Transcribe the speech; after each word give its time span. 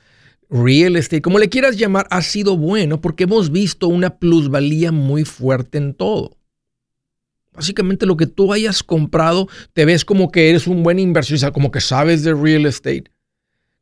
real 0.49 0.95
estate, 0.95 1.23
como 1.23 1.41
le 1.41 1.49
quieras 1.49 1.77
llamar, 1.77 2.07
ha 2.11 2.23
sido 2.23 2.57
bueno 2.57 3.01
porque 3.01 3.25
hemos 3.25 3.51
visto 3.51 3.89
una 3.89 4.19
plusvalía 4.21 4.93
muy 4.93 5.25
fuerte 5.25 5.79
en 5.79 5.95
todo. 5.95 6.39
Básicamente 7.53 8.07
lo 8.07 8.17
que 8.17 8.29
tú 8.29 8.53
hayas 8.53 8.85
comprado, 8.85 9.49
te 9.73 9.85
ves 9.85 10.05
como 10.05 10.31
que 10.31 10.51
eres 10.51 10.69
un 10.69 10.85
buen 10.85 11.01
inversionista, 11.01 11.51
como 11.51 11.73
que 11.73 11.81
sabes 11.81 12.23
de 12.23 12.33
real 12.33 12.65
estate. 12.65 13.11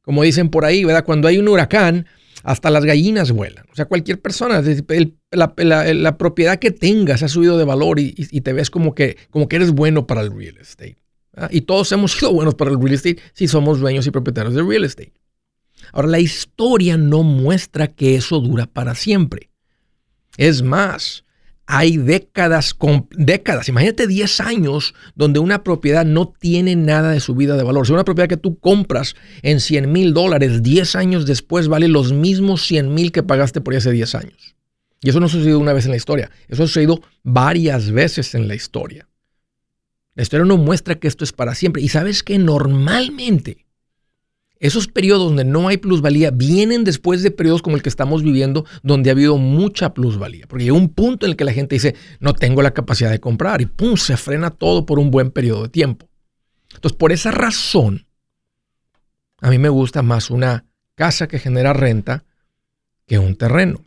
Como 0.01 0.23
dicen 0.23 0.49
por 0.49 0.65
ahí, 0.65 0.85
¿verdad? 0.85 1.05
Cuando 1.05 1.29
hay 1.29 1.37
un 1.37 1.49
huracán, 1.49 2.07
hasta 2.45 2.71
las 2.71 2.87
gallinas 2.87 3.31
vuelan. 3.31 3.67
O 3.71 3.75
sea, 3.75 3.85
cualquier 3.85 4.23
persona, 4.23 4.63
la, 5.33 6.17
propiedad 6.17 6.59
que 6.59 6.71
tengas 6.71 7.23
ha 7.23 7.29
subido 7.29 7.59
de 7.59 7.65
valor 7.65 8.01
y, 8.01 8.15
y, 8.17 8.41
te 8.41 8.55
ves 8.55 8.71
como 8.71 8.95
que, 8.95 9.19
como 9.29 9.49
que 9.49 9.57
eres 9.57 9.73
bueno 9.73 10.07
para 10.07 10.23
el 10.23 10.35
real 10.35 10.57
estate. 10.57 10.97
¿Ah? 11.39 11.49
Y 11.51 11.63
todos 11.63 11.91
hemos 11.93 12.13
sido 12.19 12.33
buenos 12.33 12.55
para 12.55 12.71
el 12.71 12.81
real 12.81 12.95
estate 12.95 13.19
si 13.33 13.49
somos 13.49 13.81
dueños 13.81 14.07
y 14.07 14.11
propietarios 14.11 14.55
de 14.55 14.63
real 14.63 14.85
estate. 14.85 15.13
Ahora, 15.93 16.09
la 16.09 16.21
historia 16.21 16.97
no 16.97 17.23
muestra 17.23 17.89
que 17.89 18.17
eso 18.17 18.41
dura 18.41 18.67
para 18.67 18.95
siempre. 18.95 19.51
Es 20.37 20.63
más, 20.63 21.25
hay 21.71 21.99
décadas, 21.99 22.75
décadas, 23.11 23.69
imagínate 23.69 24.07
10 24.07 24.41
años 24.41 24.95
donde 25.15 25.39
una 25.39 25.63
propiedad 25.63 26.07
no 26.07 26.33
tiene 26.39 26.77
nada 26.77 27.11
de 27.11 27.21
subida 27.21 27.57
de 27.57 27.63
valor. 27.63 27.87
Si 27.87 27.93
una 27.93 28.05
propiedad 28.05 28.29
que 28.29 28.39
tú 28.39 28.59
compras 28.59 29.15
en 29.43 29.61
100 29.61 29.93
mil 29.93 30.15
dólares, 30.15 30.63
10 30.63 30.97
años 30.97 31.27
después 31.27 31.69
vale 31.69 31.89
los 31.89 32.13
mismos 32.13 32.67
100 32.67 32.95
mil 32.95 33.13
que 33.13 33.23
pagaste 33.23 33.61
por 33.61 33.77
hace 33.77 33.93
10 33.93 34.15
años. 34.15 34.57
Y 35.03 35.11
eso 35.11 35.21
no 35.21 35.27
ha 35.27 35.29
sucedido 35.29 35.59
una 35.59 35.75
vez 35.75 35.85
en 35.85 35.91
la 35.91 35.99
historia, 35.99 36.31
eso 36.49 36.63
ha 36.63 36.67
sucedido 36.67 37.03
varias 37.23 37.91
veces 37.91 38.35
en 38.35 38.49
la 38.49 38.55
historia. 38.55 39.07
La 40.19 40.23
historia 40.23 40.45
no 40.45 40.57
muestra 40.57 40.97
que 40.97 41.07
esto 41.07 41.23
es 41.23 41.33
para 41.33 41.55
siempre. 41.55 41.81
Y 41.81 41.91
sabes 41.91 42.25
que 42.25 42.39
normalmente 42.39 43.69
esos 44.59 44.89
periodos 44.89 45.29
donde 45.29 45.45
no 45.45 45.69
hay 45.69 45.77
plusvalía 45.77 46.33
vienen 46.33 46.83
después 46.83 47.23
de 47.23 47.31
periodos 47.31 47.63
como 47.63 47.77
el 47.77 47.85
que 47.85 47.89
estamos 47.89 48.25
viviendo, 48.25 48.65
donde 48.83 49.11
ha 49.11 49.13
habido 49.13 49.39
mucha 49.39 49.95
plusvalía. 49.95 50.49
Porque 50.49 50.65
llega 50.65 50.77
un 50.77 50.89
punto 50.89 51.25
en 51.25 51.31
el 51.31 51.37
que 51.37 51.45
la 51.45 51.53
gente 51.53 51.77
dice, 51.77 51.95
no 52.19 52.33
tengo 52.35 52.63
la 52.63 52.75
capacidad 52.75 53.13
de 53.13 53.21
comprar 53.21 53.61
y 53.61 53.67
pum, 53.67 53.97
se 53.97 54.17
frena 54.17 54.51
todo 54.51 54.87
por 54.87 54.99
un 54.99 55.13
buen 55.13 55.31
periodo 55.31 55.63
de 55.63 55.69
tiempo. 55.69 56.09
Entonces, 56.75 56.99
por 56.99 57.13
esa 57.13 57.31
razón, 57.31 58.09
a 59.41 59.51
mí 59.51 59.59
me 59.59 59.69
gusta 59.69 60.03
más 60.03 60.33
una 60.33 60.67
casa 60.97 61.29
que 61.29 61.39
genera 61.39 61.75
renta 61.75 62.25
que 63.07 63.21
un 63.21 63.37
terreno. 63.37 63.85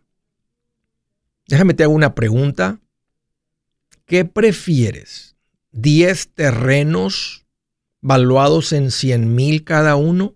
Déjame 1.49 1.73
te 1.73 1.83
hago 1.83 1.93
una 1.93 2.15
pregunta. 2.15 2.79
¿Qué 4.05 4.23
prefieres? 4.23 5.30
10 5.71 6.33
terrenos 6.33 7.45
valuados 8.01 8.73
en 8.73 8.91
100 8.91 9.35
mil 9.35 9.63
cada 9.63 9.95
uno 9.95 10.35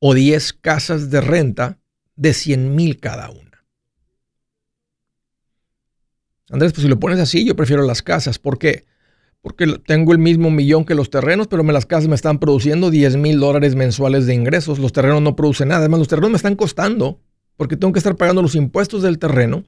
o 0.00 0.14
10 0.14 0.52
casas 0.54 1.10
de 1.10 1.20
renta 1.20 1.78
de 2.16 2.34
100 2.34 2.74
mil 2.74 2.98
cada 2.98 3.30
una. 3.30 3.64
Andrés, 6.50 6.72
pues 6.72 6.82
si 6.82 6.88
lo 6.88 6.98
pones 6.98 7.20
así, 7.20 7.44
yo 7.44 7.54
prefiero 7.54 7.82
las 7.82 8.02
casas. 8.02 8.38
¿Por 8.38 8.58
qué? 8.58 8.86
Porque 9.42 9.66
tengo 9.86 10.12
el 10.12 10.18
mismo 10.18 10.50
millón 10.50 10.84
que 10.84 10.94
los 10.94 11.10
terrenos, 11.10 11.46
pero 11.46 11.62
las 11.62 11.86
casas 11.86 12.08
me 12.08 12.14
están 12.14 12.38
produciendo 12.38 12.90
10 12.90 13.16
mil 13.16 13.38
dólares 13.38 13.74
mensuales 13.74 14.26
de 14.26 14.34
ingresos. 14.34 14.78
Los 14.78 14.92
terrenos 14.92 15.22
no 15.22 15.36
producen 15.36 15.68
nada. 15.68 15.80
Además, 15.80 16.00
los 16.00 16.08
terrenos 16.08 16.30
me 16.30 16.36
están 16.36 16.56
costando 16.56 17.20
porque 17.56 17.76
tengo 17.76 17.92
que 17.92 17.98
estar 17.98 18.16
pagando 18.16 18.40
los 18.40 18.54
impuestos 18.54 19.02
del 19.02 19.18
terreno 19.18 19.64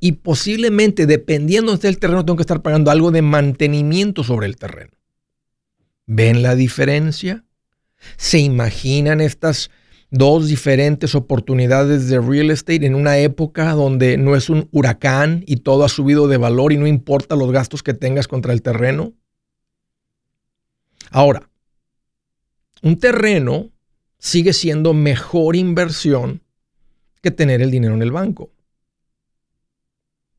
y 0.00 0.12
posiblemente, 0.12 1.06
dependiendo 1.06 1.76
del 1.76 1.98
terreno, 1.98 2.24
tengo 2.24 2.36
que 2.36 2.42
estar 2.42 2.62
pagando 2.62 2.90
algo 2.90 3.10
de 3.10 3.22
mantenimiento 3.22 4.22
sobre 4.22 4.46
el 4.46 4.56
terreno. 4.56 4.92
¿Ven 6.06 6.42
la 6.42 6.54
diferencia? 6.54 7.44
¿Se 8.16 8.38
imaginan 8.38 9.20
estas 9.20 9.70
dos 10.10 10.48
diferentes 10.48 11.14
oportunidades 11.14 12.08
de 12.08 12.20
real 12.20 12.50
estate 12.50 12.86
en 12.86 12.94
una 12.94 13.18
época 13.18 13.72
donde 13.72 14.16
no 14.16 14.36
es 14.36 14.48
un 14.48 14.68
huracán 14.72 15.44
y 15.46 15.56
todo 15.56 15.84
ha 15.84 15.88
subido 15.88 16.28
de 16.28 16.38
valor 16.38 16.72
y 16.72 16.78
no 16.78 16.86
importa 16.86 17.36
los 17.36 17.52
gastos 17.52 17.82
que 17.82 17.94
tengas 17.94 18.28
contra 18.28 18.52
el 18.52 18.62
terreno? 18.62 19.12
Ahora, 21.10 21.50
un 22.82 22.98
terreno 22.98 23.70
sigue 24.18 24.52
siendo 24.52 24.94
mejor 24.94 25.56
inversión 25.56 26.42
que 27.20 27.30
tener 27.30 27.62
el 27.62 27.70
dinero 27.70 27.94
en 27.94 28.02
el 28.02 28.12
banco. 28.12 28.50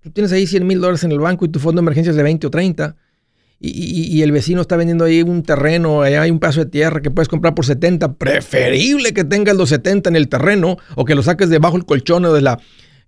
Tú 0.02 0.12
tienes 0.12 0.32
ahí 0.32 0.48
100 0.48 0.66
mil 0.66 0.80
dólares 0.80 1.04
en 1.04 1.12
el 1.12 1.20
banco 1.20 1.46
y 1.46 1.50
tu 1.50 1.60
fondo 1.60 1.82
de 1.82 1.84
emergencia 1.84 2.12
es 2.12 2.16
de 2.16 2.24
20 2.24 2.48
o 2.48 2.50
30 2.50 2.96
y, 3.62 4.22
el 4.22 4.32
vecino 4.32 4.62
está 4.62 4.78
vendiendo 4.78 5.04
ahí 5.04 5.22
un 5.22 5.44
terreno, 5.44 6.02
allá 6.02 6.22
hay 6.22 6.32
un 6.32 6.40
pedazo 6.40 6.62
de 6.64 6.68
tierra 6.68 7.02
que 7.02 7.12
puedes 7.12 7.28
comprar 7.28 7.56
por 7.56 7.66
70, 7.66 8.14
preferible 8.14 9.14
que 9.14 9.26
tengas 9.26 9.58
los 9.58 9.70
70 9.70 10.10
en 10.10 10.16
el 10.16 10.30
terreno 10.30 10.78
o 10.96 11.04
que 11.04 11.14
lo 11.14 11.24
saques 11.24 11.50
debajo 11.50 11.76
del 11.76 11.86
colchón 11.86 12.24
o 12.24 12.34
de 12.34 12.42
la, 12.42 12.60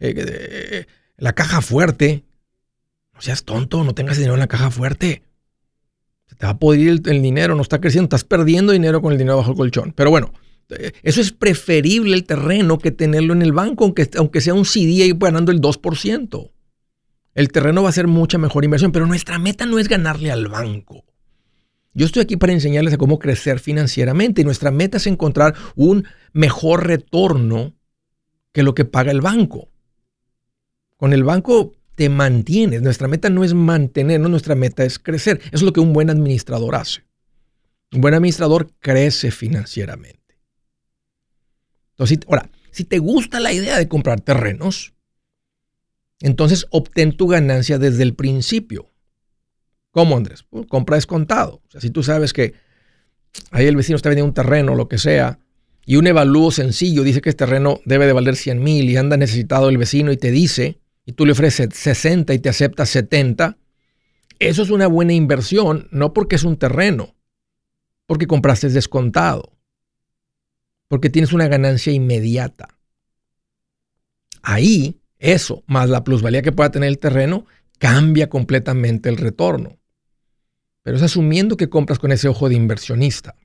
eh, 0.02 0.86
la 1.18 1.34
caja 1.34 1.62
fuerte. 1.62 2.26
No 3.14 3.22
seas 3.22 3.46
tonto, 3.46 3.84
no 3.86 3.94
tengas 3.94 4.18
dinero 4.18 4.34
en 4.34 4.42
la 4.42 4.48
caja 4.48 4.72
fuerte. 4.72 5.24
Se 6.28 6.36
te 6.36 6.46
va 6.46 6.52
a 6.52 6.60
poder 6.60 7.00
el, 7.06 7.22
dinero, 7.22 7.56
no 7.56 7.62
está 7.62 7.80
creciendo, 7.80 8.08
estás 8.08 8.26
perdiendo 8.26 8.74
dinero 8.74 9.02
con 9.02 9.14
el 9.14 9.18
dinero 9.18 9.38
bajo 9.38 9.52
el 9.52 9.58
colchón. 9.58 9.94
Pero 9.96 10.10
bueno, 10.10 10.34
eh, 10.70 10.92
eso 11.04 11.22
es 11.22 11.32
preferible 11.32 12.14
el 12.14 12.26
terreno 12.26 12.78
que 12.78 12.92
tenerlo 12.92 13.32
en 13.32 13.42
el 13.42 13.54
banco, 13.54 13.86
aunque, 13.86 14.10
aunque 14.18 14.42
sea 14.42 14.54
un 14.54 14.66
CD 14.66 15.06
y 15.06 15.14
ganando 15.14 15.54
el 15.54 15.62
2%. 15.62 16.52
El 17.34 17.52
terreno 17.52 17.84
va 17.84 17.90
a 17.90 17.94
ser 17.94 18.08
mucha 18.08 18.38
mejor 18.38 18.66
inversión, 18.66 18.92
pero 18.92 19.06
nuestra 19.06 19.40
meta 19.40 19.66
no 19.66 19.80
es 19.80 19.88
ganarle 19.88 20.32
al 20.32 20.48
banco. 20.48 21.06
Yo 21.94 22.06
estoy 22.06 22.24
aquí 22.24 22.38
para 22.38 22.54
enseñarles 22.54 22.94
a 22.94 22.98
cómo 22.98 23.20
crecer 23.20 23.60
financieramente 23.60 24.42
y 24.42 24.46
nuestra 24.46 24.72
meta 24.72 24.98
es 24.98 25.08
encontrar 25.08 25.56
un 25.76 26.06
mejor 26.34 26.88
retorno 26.88 27.76
que 28.54 28.64
lo 28.64 28.74
que 28.74 28.86
paga 28.86 29.12
el 29.12 29.22
banco. 29.22 29.70
Con 30.98 31.14
el 31.14 31.24
banco 31.24 31.74
te 31.96 32.10
mantienes. 32.10 32.82
Nuestra 32.82 33.08
meta 33.08 33.30
no 33.30 33.44
es 33.44 33.54
mantenernos, 33.54 34.30
nuestra 34.30 34.56
meta 34.56 34.84
es 34.84 35.00
crecer. 35.00 35.40
Eso 35.46 35.58
es 35.58 35.62
lo 35.64 35.74
que 35.74 35.80
un 35.80 35.94
buen 35.94 36.10
administrador 36.10 36.76
hace. 36.76 37.04
Un 37.92 38.02
buen 38.02 38.14
administrador 38.14 38.72
crece 38.80 39.32
financieramente. 39.32 40.40
Entonces, 41.92 42.20
ahora, 42.28 42.50
si 42.72 42.86
te 42.86 43.00
gusta 43.00 43.40
la 43.40 43.52
idea 43.52 43.78
de 43.78 43.88
comprar 43.90 44.22
terrenos, 44.22 44.94
entonces 46.22 46.68
obtén 46.70 47.16
tu 47.18 47.28
ganancia 47.28 47.78
desde 47.78 48.04
el 48.04 48.16
principio. 48.16 48.92
¿Cómo, 49.92 50.16
Andrés? 50.16 50.46
Pues, 50.50 50.68
compra 50.68 50.96
descontado. 50.96 51.62
Si 51.78 51.90
tú 51.90 52.04
sabes 52.04 52.34
que 52.34 52.54
ahí 53.52 53.66
el 53.66 53.76
vecino 53.76 53.96
está 53.96 54.10
vendiendo 54.10 54.30
un 54.30 54.34
terreno, 54.34 54.76
lo 54.76 54.88
que 54.88 54.98
sea, 54.98 55.40
y 55.86 55.96
un 55.96 56.08
evalúo 56.08 56.52
sencillo 56.52 57.04
dice 57.04 57.22
que 57.22 57.30
este 57.30 57.46
terreno 57.46 57.80
debe 57.86 58.06
de 58.06 58.14
valer 58.14 58.36
100 58.36 58.64
mil 58.64 58.90
y 58.90 58.98
anda 58.98 59.18
necesitado 59.18 59.70
el 59.70 59.78
vecino 59.78 60.12
y 60.12 60.18
te 60.18 60.32
dice, 60.32 60.80
y 61.06 61.14
tú 61.14 61.26
le 61.26 61.32
ofreces 61.32 61.70
60 61.74 62.34
y 62.34 62.40
te 62.40 62.50
acepta 62.50 62.86
70, 62.86 63.58
eso 64.40 64.62
es 64.62 64.70
una 64.70 64.88
buena 64.88 65.14
inversión, 65.14 65.88
no 65.92 66.14
porque 66.14 66.36
es 66.36 66.44
un 66.44 66.58
terreno, 66.58 67.16
porque 68.06 68.28
compraste 68.28 68.70
descontado, 68.70 69.58
porque 70.88 71.10
tienes 71.10 71.34
una 71.34 71.48
ganancia 71.48 71.92
inmediata. 71.92 72.80
Ahí, 74.44 75.01
eso, 75.22 75.64
más 75.68 75.88
la 75.88 76.04
plusvalía 76.04 76.42
que 76.42 76.52
pueda 76.52 76.72
tener 76.72 76.90
el 76.90 76.98
terreno, 76.98 77.46
cambia 77.78 78.28
completamente 78.28 79.08
el 79.08 79.18
retorno. 79.18 79.78
Pero 80.82 80.98
es 80.98 81.04
asumiendo 81.04 81.58
que 81.58 81.70
compras 81.70 82.00
con 82.00 82.12
ese 82.12 82.28
ojo 82.28 82.50
de 82.50 82.56
inversionista. 82.56 83.36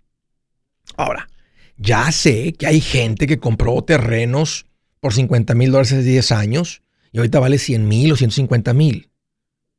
Ahora, 0.96 1.28
ya 1.76 2.10
sé 2.12 2.54
que 2.54 2.66
hay 2.66 2.80
gente 2.80 3.26
que 3.26 3.38
compró 3.38 3.82
terrenos 3.84 4.64
por 5.00 5.12
50 5.12 5.54
mil 5.54 5.70
dólares 5.70 5.92
hace 5.92 6.02
10 6.02 6.32
años 6.32 6.82
y 7.12 7.18
ahorita 7.18 7.40
vale 7.40 7.58
100 7.58 7.86
mil 7.86 8.10
o 8.10 8.16
150 8.16 8.72
mil. 8.72 9.10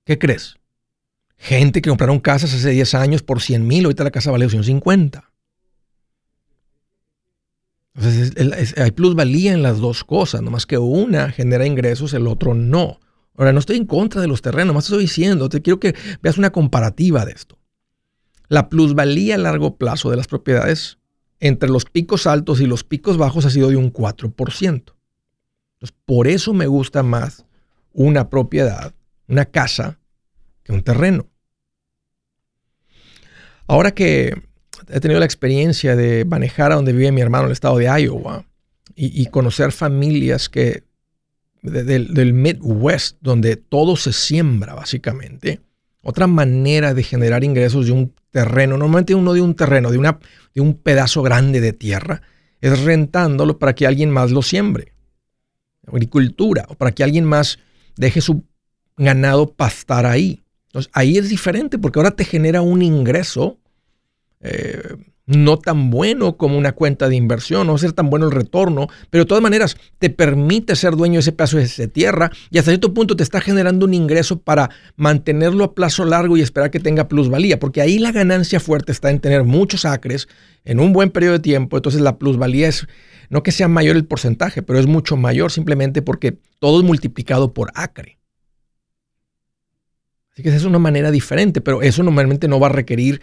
¿Qué 0.05 0.19
crees? 0.19 0.57
Gente 1.35 1.81
que 1.81 1.89
compraron 1.89 2.19
casas 2.19 2.53
hace 2.53 2.69
10 2.69 2.93
años 2.93 3.23
por 3.23 3.41
100 3.41 3.65
mil, 3.65 3.85
ahorita 3.85 4.03
la 4.03 4.11
casa 4.11 4.29
vale 4.29 4.47
150. 4.47 5.26
Entonces 7.97 8.77
hay 8.77 8.91
plusvalía 8.91 9.53
en 9.53 9.63
las 9.63 9.79
dos 9.79 10.03
cosas, 10.03 10.41
nomás 10.41 10.65
que 10.65 10.77
una 10.77 11.31
genera 11.31 11.65
ingresos, 11.65 12.13
el 12.13 12.27
otro 12.27 12.53
no. 12.53 12.99
Ahora, 13.35 13.53
no 13.53 13.59
estoy 13.59 13.77
en 13.77 13.85
contra 13.85 14.21
de 14.21 14.27
los 14.27 14.41
terrenos, 14.41 14.73
más 14.73 14.85
estoy 14.85 15.01
diciendo, 15.03 15.49
te 15.49 15.61
quiero 15.61 15.79
que 15.79 15.95
veas 16.21 16.37
una 16.37 16.51
comparativa 16.51 17.25
de 17.25 17.33
esto. 17.33 17.59
La 18.49 18.69
plusvalía 18.69 19.35
a 19.35 19.39
largo 19.39 19.77
plazo 19.77 20.09
de 20.09 20.17
las 20.17 20.27
propiedades 20.27 20.97
entre 21.39 21.69
los 21.69 21.85
picos 21.85 22.25
altos 22.25 22.61
y 22.61 22.65
los 22.65 22.83
picos 22.83 23.17
bajos 23.17 23.45
ha 23.45 23.49
sido 23.49 23.69
de 23.69 23.75
un 23.75 23.91
4%. 23.93 24.63
Entonces, 24.63 25.97
por 26.05 26.27
eso 26.27 26.53
me 26.53 26.65
gusta 26.65 27.03
más 27.03 27.45
una 27.93 28.29
propiedad, 28.29 28.93
una 29.27 29.45
casa, 29.45 29.99
que 30.63 30.71
un 30.71 30.83
terreno. 30.83 31.27
Ahora 33.67 33.91
que 33.91 34.46
he 34.89 34.99
tenido 34.99 35.19
la 35.19 35.25
experiencia 35.25 35.95
de 35.95 36.25
manejar 36.25 36.71
a 36.71 36.75
donde 36.75 36.93
vive 36.93 37.11
mi 37.11 37.21
hermano 37.21 37.43
en 37.43 37.49
el 37.49 37.53
estado 37.53 37.77
de 37.77 37.85
Iowa 37.85 38.45
y, 38.95 39.27
conocer 39.27 39.71
familias 39.71 40.49
que 40.49 40.83
del 41.61 42.33
Midwest, 42.33 43.17
donde 43.21 43.57
todo 43.57 43.95
se 43.95 44.11
siembra 44.11 44.73
básicamente, 44.73 45.61
otra 46.01 46.25
manera 46.25 46.93
de 46.93 47.03
generar 47.03 47.43
ingresos 47.43 47.85
de 47.85 47.91
un 47.91 48.13
terreno, 48.31 48.77
normalmente 48.77 49.13
uno 49.13 49.33
de 49.33 49.41
un 49.41 49.55
terreno, 49.55 49.91
de, 49.91 49.97
una, 49.97 50.19
de 50.55 50.61
un 50.61 50.75
pedazo 50.75 51.21
grande 51.21 51.61
de 51.61 51.73
tierra, 51.73 52.21
es 52.61 52.79
rentándolo 52.81 53.59
para 53.59 53.75
que 53.75 53.85
alguien 53.85 54.09
más 54.09 54.31
lo 54.31 54.41
siembre. 54.41 54.93
Agricultura, 55.85 56.65
o 56.69 56.75
para 56.75 56.91
que 56.91 57.03
alguien 57.03 57.25
más 57.25 57.59
deje 57.97 58.21
su 58.21 58.43
ganado 58.95 59.53
pastar 59.53 60.05
ahí. 60.05 60.43
Entonces 60.67 60.91
ahí 60.93 61.17
es 61.17 61.29
diferente 61.29 61.77
porque 61.77 61.99
ahora 61.99 62.11
te 62.11 62.25
genera 62.25 62.61
un 62.61 62.81
ingreso 62.81 63.59
no 65.27 65.59
tan 65.59 65.89
bueno 65.89 66.37
como 66.37 66.57
una 66.57 66.71
cuenta 66.71 67.09
de 67.09 67.15
inversión, 67.15 67.67
no 67.67 67.73
va 67.73 67.77
a 67.77 67.79
ser 67.79 67.91
tan 67.91 68.09
bueno 68.09 68.25
el 68.25 68.31
retorno, 68.31 68.87
pero 69.09 69.25
de 69.25 69.27
todas 69.27 69.43
maneras 69.43 69.77
te 69.99 70.09
permite 70.09 70.75
ser 70.75 70.95
dueño 70.95 71.15
de 71.15 71.19
ese 71.19 71.33
pedazo 71.33 71.57
de 71.57 71.87
tierra 71.87 72.31
y 72.49 72.57
hasta 72.57 72.71
cierto 72.71 72.93
punto 72.93 73.15
te 73.15 73.23
está 73.23 73.41
generando 73.41 73.85
un 73.85 73.93
ingreso 73.93 74.39
para 74.39 74.69
mantenerlo 74.95 75.65
a 75.65 75.75
plazo 75.75 76.05
largo 76.05 76.37
y 76.37 76.41
esperar 76.41 76.71
que 76.71 76.79
tenga 76.79 77.09
plusvalía, 77.09 77.59
porque 77.59 77.81
ahí 77.81 77.99
la 77.99 78.13
ganancia 78.13 78.59
fuerte 78.59 78.93
está 78.93 79.09
en 79.11 79.19
tener 79.19 79.43
muchos 79.43 79.83
acres 79.85 80.29
en 80.63 80.79
un 80.79 80.93
buen 80.93 81.11
periodo 81.11 81.33
de 81.33 81.39
tiempo, 81.39 81.75
entonces 81.75 82.01
la 82.01 82.17
plusvalía 82.17 82.69
es 82.69 82.87
no 83.29 83.43
que 83.43 83.51
sea 83.51 83.67
mayor 83.67 83.97
el 83.97 84.05
porcentaje, 84.05 84.61
pero 84.61 84.79
es 84.79 84.87
mucho 84.87 85.17
mayor 85.17 85.51
simplemente 85.51 86.01
porque 86.01 86.37
todo 86.59 86.79
es 86.79 86.85
multiplicado 86.85 87.53
por 87.53 87.71
acre. 87.75 88.16
Así 90.37 90.43
que 90.43 90.49
esa 90.49 90.59
es 90.59 90.65
una 90.65 90.77
manera 90.77 91.09
diferente, 91.09 91.61
pero 91.61 91.81
eso 91.81 92.03
normalmente 92.03 92.47
no 92.47 92.59
va 92.59 92.67
a 92.67 92.69
requerir 92.69 93.21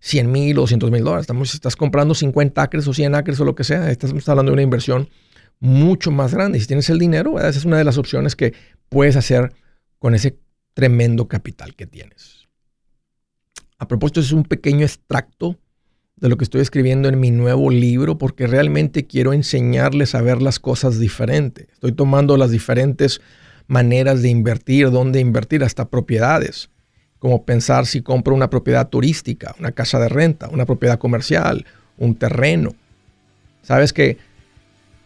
100 0.00 0.26
eh, 0.26 0.28
mil 0.28 0.58
o 0.58 0.62
200 0.62 0.90
mil 0.90 1.04
dólares. 1.04 1.22
Estamos, 1.22 1.54
estás 1.54 1.76
comprando 1.76 2.16
50 2.16 2.60
acres 2.60 2.88
o 2.88 2.92
100 2.92 3.14
acres 3.14 3.38
o 3.38 3.44
lo 3.44 3.54
que 3.54 3.62
sea. 3.62 3.92
Estás 3.92 4.10
hablando 4.28 4.50
de 4.50 4.54
una 4.54 4.62
inversión 4.62 5.08
mucho 5.60 6.10
más 6.10 6.34
grande. 6.34 6.58
Si 6.58 6.66
tienes 6.66 6.90
el 6.90 6.98
dinero, 6.98 7.38
esa 7.38 7.50
es 7.50 7.64
una 7.64 7.78
de 7.78 7.84
las 7.84 7.96
opciones 7.96 8.34
que 8.34 8.54
puedes 8.88 9.14
hacer 9.14 9.52
con 10.00 10.16
ese 10.16 10.36
tremendo 10.74 11.28
capital 11.28 11.76
que 11.76 11.86
tienes. 11.86 12.48
A 13.78 13.86
propósito, 13.86 14.18
es 14.18 14.32
un 14.32 14.42
pequeño 14.42 14.84
extracto 14.84 15.60
de 16.16 16.28
lo 16.28 16.36
que 16.36 16.42
estoy 16.42 16.60
escribiendo 16.60 17.08
en 17.08 17.20
mi 17.20 17.30
nuevo 17.30 17.70
libro 17.70 18.18
porque 18.18 18.48
realmente 18.48 19.06
quiero 19.06 19.32
enseñarles 19.32 20.16
a 20.16 20.22
ver 20.22 20.42
las 20.42 20.58
cosas 20.58 20.98
diferentes. 20.98 21.68
Estoy 21.72 21.92
tomando 21.92 22.36
las 22.36 22.50
diferentes 22.50 23.20
maneras 23.66 24.22
de 24.22 24.28
invertir, 24.28 24.90
dónde 24.90 25.20
invertir, 25.20 25.64
hasta 25.64 25.88
propiedades, 25.88 26.70
como 27.18 27.44
pensar 27.44 27.86
si 27.86 28.02
compro 28.02 28.34
una 28.34 28.50
propiedad 28.50 28.88
turística, 28.88 29.54
una 29.58 29.72
casa 29.72 29.98
de 29.98 30.08
renta, 30.08 30.48
una 30.48 30.66
propiedad 30.66 30.98
comercial, 30.98 31.66
un 31.98 32.14
terreno. 32.14 32.74
Sabes 33.62 33.92
que 33.92 34.18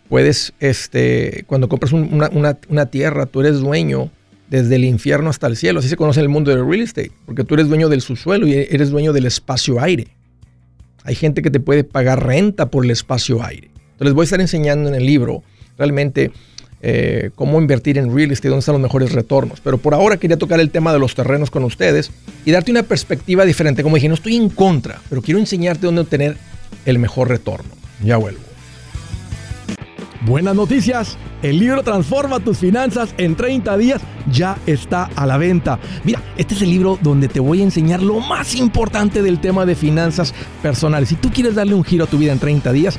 puedes, 0.08 0.54
este, 0.60 1.44
cuando 1.46 1.68
compras 1.68 1.92
una, 1.92 2.86
tierra, 2.86 3.26
tú 3.26 3.40
eres 3.40 3.60
dueño 3.60 4.10
desde 4.48 4.76
el 4.76 4.84
infierno 4.84 5.30
hasta 5.30 5.46
el 5.46 5.56
cielo. 5.56 5.80
Así 5.80 5.88
se 5.88 5.96
conoce 5.96 6.20
el 6.20 6.28
mundo 6.28 6.50
del 6.50 6.66
real 6.66 6.80
estate, 6.80 7.12
porque 7.26 7.44
tú 7.44 7.54
eres 7.54 7.68
dueño 7.68 7.88
del 7.88 8.00
subsuelo 8.00 8.46
y 8.46 8.54
eres 8.54 8.90
dueño 8.90 9.12
del 9.12 9.26
espacio 9.26 9.80
aire. 9.80 10.08
Hay 11.04 11.14
gente 11.14 11.42
que 11.42 11.50
te 11.50 11.60
puede 11.60 11.84
pagar 11.84 12.26
renta 12.26 12.70
por 12.70 12.84
el 12.84 12.90
espacio 12.90 13.44
aire. 13.44 13.70
Les 13.98 14.12
voy 14.12 14.22
a 14.22 14.24
estar 14.24 14.40
enseñando 14.40 14.88
en 14.88 14.94
el 14.94 15.06
libro 15.06 15.42
realmente 15.78 16.32
eh, 16.82 17.30
cómo 17.34 17.60
invertir 17.60 17.98
en 17.98 18.14
real 18.14 18.30
estate, 18.30 18.48
dónde 18.48 18.60
están 18.60 18.74
los 18.74 18.82
mejores 18.82 19.12
retornos. 19.12 19.60
Pero 19.60 19.78
por 19.78 19.94
ahora 19.94 20.16
quería 20.16 20.36
tocar 20.36 20.60
el 20.60 20.70
tema 20.70 20.92
de 20.92 20.98
los 20.98 21.14
terrenos 21.14 21.50
con 21.50 21.64
ustedes 21.64 22.10
y 22.44 22.50
darte 22.50 22.70
una 22.70 22.82
perspectiva 22.82 23.44
diferente. 23.44 23.82
Como 23.82 23.96
dije, 23.96 24.08
no 24.08 24.14
estoy 24.14 24.36
en 24.36 24.48
contra, 24.48 25.00
pero 25.08 25.22
quiero 25.22 25.40
enseñarte 25.40 25.86
dónde 25.86 26.02
obtener 26.02 26.36
el 26.84 26.98
mejor 26.98 27.28
retorno. 27.28 27.70
Ya 28.02 28.16
vuelvo. 28.16 28.40
Buenas 30.26 30.56
noticias. 30.56 31.16
El 31.42 31.60
libro 31.60 31.82
Transforma 31.82 32.40
tus 32.40 32.58
finanzas 32.58 33.14
en 33.18 33.36
30 33.36 33.76
días 33.76 34.02
ya 34.32 34.58
está 34.66 35.04
a 35.14 35.26
la 35.26 35.36
venta. 35.36 35.78
Mira, 36.02 36.20
este 36.36 36.54
es 36.54 36.62
el 36.62 36.70
libro 36.70 36.98
donde 37.00 37.28
te 37.28 37.38
voy 37.38 37.60
a 37.60 37.64
enseñar 37.64 38.02
lo 38.02 38.18
más 38.20 38.56
importante 38.56 39.22
del 39.22 39.38
tema 39.38 39.66
de 39.66 39.76
finanzas 39.76 40.34
personales. 40.62 41.10
Si 41.10 41.14
tú 41.14 41.30
quieres 41.30 41.54
darle 41.54 41.74
un 41.74 41.84
giro 41.84 42.04
a 42.04 42.06
tu 42.08 42.18
vida 42.18 42.32
en 42.32 42.40
30 42.40 42.72
días, 42.72 42.98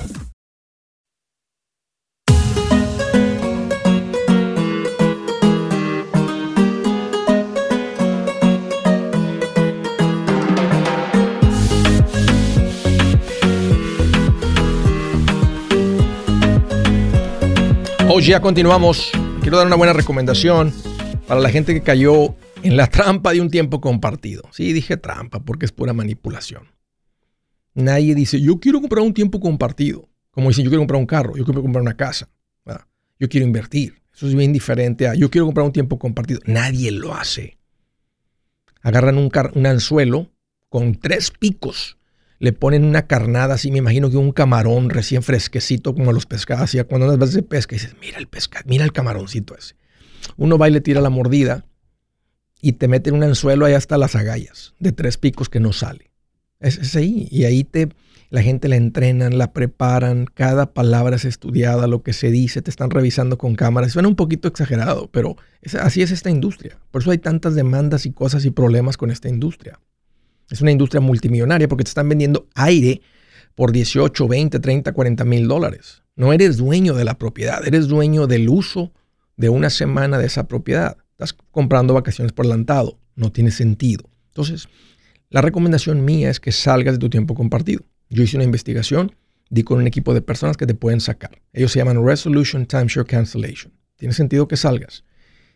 Ya 18.21 18.39
continuamos. 18.39 19.11
Quiero 19.41 19.57
dar 19.57 19.65
una 19.65 19.75
buena 19.75 19.93
recomendación 19.93 20.71
para 21.27 21.41
la 21.41 21.49
gente 21.49 21.73
que 21.73 21.81
cayó 21.81 22.35
en 22.61 22.77
la 22.77 22.85
trampa 22.85 23.33
de 23.33 23.41
un 23.41 23.49
tiempo 23.49 23.81
compartido. 23.81 24.43
Sí, 24.51 24.73
dije 24.73 24.95
trampa 24.95 25.39
porque 25.43 25.65
es 25.65 25.71
pura 25.71 25.91
manipulación. 25.91 26.67
Nadie 27.73 28.13
dice, 28.13 28.39
yo 28.39 28.59
quiero 28.59 28.79
comprar 28.79 29.03
un 29.03 29.15
tiempo 29.15 29.39
compartido. 29.39 30.07
Como 30.29 30.49
dicen, 30.49 30.63
yo 30.63 30.69
quiero 30.69 30.81
comprar 30.81 30.99
un 30.99 31.07
carro, 31.07 31.35
yo 31.35 31.43
quiero 31.43 31.63
comprar 31.63 31.81
una 31.81 31.97
casa, 31.97 32.29
yo 33.19 33.27
quiero 33.27 33.45
invertir. 33.45 34.01
Eso 34.13 34.27
es 34.27 34.35
bien 34.35 34.53
diferente 34.53 35.07
a, 35.07 35.15
yo 35.15 35.31
quiero 35.31 35.45
comprar 35.45 35.65
un 35.65 35.73
tiempo 35.73 35.97
compartido. 35.97 36.41
Nadie 36.45 36.91
lo 36.91 37.15
hace. 37.15 37.57
Agarran 38.81 39.17
un 39.17 39.65
anzuelo 39.65 40.31
con 40.69 40.95
tres 40.95 41.31
picos 41.31 41.97
le 42.41 42.53
ponen 42.53 42.83
una 42.85 43.05
carnada 43.05 43.53
así, 43.53 43.69
me 43.69 43.77
imagino 43.77 44.09
que 44.09 44.17
un 44.17 44.31
camarón 44.31 44.89
recién 44.89 45.21
fresquecito 45.21 45.93
como 45.93 46.11
los 46.11 46.25
pescados, 46.25 46.63
así 46.63 46.83
cuando 46.85 47.05
unas 47.05 47.19
veces 47.19 47.35
de 47.35 47.43
pesca 47.43 47.75
dices, 47.75 47.95
mira 48.01 48.17
el 48.17 48.27
pescado, 48.27 48.65
mira 48.67 48.83
el 48.83 48.91
camaroncito 48.91 49.55
ese. 49.55 49.75
Uno 50.37 50.57
va 50.57 50.67
y 50.67 50.71
le 50.71 50.81
tira 50.81 51.01
la 51.01 51.11
mordida 51.11 51.65
y 52.59 52.73
te 52.73 52.87
mete 52.87 53.11
en 53.11 53.17
un 53.17 53.23
anzuelo 53.23 53.67
ahí 53.67 53.75
hasta 53.75 53.95
las 53.99 54.15
agallas 54.15 54.73
de 54.79 54.91
tres 54.91 55.17
picos 55.17 55.49
que 55.49 55.59
no 55.59 55.71
sale. 55.71 56.09
Es, 56.59 56.79
es, 56.79 56.95
ahí. 56.95 57.27
Y 57.29 57.43
ahí 57.43 57.63
te, 57.63 57.89
la 58.31 58.41
gente 58.41 58.69
la 58.69 58.75
entrenan, 58.75 59.37
la 59.37 59.53
preparan, 59.53 60.25
cada 60.25 60.73
palabra 60.73 61.17
es 61.17 61.25
estudiada, 61.25 61.85
lo 61.85 62.01
que 62.01 62.13
se 62.13 62.31
dice, 62.31 62.63
te 62.63 62.71
están 62.71 62.89
revisando 62.89 63.37
con 63.37 63.53
cámaras. 63.53 63.91
Suena 63.91 64.07
un 64.07 64.15
poquito 64.15 64.47
exagerado, 64.47 65.11
pero 65.11 65.37
así 65.79 66.01
es 66.01 66.09
esta 66.09 66.31
industria. 66.31 66.79
Por 66.89 67.03
eso 67.03 67.11
hay 67.11 67.19
tantas 67.19 67.53
demandas 67.53 68.07
y 68.07 68.11
cosas 68.11 68.45
y 68.45 68.49
problemas 68.49 68.97
con 68.97 69.11
esta 69.11 69.29
industria. 69.29 69.79
Es 70.51 70.61
una 70.61 70.71
industria 70.71 71.01
multimillonaria 71.01 71.67
porque 71.67 71.85
te 71.85 71.89
están 71.89 72.09
vendiendo 72.09 72.47
aire 72.55 73.01
por 73.55 73.71
18, 73.71 74.27
20, 74.27 74.59
30, 74.59 74.93
40 74.93 75.25
mil 75.25 75.47
dólares. 75.47 76.03
No 76.15 76.33
eres 76.33 76.57
dueño 76.57 76.93
de 76.93 77.05
la 77.05 77.17
propiedad, 77.17 77.65
eres 77.65 77.87
dueño 77.87 78.27
del 78.27 78.49
uso 78.49 78.91
de 79.37 79.49
una 79.49 79.69
semana 79.69 80.17
de 80.17 80.27
esa 80.27 80.47
propiedad. 80.47 80.97
Estás 81.11 81.33
comprando 81.51 81.93
vacaciones 81.93 82.33
por 82.33 82.45
adelantado. 82.45 82.99
No 83.15 83.31
tiene 83.31 83.51
sentido. 83.51 84.09
Entonces, 84.27 84.67
la 85.29 85.41
recomendación 85.41 86.03
mía 86.03 86.29
es 86.29 86.39
que 86.39 86.51
salgas 86.51 86.95
de 86.95 86.99
tu 86.99 87.09
tiempo 87.09 87.33
compartido. 87.33 87.83
Yo 88.09 88.23
hice 88.23 88.35
una 88.35 88.43
investigación, 88.43 89.15
di 89.49 89.63
con 89.63 89.79
un 89.79 89.87
equipo 89.87 90.13
de 90.13 90.21
personas 90.21 90.57
que 90.57 90.67
te 90.67 90.73
pueden 90.73 90.99
sacar. 90.99 91.41
Ellos 91.53 91.71
se 91.71 91.79
llaman 91.79 92.05
Resolution 92.05 92.65
Timeshare 92.65 93.05
Cancellation. 93.05 93.71
Tiene 93.95 94.13
sentido 94.13 94.47
que 94.47 94.57
salgas. 94.57 95.05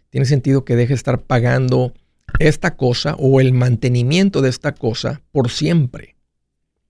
Tiene 0.09 0.25
sentido 0.25 0.63
que 0.63 0.75
dejes 0.75 0.89
de 0.89 0.95
estar 0.95 1.21
pagando 1.23 1.93
esta 2.39 2.75
cosa 2.75 3.15
o 3.17 3.39
el 3.39 3.53
mantenimiento 3.53 4.41
de 4.41 4.49
esta 4.49 4.73
cosa 4.73 5.21
por 5.31 5.49
siempre. 5.49 6.15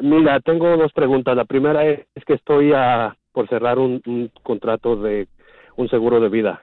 Mira, 0.00 0.40
tengo 0.40 0.76
dos 0.76 0.92
preguntas. 0.92 1.36
La 1.36 1.44
primera 1.44 1.86
es, 1.86 2.00
que 2.26 2.34
estoy 2.34 2.72
a, 2.74 3.16
por 3.32 3.48
cerrar 3.48 3.78
un, 3.78 4.30
contrato 4.42 4.96
de 4.96 5.28
un 5.76 5.88
seguro 5.88 6.20
de 6.20 6.28
vida. 6.28 6.62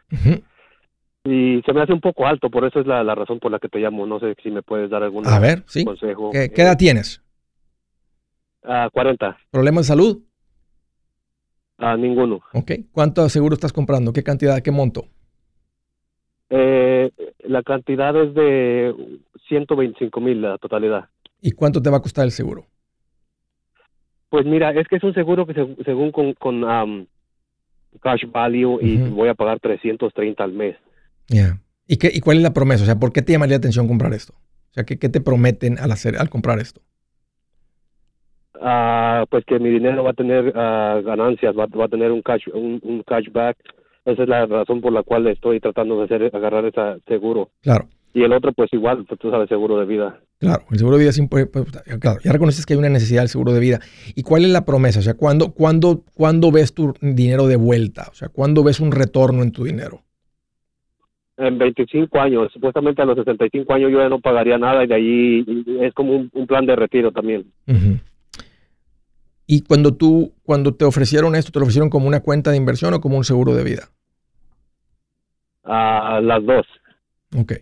Y 1.23 1.61
se 1.65 1.73
me 1.73 1.81
hace 1.81 1.93
un 1.93 2.01
poco 2.01 2.25
alto, 2.25 2.49
por 2.49 2.65
eso 2.65 2.79
es 2.79 2.87
la, 2.87 3.03
razón 3.15 3.39
por 3.39 3.51
la 3.51 3.59
que 3.59 3.69
te 3.69 3.79
llamo. 3.79 4.05
No 4.05 4.19
sé 4.19 4.35
si 4.43 4.51
me 4.51 4.63
puedes 4.63 4.89
dar 4.89 5.03
algún 5.03 5.23
consejo. 5.23 6.31
¿Qué, 6.31 6.51
edad 6.55 6.77
tienes? 6.77 7.21
A 8.63 8.89
40. 8.91 9.37
¿Problemas 9.49 9.85
de 9.85 9.87
salud? 9.87 10.23
A 11.77 11.95
ninguno. 11.97 12.41
Ok. 12.53 12.71
¿Cuánto 12.91 13.27
seguro 13.29 13.55
estás 13.55 13.73
comprando? 13.73 14.13
¿Qué 14.13 14.23
cantidad? 14.23 14.61
¿Qué 14.61 14.71
monto? 14.71 15.05
Eh, 16.49 17.09
la 17.45 17.63
cantidad 17.63 18.15
es 18.15 18.33
de 18.33 18.93
125 19.47 20.21
mil 20.21 20.41
la 20.41 20.57
totalidad. 20.57 21.09
¿Y 21.41 21.51
cuánto 21.51 21.81
te 21.81 21.89
va 21.89 21.97
a 21.97 22.01
costar 22.01 22.25
el 22.25 22.31
seguro? 22.31 22.67
Pues 24.31 24.45
mira, 24.45 24.71
es 24.71 24.87
que 24.87 24.95
es 24.95 25.03
un 25.03 25.13
seguro 25.13 25.45
que 25.45 25.53
según 25.83 26.13
con, 26.13 26.33
con 26.35 26.61
cash 28.01 28.23
value 28.31 28.79
y 28.81 28.95
voy 28.95 29.27
a 29.27 29.33
pagar 29.33 29.59
330 29.59 30.41
al 30.41 30.53
mes. 30.53 30.77
Ya. 31.27 31.59
¿Y, 31.85 31.97
qué, 31.97 32.09
¿Y 32.13 32.21
cuál 32.21 32.37
es 32.37 32.43
la 32.43 32.53
promesa? 32.53 32.83
O 32.83 32.85
sea, 32.85 32.95
¿por 32.95 33.11
qué 33.11 33.21
te 33.21 33.33
llamaría 33.33 33.55
la 33.55 33.57
atención 33.57 33.89
comprar 33.89 34.13
esto? 34.13 34.33
O 34.33 34.73
sea, 34.73 34.85
¿qué, 34.85 34.97
qué 34.97 35.09
te 35.09 35.19
prometen 35.19 35.79
al, 35.79 35.91
hacer, 35.91 36.15
al 36.17 36.29
comprar 36.29 36.59
esto? 36.59 36.79
Ah, 38.61 39.25
pues 39.29 39.43
que 39.43 39.59
mi 39.59 39.69
dinero 39.69 40.01
va 40.01 40.11
a 40.11 40.13
tener 40.13 40.47
uh, 40.47 41.03
ganancias, 41.03 41.53
va, 41.53 41.65
va, 41.65 41.85
a 41.85 41.89
tener 41.89 42.13
un 42.13 42.21
cash, 42.21 42.47
un, 42.53 42.79
un 42.83 43.03
cashback. 43.03 43.57
Esa 44.05 44.23
es 44.23 44.29
la 44.29 44.45
razón 44.45 44.79
por 44.79 44.93
la 44.93 45.03
cual 45.03 45.27
estoy 45.27 45.59
tratando 45.59 45.97
de 45.97 46.05
hacer, 46.05 46.33
agarrar 46.33 46.63
ese 46.63 47.03
seguro. 47.05 47.49
Claro. 47.63 47.89
Y 48.13 48.23
el 48.23 48.31
otro, 48.31 48.53
pues 48.53 48.71
igual, 48.71 49.03
pues, 49.03 49.19
tú 49.19 49.29
sabes, 49.29 49.49
seguro 49.49 49.77
de 49.77 49.85
vida. 49.85 50.21
Claro, 50.41 50.63
el 50.71 50.77
seguro 50.79 50.97
de 50.97 51.03
vida 51.03 51.11
es 51.11 51.19
importante. 51.19 51.83
Pues, 51.85 51.99
claro, 51.99 52.19
ya 52.23 52.31
reconoces 52.31 52.65
que 52.65 52.73
hay 52.73 52.79
una 52.79 52.89
necesidad 52.89 53.21
del 53.21 53.29
seguro 53.29 53.53
de 53.53 53.59
vida. 53.59 53.79
¿Y 54.15 54.23
cuál 54.23 54.43
es 54.43 54.49
la 54.49 54.65
promesa? 54.65 54.97
O 54.97 55.03
sea, 55.03 55.13
¿cuándo, 55.13 55.51
cuándo, 55.51 56.03
¿cuándo 56.15 56.51
ves 56.51 56.73
tu 56.73 56.95
dinero 56.99 57.45
de 57.45 57.57
vuelta? 57.57 58.07
O 58.09 58.15
sea, 58.15 58.27
¿cuándo 58.29 58.63
ves 58.63 58.79
un 58.79 58.91
retorno 58.91 59.43
en 59.43 59.51
tu 59.51 59.65
dinero? 59.65 60.01
En 61.37 61.59
25 61.59 62.19
años. 62.19 62.51
Supuestamente 62.51 63.03
a 63.03 63.05
los 63.05 63.17
65 63.17 63.71
años 63.71 63.91
yo 63.91 63.99
ya 63.99 64.09
no 64.09 64.19
pagaría 64.19 64.57
nada 64.57 64.83
y 64.83 64.87
de 64.87 64.95
ahí 64.95 65.45
es 65.79 65.93
como 65.93 66.15
un, 66.15 66.47
plan 66.47 66.65
de 66.65 66.75
retiro 66.75 67.11
también. 67.11 67.45
¿Y 69.45 69.61
cuando 69.61 69.93
tú, 69.93 70.33
cuando 70.41 70.73
te 70.73 70.85
ofrecieron 70.85 71.35
esto, 71.35 71.51
te 71.51 71.59
lo 71.59 71.65
ofrecieron 71.65 71.91
como 71.91 72.07
una 72.07 72.21
cuenta 72.21 72.49
de 72.49 72.57
inversión 72.57 72.95
o 72.95 72.99
como 72.99 73.15
un 73.15 73.25
seguro 73.25 73.53
de 73.53 73.63
vida? 73.63 73.89
A 75.65 76.19
las 76.19 76.43
dos. 76.43 76.65
Ok. 77.37 77.53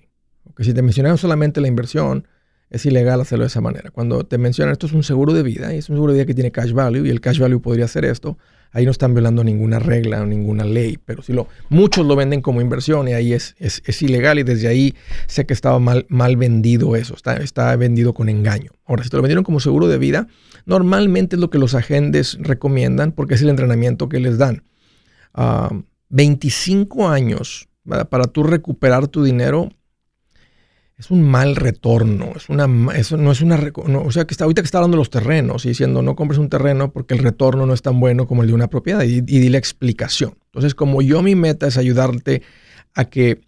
Porque 0.45 0.63
si 0.63 0.73
te 0.73 0.81
mencionaron 0.81 1.17
solamente 1.17 1.59
la 1.59 1.67
inversión, 1.67 2.25
es 2.69 2.85
ilegal 2.85 3.19
hacerlo 3.21 3.43
de 3.43 3.47
esa 3.47 3.61
manera. 3.61 3.89
Cuando 3.91 4.23
te 4.25 4.37
mencionan 4.37 4.73
esto 4.73 4.85
es 4.85 4.93
un 4.93 5.03
seguro 5.03 5.33
de 5.33 5.43
vida, 5.43 5.73
y 5.73 5.77
es 5.77 5.89
un 5.89 5.95
seguro 5.95 6.13
de 6.13 6.19
vida 6.19 6.25
que 6.25 6.33
tiene 6.33 6.51
cash 6.51 6.71
value, 6.71 7.05
y 7.05 7.09
el 7.09 7.21
cash 7.21 7.39
value 7.39 7.61
podría 7.61 7.87
ser 7.87 8.05
esto, 8.05 8.37
ahí 8.71 8.85
no 8.85 8.91
están 8.91 9.13
violando 9.13 9.43
ninguna 9.43 9.79
regla 9.79 10.21
o 10.21 10.25
ninguna 10.25 10.63
ley, 10.63 10.99
pero 11.03 11.23
si 11.23 11.33
lo, 11.33 11.47
muchos 11.69 12.05
lo 12.05 12.15
venden 12.15 12.41
como 12.41 12.61
inversión 12.61 13.07
y 13.07 13.13
ahí 13.13 13.33
es, 13.33 13.55
es, 13.57 14.01
ilegal 14.01 14.39
y 14.39 14.43
desde 14.43 14.67
ahí 14.67 14.95
sé 15.27 15.45
que 15.45 15.53
estaba 15.53 15.79
mal, 15.79 16.05
mal 16.09 16.37
vendido 16.37 16.95
eso, 16.95 17.15
está, 17.15 17.37
está 17.37 17.75
vendido 17.75 18.13
con 18.13 18.29
engaño. 18.29 18.71
Ahora, 18.85 19.03
si 19.03 19.09
te 19.09 19.17
lo 19.17 19.23
vendieron 19.23 19.43
como 19.43 19.59
seguro 19.59 19.87
de 19.87 19.97
vida, 19.97 20.27
normalmente 20.65 21.35
es 21.35 21.39
lo 21.39 21.49
que 21.49 21.57
los 21.57 21.73
agentes 21.73 22.37
recomiendan 22.39 23.11
porque 23.11 23.35
es 23.35 23.41
el 23.41 23.49
entrenamiento 23.49 24.09
que 24.09 24.19
les 24.19 24.37
dan. 24.37 24.63
25 26.09 27.07
ah, 27.07 27.13
años 27.13 27.69
para 27.83 28.23
tú 28.25 28.43
recuperar 28.43 29.07
tu 29.07 29.23
dinero 29.23 29.69
es 30.99 31.09
un 31.11 31.23
mal 31.23 31.55
retorno. 31.55 32.33
Es 32.35 32.49
una, 32.49 32.67
eso 32.93 33.15
no 33.15 33.31
es 33.31 33.41
una. 33.41 33.55
o 33.55 34.11
sea, 34.11 34.25
que 34.25 34.33
está, 34.33 34.43
ahorita 34.43 34.61
que 34.61 34.65
está 34.65 34.79
hablando 34.79 34.97
de 34.97 35.01
los 35.01 35.09
terrenos 35.09 35.65
y 35.65 35.69
diciendo 35.69 36.01
no 36.01 36.15
compres 36.15 36.37
un 36.37 36.49
terreno 36.49 36.91
porque 36.91 37.13
el 37.13 37.21
retorno 37.21 37.65
no 37.65 37.73
es 37.73 37.81
tan 37.81 38.01
bueno 38.01 38.27
como 38.27 38.43
el 38.43 38.49
de 38.49 38.53
una 38.53 38.69
propiedad 38.69 39.03
y, 39.03 39.17
y 39.17 39.21
di 39.21 39.49
la 39.49 39.57
explicación. 39.57 40.37
Entonces, 40.47 40.75
como 40.75 41.01
yo 41.01 41.21
mi 41.21 41.35
meta 41.35 41.67
es 41.67 41.77
ayudarte 41.77 42.41
a 42.95 43.05
que 43.05 43.41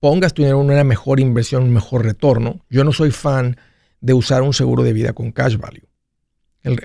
pongas 0.00 0.32
tu 0.32 0.42
dinero 0.42 0.60
en 0.62 0.70
una 0.70 0.84
mejor 0.84 1.20
inversión, 1.20 1.64
un 1.64 1.74
mejor 1.74 2.02
retorno, 2.02 2.64
yo 2.70 2.82
no 2.82 2.92
soy 2.92 3.10
fan 3.10 3.56
de 4.00 4.14
usar 4.14 4.42
un 4.42 4.54
seguro 4.54 4.82
de 4.82 4.94
vida 4.94 5.12
con 5.12 5.32
cash 5.32 5.58
value. 5.58 5.86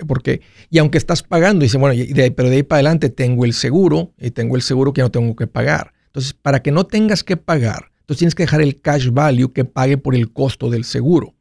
porque, 0.06 0.42
y 0.68 0.78
aunque 0.78 0.98
estás 0.98 1.22
pagando, 1.22 1.62
dice, 1.62 1.78
bueno, 1.78 2.02
pero 2.36 2.50
de 2.50 2.56
ahí 2.56 2.62
para 2.62 2.78
adelante 2.78 3.08
tengo 3.08 3.46
el 3.46 3.54
seguro 3.54 4.12
y 4.18 4.30
tengo 4.32 4.56
el 4.56 4.62
seguro 4.62 4.92
que 4.92 5.00
no 5.00 5.10
tengo 5.10 5.34
que 5.36 5.46
pagar. 5.46 5.94
Entonces, 6.06 6.34
para 6.34 6.62
que 6.62 6.70
no 6.70 6.84
tengas 6.84 7.24
que 7.24 7.38
pagar, 7.38 7.91
entonces 8.02 8.18
tienes 8.18 8.34
que 8.34 8.42
dejar 8.42 8.60
el 8.60 8.80
cash 8.80 9.10
value 9.10 9.52
que 9.52 9.64
pague 9.64 9.96
por 9.96 10.14
el 10.14 10.32
costo 10.32 10.70
del 10.70 10.84
seguro. 10.84 11.34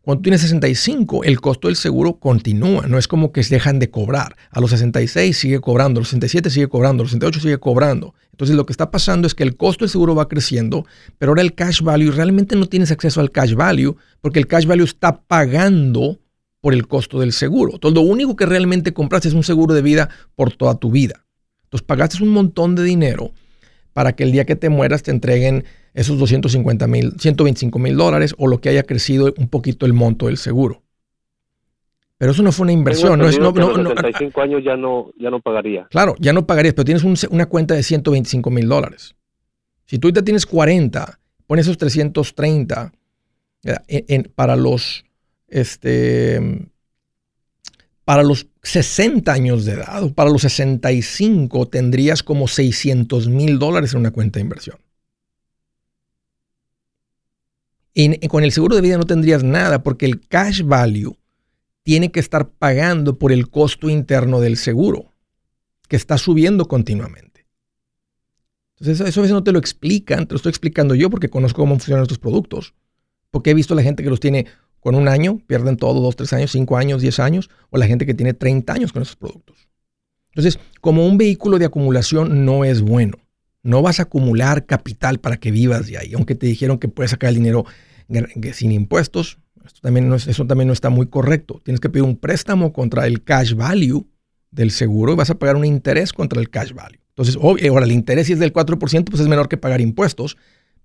Cuando 0.00 0.22
tienes 0.22 0.40
65, 0.40 1.24
el 1.24 1.38
costo 1.38 1.68
del 1.68 1.76
seguro 1.76 2.18
continúa, 2.18 2.86
no 2.86 2.96
es 2.96 3.06
como 3.06 3.30
que 3.30 3.42
dejan 3.42 3.78
de 3.78 3.90
cobrar. 3.90 4.36
A 4.50 4.58
los 4.58 4.70
66 4.70 5.36
sigue 5.36 5.60
cobrando, 5.60 5.98
a 5.98 6.00
los 6.00 6.08
67 6.08 6.48
sigue 6.48 6.68
cobrando, 6.68 7.02
a 7.02 7.04
los 7.04 7.10
68 7.10 7.40
sigue 7.40 7.58
cobrando. 7.58 8.14
Entonces 8.30 8.56
lo 8.56 8.64
que 8.64 8.72
está 8.72 8.90
pasando 8.90 9.26
es 9.26 9.34
que 9.34 9.42
el 9.42 9.58
costo 9.58 9.84
del 9.84 9.90
seguro 9.90 10.14
va 10.14 10.26
creciendo, 10.26 10.86
pero 11.18 11.32
ahora 11.32 11.42
el 11.42 11.54
cash 11.54 11.82
value 11.82 12.10
realmente 12.10 12.56
no 12.56 12.66
tienes 12.66 12.90
acceso 12.90 13.20
al 13.20 13.30
cash 13.30 13.52
value 13.52 13.96
porque 14.22 14.38
el 14.38 14.46
cash 14.46 14.64
value 14.64 14.84
está 14.84 15.20
pagando 15.20 16.18
por 16.62 16.72
el 16.72 16.88
costo 16.88 17.20
del 17.20 17.34
seguro. 17.34 17.74
Entonces 17.74 18.02
lo 18.02 18.08
único 18.08 18.34
que 18.34 18.46
realmente 18.46 18.94
compraste 18.94 19.28
es 19.28 19.34
un 19.34 19.44
seguro 19.44 19.74
de 19.74 19.82
vida 19.82 20.08
por 20.34 20.54
toda 20.54 20.76
tu 20.76 20.90
vida. 20.90 21.26
Entonces 21.64 21.84
pagaste 21.86 22.22
un 22.22 22.30
montón 22.30 22.74
de 22.74 22.82
dinero 22.82 23.34
para 23.98 24.12
que 24.12 24.22
el 24.22 24.30
día 24.30 24.44
que 24.44 24.54
te 24.54 24.68
mueras 24.68 25.02
te 25.02 25.10
entreguen 25.10 25.64
esos 25.92 26.20
250 26.20 26.86
mil, 26.86 27.14
125 27.18 27.80
mil 27.80 27.96
dólares 27.96 28.32
o 28.38 28.46
lo 28.46 28.60
que 28.60 28.68
haya 28.68 28.84
crecido 28.84 29.34
un 29.36 29.48
poquito 29.48 29.86
el 29.86 29.92
monto 29.92 30.26
del 30.26 30.36
seguro. 30.36 30.82
Pero 32.16 32.30
eso 32.30 32.44
no 32.44 32.52
fue 32.52 32.62
una 32.62 32.72
inversión. 32.74 33.18
No 33.18 33.28
es, 33.28 33.40
no, 33.40 33.50
no, 33.50 33.74
75 33.74 34.40
años 34.40 34.62
ya 34.64 34.76
no, 34.76 35.10
ya 35.18 35.30
no 35.30 35.40
pagaría. 35.40 35.88
Claro, 35.90 36.14
ya 36.20 36.32
no 36.32 36.46
pagarías, 36.46 36.74
pero 36.74 36.84
tienes 36.84 37.02
una 37.24 37.46
cuenta 37.46 37.74
de 37.74 37.82
125 37.82 38.48
mil 38.50 38.68
dólares. 38.68 39.16
Si 39.84 39.98
tú 39.98 40.12
ya 40.12 40.22
tienes 40.22 40.46
40, 40.46 41.18
pones 41.48 41.66
esos 41.66 41.76
330 41.78 42.92
para 44.36 44.54
los 44.54 45.06
este, 45.48 46.70
para 48.08 48.22
los 48.22 48.46
60 48.62 49.30
años 49.30 49.66
de 49.66 49.72
edad 49.72 50.10
para 50.14 50.30
los 50.30 50.40
65 50.40 51.68
tendrías 51.68 52.22
como 52.22 52.48
600 52.48 53.28
mil 53.28 53.58
dólares 53.58 53.92
en 53.92 54.00
una 54.00 54.12
cuenta 54.12 54.38
de 54.38 54.44
inversión. 54.44 54.78
Y 57.92 58.26
con 58.28 58.44
el 58.44 58.52
seguro 58.52 58.76
de 58.76 58.80
vida 58.80 58.96
no 58.96 59.04
tendrías 59.04 59.44
nada 59.44 59.82
porque 59.82 60.06
el 60.06 60.26
cash 60.26 60.62
value 60.62 61.18
tiene 61.82 62.10
que 62.10 62.18
estar 62.18 62.48
pagando 62.48 63.18
por 63.18 63.30
el 63.30 63.50
costo 63.50 63.90
interno 63.90 64.40
del 64.40 64.56
seguro, 64.56 65.12
que 65.86 65.96
está 65.96 66.16
subiendo 66.16 66.66
continuamente. 66.66 67.46
Entonces, 68.78 69.06
eso 69.06 69.20
a 69.20 69.24
veces 69.24 69.34
no 69.34 69.44
te 69.44 69.52
lo 69.52 69.58
explican, 69.58 70.26
te 70.26 70.32
lo 70.32 70.36
estoy 70.36 70.48
explicando 70.48 70.94
yo 70.94 71.10
porque 71.10 71.28
conozco 71.28 71.60
cómo 71.60 71.74
funcionan 71.74 72.04
estos 72.04 72.18
productos, 72.18 72.72
porque 73.30 73.50
he 73.50 73.54
visto 73.54 73.74
a 73.74 73.76
la 73.76 73.82
gente 73.82 74.02
que 74.02 74.08
los 74.08 74.20
tiene 74.20 74.46
con 74.80 74.94
un 74.94 75.08
año, 75.08 75.38
pierden 75.46 75.76
todo, 75.76 76.00
dos, 76.00 76.16
tres 76.16 76.32
años, 76.32 76.50
cinco 76.52 76.76
años, 76.76 77.02
diez 77.02 77.18
años, 77.18 77.50
o 77.70 77.78
la 77.78 77.86
gente 77.86 78.06
que 78.06 78.14
tiene 78.14 78.34
30 78.34 78.72
años 78.72 78.92
con 78.92 79.02
esos 79.02 79.16
productos. 79.16 79.68
Entonces, 80.30 80.60
como 80.80 81.06
un 81.06 81.18
vehículo 81.18 81.58
de 81.58 81.64
acumulación 81.64 82.44
no 82.44 82.64
es 82.64 82.80
bueno. 82.80 83.18
No 83.62 83.82
vas 83.82 83.98
a 83.98 84.04
acumular 84.04 84.66
capital 84.66 85.18
para 85.18 85.36
que 85.36 85.50
vivas 85.50 85.86
de 85.86 85.98
ahí, 85.98 86.14
aunque 86.14 86.34
te 86.34 86.46
dijeron 86.46 86.78
que 86.78 86.88
puedes 86.88 87.10
sacar 87.10 87.30
el 87.30 87.34
dinero 87.34 87.66
sin 88.52 88.72
impuestos. 88.72 89.38
Esto 89.64 89.80
también 89.82 90.08
no 90.08 90.14
eso 90.14 90.46
también 90.46 90.68
no 90.68 90.72
está 90.72 90.90
muy 90.90 91.06
correcto. 91.06 91.60
Tienes 91.64 91.80
que 91.80 91.90
pedir 91.90 92.04
un 92.04 92.16
préstamo 92.16 92.72
contra 92.72 93.06
el 93.06 93.22
cash 93.22 93.54
value 93.54 94.06
del 94.50 94.70
seguro 94.70 95.12
y 95.12 95.16
vas 95.16 95.30
a 95.30 95.38
pagar 95.38 95.56
un 95.56 95.64
interés 95.64 96.12
contra 96.12 96.40
el 96.40 96.50
cash 96.50 96.72
value. 96.72 97.00
Entonces, 97.10 97.36
ahora 97.36 97.84
el 97.84 97.92
interés 97.92 98.28
si 98.28 98.34
es 98.34 98.38
del 98.38 98.52
4%, 98.52 99.04
pues 99.04 99.20
es 99.20 99.26
menor 99.26 99.48
que 99.48 99.56
pagar 99.56 99.80
impuestos, 99.80 100.36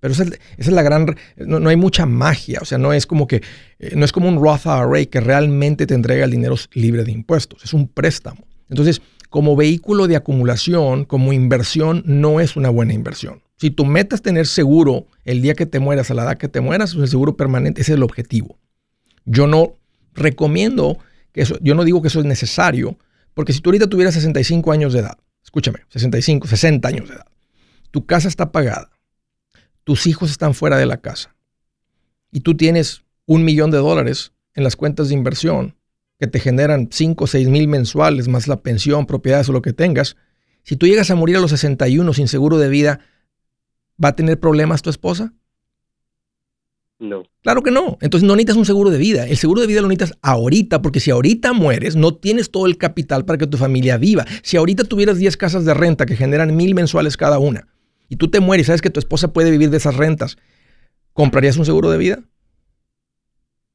pero 0.03 0.11
esa 0.11 0.25
es, 0.57 0.67
la 0.67 0.81
gran, 0.81 1.15
no, 1.37 1.69
hay 1.69 1.77
mucha 1.77 2.05
magia, 2.05 2.59
o 2.61 2.65
sea, 2.65 2.77
no 2.77 2.91
es 2.91 3.05
como 3.05 3.25
que, 3.25 3.41
eh, 3.79 3.93
no 3.95 4.03
es 4.03 4.11
como 4.11 4.27
un 4.27 4.35
Roth 4.35 4.65
IRA 4.65 5.05
que 5.05 5.21
realmente 5.21 5.87
te 5.87 5.93
entrega 5.93 6.25
el 6.25 6.31
dinero 6.31 6.57
libre 6.73 7.05
de 7.05 7.13
impuestos, 7.13 7.63
es 7.63 7.73
un 7.73 7.87
préstamo. 7.87 8.45
Entonces, 8.69 9.01
como 9.29 9.55
vehículo 9.55 10.07
de 10.07 10.17
acumulación, 10.17 11.05
como 11.05 11.31
inversión, 11.31 12.03
no 12.05 12.41
es 12.41 12.57
una 12.57 12.69
buena 12.69 12.91
inversión. 12.91 13.43
Si 13.55 13.71
tu 13.71 13.85
meta 13.85 14.13
es 14.17 14.21
tener 14.21 14.45
seguro 14.45 15.07
el 15.23 15.41
día 15.41 15.53
que 15.53 15.65
te 15.65 15.79
mueras, 15.79 16.11
a 16.11 16.15
la 16.15 16.23
edad 16.23 16.37
que 16.37 16.49
te 16.49 16.59
mueras, 16.59 16.91
pues 16.91 17.03
el 17.03 17.09
seguro 17.09 17.37
permanente, 17.37 17.79
ese 17.79 17.93
es 17.93 17.95
el 17.95 18.03
objetivo. 18.03 18.59
Yo 19.23 19.47
no 19.47 19.77
recomiendo 20.13 20.97
que 21.31 21.43
eso, 21.43 21.57
yo 21.61 21.75
no 21.75 21.85
digo 21.85 22.01
que 22.01 22.09
eso 22.09 22.19
es 22.19 22.25
necesario, 22.25 22.97
porque 23.33 23.53
si 23.53 23.61
tú 23.61 23.69
ahorita 23.69 23.87
tuvieras 23.87 24.15
65 24.15 24.69
años 24.73 24.91
de 24.91 24.99
edad, 24.99 25.17
escúchame, 25.45 25.79
65, 25.87 26.45
60 26.45 26.89
años 26.89 27.07
de 27.07 27.15
edad, 27.15 27.27
tu 27.91 28.05
casa 28.05 28.27
está 28.27 28.51
pagada, 28.51 28.89
tus 29.83 30.07
hijos 30.07 30.31
están 30.31 30.53
fuera 30.53 30.77
de 30.77 30.85
la 30.85 30.97
casa 30.97 31.35
y 32.31 32.41
tú 32.41 32.55
tienes 32.55 33.03
un 33.25 33.43
millón 33.45 33.71
de 33.71 33.77
dólares 33.77 34.33
en 34.53 34.63
las 34.63 34.75
cuentas 34.75 35.09
de 35.09 35.15
inversión 35.15 35.75
que 36.19 36.27
te 36.27 36.39
generan 36.39 36.89
5 36.91 37.23
o 37.23 37.27
6 37.27 37.49
mil 37.49 37.67
mensuales 37.67 38.27
más 38.27 38.47
la 38.47 38.61
pensión, 38.61 39.05
propiedades 39.05 39.49
o 39.49 39.53
lo 39.53 39.61
que 39.61 39.73
tengas, 39.73 40.15
si 40.63 40.77
tú 40.77 40.87
llegas 40.87 41.11
a 41.11 41.15
morir 41.15 41.37
a 41.37 41.39
los 41.39 41.51
61 41.51 42.13
sin 42.13 42.27
seguro 42.27 42.57
de 42.57 42.69
vida, 42.69 43.01
¿va 44.03 44.09
a 44.09 44.15
tener 44.15 44.39
problemas 44.39 44.81
tu 44.81 44.89
esposa? 44.89 45.33
No. 46.99 47.23
Claro 47.41 47.61
que 47.61 47.71
no. 47.71 47.97
Entonces 47.99 48.25
no 48.25 48.35
necesitas 48.35 48.55
un 48.55 48.65
seguro 48.65 48.89
de 48.89 48.97
vida. 48.97 49.27
El 49.27 49.35
seguro 49.35 49.59
de 49.59 49.67
vida 49.67 49.81
lo 49.81 49.89
necesitas 49.89 50.17
ahorita, 50.21 50.81
porque 50.81 51.01
si 51.01 51.11
ahorita 51.11 51.51
mueres, 51.51 51.97
no 51.97 52.15
tienes 52.15 52.49
todo 52.49 52.65
el 52.65 52.77
capital 52.77 53.25
para 53.25 53.37
que 53.37 53.47
tu 53.47 53.57
familia 53.57 53.97
viva. 53.97 54.25
Si 54.41 54.55
ahorita 54.55 54.85
tuvieras 54.85 55.17
10 55.17 55.35
casas 55.35 55.65
de 55.65 55.73
renta 55.73 56.05
que 56.05 56.15
generan 56.15 56.55
mil 56.55 56.73
mensuales 56.75 57.17
cada 57.17 57.39
una, 57.39 57.67
y 58.13 58.15
tú 58.15 58.27
te 58.27 58.39
mueres 58.39 58.65
y 58.65 58.67
sabes 58.67 58.83
que 58.83 58.91
tu 58.91 58.99
esposa 58.99 59.33
puede 59.33 59.49
vivir 59.49 59.71
de 59.71 59.77
esas 59.77 59.97
rentas, 59.97 60.37
¿comprarías 61.13 61.57
un 61.57 61.65
seguro 61.65 61.89
de 61.89 61.97
vida? 61.97 62.19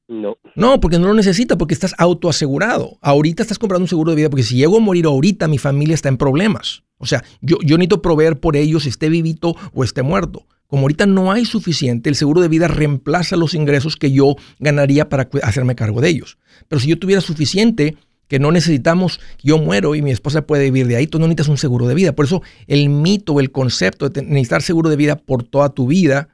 No. 0.07 0.37
No, 0.55 0.79
porque 0.79 1.01
no 1.01 1.09
lo 1.09 1.15
necesita, 1.15 1.59
porque 1.59 1.75
estás 1.75 1.97
autoasegurado. 1.99 2.99
Ahorita 3.03 3.43
estás 3.43 3.59
comprando 3.59 3.83
un 3.83 3.89
seguro 3.89 4.13
de 4.13 4.17
vida, 4.17 4.31
porque 4.31 4.45
si 4.45 4.55
llego 4.55 4.77
a 4.77 4.81
morir 4.81 5.07
ahorita, 5.07 5.49
mi 5.49 5.59
familia 5.59 5.95
está 5.95 6.09
en 6.09 6.19
problemas. 6.19 6.85
O 6.99 7.07
sea, 7.07 7.25
yo, 7.41 7.57
yo 7.65 7.79
necesito 7.79 8.01
proveer 8.01 8.39
por 8.39 8.55
ellos, 8.55 8.87
esté 8.87 9.09
vivito 9.09 9.57
o 9.73 9.83
esté 9.83 10.03
muerto. 10.03 10.47
Como 10.69 10.83
ahorita 10.83 11.07
no 11.07 11.33
hay 11.33 11.45
suficiente, 11.45 12.09
el 12.09 12.15
seguro 12.15 12.41
de 12.41 12.47
vida 12.47 12.69
reemplaza 12.69 13.37
los 13.37 13.55
ingresos 13.55 13.97
que 13.97 14.13
yo 14.13 14.37
ganaría 14.61 15.09
para 15.09 15.29
hacerme 15.43 15.75
cargo 15.75 16.01
de 16.01 16.11
ellos. 16.11 16.39
Pero 16.69 16.79
si 16.79 16.87
yo 16.87 16.97
tuviera 16.97 17.21
suficiente, 17.21 17.97
que 18.29 18.39
no 18.39 18.53
necesitamos, 18.53 19.21
yo 19.43 19.59
muero 19.59 19.95
y 19.95 20.03
mi 20.03 20.11
esposa 20.11 20.47
puede 20.47 20.65
vivir 20.65 20.87
de 20.87 20.97
ahí, 20.97 21.07
tú 21.07 21.19
no 21.19 21.27
necesitas 21.27 21.49
un 21.49 21.59
seguro 21.59 21.89
de 21.89 21.95
vida. 21.95 22.13
Por 22.13 22.27
eso 22.27 22.43
el 22.67 22.89
mito, 22.91 23.41
el 23.41 23.51
concepto 23.51 24.09
de 24.09 24.23
necesitar 24.23 24.63
seguro 24.63 24.91
de 24.91 24.97
vida 24.97 25.17
por 25.17 25.43
toda 25.43 25.71
tu 25.71 25.87
vida 25.87 26.29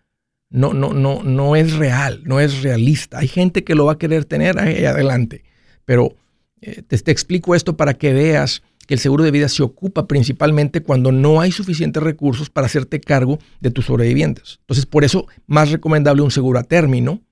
no, 0.50 0.72
no, 0.72 0.92
no, 0.92 1.22
no 1.22 1.56
es 1.56 1.72
real, 1.72 2.22
no 2.24 2.40
es 2.40 2.62
realista. 2.62 3.18
Hay 3.18 3.28
gente 3.28 3.64
que 3.64 3.74
lo 3.74 3.86
va 3.86 3.92
a 3.92 3.98
querer 3.98 4.24
tener 4.24 4.58
ahí 4.58 4.84
adelante, 4.84 5.42
pero 5.84 6.14
eh, 6.60 6.82
te, 6.86 6.98
te 6.98 7.10
explico 7.10 7.54
esto 7.54 7.76
para 7.76 7.94
que 7.94 8.12
veas 8.12 8.62
que 8.86 8.94
el 8.94 9.00
seguro 9.00 9.24
de 9.24 9.30
vida 9.30 9.48
se 9.48 9.62
ocupa 9.62 10.06
principalmente 10.06 10.82
cuando 10.82 11.10
no 11.10 11.40
hay 11.40 11.52
suficientes 11.52 12.02
recursos 12.02 12.50
para 12.50 12.66
hacerte 12.66 13.00
cargo 13.00 13.38
de 13.60 13.70
tus 13.70 13.86
sobrevivientes. 13.86 14.58
Entonces, 14.60 14.86
por 14.86 15.04
eso, 15.04 15.26
más 15.46 15.70
recomendable 15.70 16.22
un 16.22 16.30
seguro 16.30 16.58
a 16.58 16.64
término, 16.64 17.22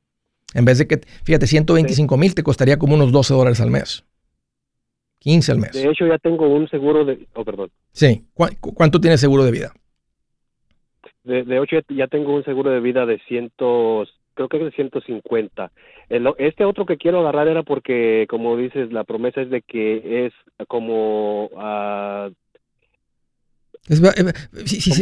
en 0.54 0.64
vez 0.64 0.78
de 0.78 0.86
que, 0.86 1.00
fíjate, 1.24 1.46
125 1.46 2.16
mil 2.16 2.34
te 2.34 2.42
costaría 2.42 2.78
como 2.78 2.94
unos 2.94 3.12
12 3.12 3.34
dólares 3.34 3.60
al 3.60 3.70
mes. 3.70 4.04
15 5.22 5.52
al 5.52 5.58
mes. 5.58 5.72
De 5.72 5.88
hecho, 5.88 6.04
ya 6.06 6.18
tengo 6.18 6.48
un 6.48 6.68
seguro 6.68 7.04
de... 7.04 7.26
Oh, 7.34 7.44
perdón. 7.44 7.70
Sí. 7.92 8.24
¿Cuánto 8.34 9.00
tiene 9.00 9.16
seguro 9.16 9.44
de 9.44 9.52
vida? 9.52 9.72
De, 11.22 11.44
de 11.44 11.62
hecho, 11.62 11.76
ya 11.90 12.08
tengo 12.08 12.34
un 12.34 12.44
seguro 12.44 12.70
de 12.70 12.80
vida 12.80 13.06
de 13.06 13.20
cientos, 13.28 14.12
creo 14.34 14.48
que 14.48 14.56
es 14.56 14.64
de 14.64 14.70
150. 14.72 15.70
El, 16.08 16.28
este 16.38 16.64
otro 16.64 16.86
que 16.86 16.96
quiero 16.96 17.20
agarrar 17.20 17.46
era 17.46 17.62
porque, 17.62 18.26
como 18.28 18.56
dices, 18.56 18.92
la 18.92 19.04
promesa 19.04 19.42
es 19.42 19.50
de 19.50 19.62
que 19.62 20.26
es 20.26 20.32
como... 20.66 21.46
Uh, 21.46 22.32
es, 23.88 24.00
sí, 24.64 24.80
sí, 24.80 24.92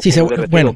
sí, 0.00 0.10
sí, 0.10 0.20
bueno, 0.50 0.74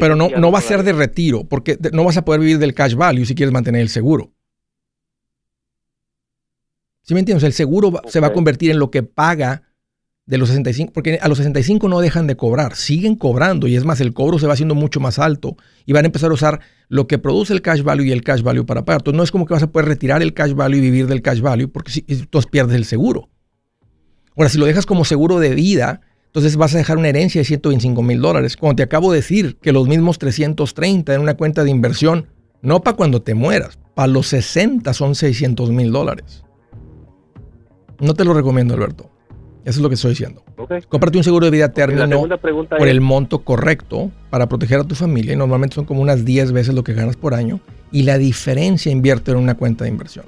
pero 0.00 0.16
no, 0.16 0.28
no 0.28 0.50
va 0.50 0.58
a 0.58 0.62
ser 0.62 0.82
de 0.82 0.92
retiro, 0.92 1.44
porque 1.48 1.76
no 1.92 2.04
vas 2.04 2.16
a 2.16 2.24
poder 2.24 2.40
vivir 2.40 2.58
del 2.58 2.74
cash 2.74 2.94
value 2.94 3.24
si 3.24 3.36
quieres 3.36 3.52
mantener 3.52 3.80
el 3.80 3.88
seguro. 3.88 4.32
¿Sí 7.10 7.14
me 7.14 7.18
entiendes? 7.18 7.42
El 7.42 7.54
seguro 7.54 7.90
se 8.06 8.20
va 8.20 8.28
a 8.28 8.32
convertir 8.32 8.70
en 8.70 8.78
lo 8.78 8.92
que 8.92 9.02
paga 9.02 9.64
de 10.26 10.38
los 10.38 10.48
65, 10.48 10.92
porque 10.92 11.18
a 11.20 11.26
los 11.26 11.38
65 11.38 11.88
no 11.88 11.98
dejan 11.98 12.28
de 12.28 12.36
cobrar, 12.36 12.76
siguen 12.76 13.16
cobrando 13.16 13.66
y 13.66 13.74
es 13.74 13.84
más, 13.84 14.00
el 14.00 14.14
cobro 14.14 14.38
se 14.38 14.46
va 14.46 14.52
haciendo 14.52 14.76
mucho 14.76 15.00
más 15.00 15.18
alto 15.18 15.56
y 15.86 15.92
van 15.92 16.04
a 16.04 16.06
empezar 16.06 16.30
a 16.30 16.34
usar 16.34 16.60
lo 16.86 17.08
que 17.08 17.18
produce 17.18 17.52
el 17.52 17.62
cash 17.62 17.82
value 17.82 18.04
y 18.04 18.12
el 18.12 18.22
cash 18.22 18.42
value 18.42 18.64
para 18.64 18.84
pagar. 18.84 19.00
Entonces 19.00 19.16
no 19.16 19.24
es 19.24 19.32
como 19.32 19.44
que 19.44 19.54
vas 19.54 19.62
a 19.64 19.72
poder 19.72 19.88
retirar 19.88 20.22
el 20.22 20.34
cash 20.34 20.52
value 20.52 20.76
y 20.76 20.80
vivir 20.82 21.08
del 21.08 21.20
cash 21.20 21.40
value 21.40 21.66
porque 21.66 21.90
si, 21.90 22.02
tú 22.02 22.40
pierdes 22.48 22.76
el 22.76 22.84
seguro. 22.84 23.28
Ahora, 24.36 24.48
si 24.48 24.58
lo 24.58 24.66
dejas 24.66 24.86
como 24.86 25.04
seguro 25.04 25.40
de 25.40 25.52
vida, 25.56 26.02
entonces 26.26 26.54
vas 26.54 26.76
a 26.76 26.78
dejar 26.78 26.96
una 26.96 27.08
herencia 27.08 27.40
de 27.40 27.44
125 27.44 28.02
mil 28.04 28.20
dólares. 28.20 28.56
Cuando 28.56 28.76
te 28.76 28.82
acabo 28.84 29.10
de 29.10 29.18
decir 29.18 29.56
que 29.56 29.72
los 29.72 29.88
mismos 29.88 30.20
330 30.20 31.12
en 31.12 31.22
una 31.22 31.34
cuenta 31.34 31.64
de 31.64 31.70
inversión, 31.70 32.28
no 32.62 32.84
para 32.84 32.96
cuando 32.96 33.20
te 33.20 33.34
mueras, 33.34 33.80
para 33.96 34.06
los 34.06 34.28
60 34.28 34.94
son 34.94 35.16
600 35.16 35.70
mil 35.72 35.90
dólares. 35.90 36.44
No 38.00 38.14
te 38.14 38.24
lo 38.24 38.34
recomiendo, 38.34 38.74
Alberto. 38.74 39.10
Eso 39.64 39.78
es 39.78 39.82
lo 39.82 39.88
que 39.88 39.94
estoy 39.94 40.10
diciendo. 40.10 40.42
Cómprate 40.88 41.18
un 41.18 41.24
seguro 41.24 41.44
de 41.44 41.50
vida 41.50 41.72
término 41.72 42.26
por 42.78 42.88
el 42.88 43.00
monto 43.00 43.40
correcto 43.40 44.10
para 44.30 44.48
proteger 44.48 44.80
a 44.80 44.84
tu 44.84 44.94
familia 44.94 45.34
y 45.34 45.36
normalmente 45.36 45.74
son 45.74 45.84
como 45.84 46.00
unas 46.00 46.24
10 46.24 46.52
veces 46.52 46.74
lo 46.74 46.82
que 46.82 46.94
ganas 46.94 47.16
por 47.16 47.34
año 47.34 47.60
y 47.92 48.04
la 48.04 48.16
diferencia 48.16 48.90
invierte 48.90 49.32
en 49.32 49.36
una 49.36 49.56
cuenta 49.56 49.84
de 49.84 49.90
inversión. 49.90 50.24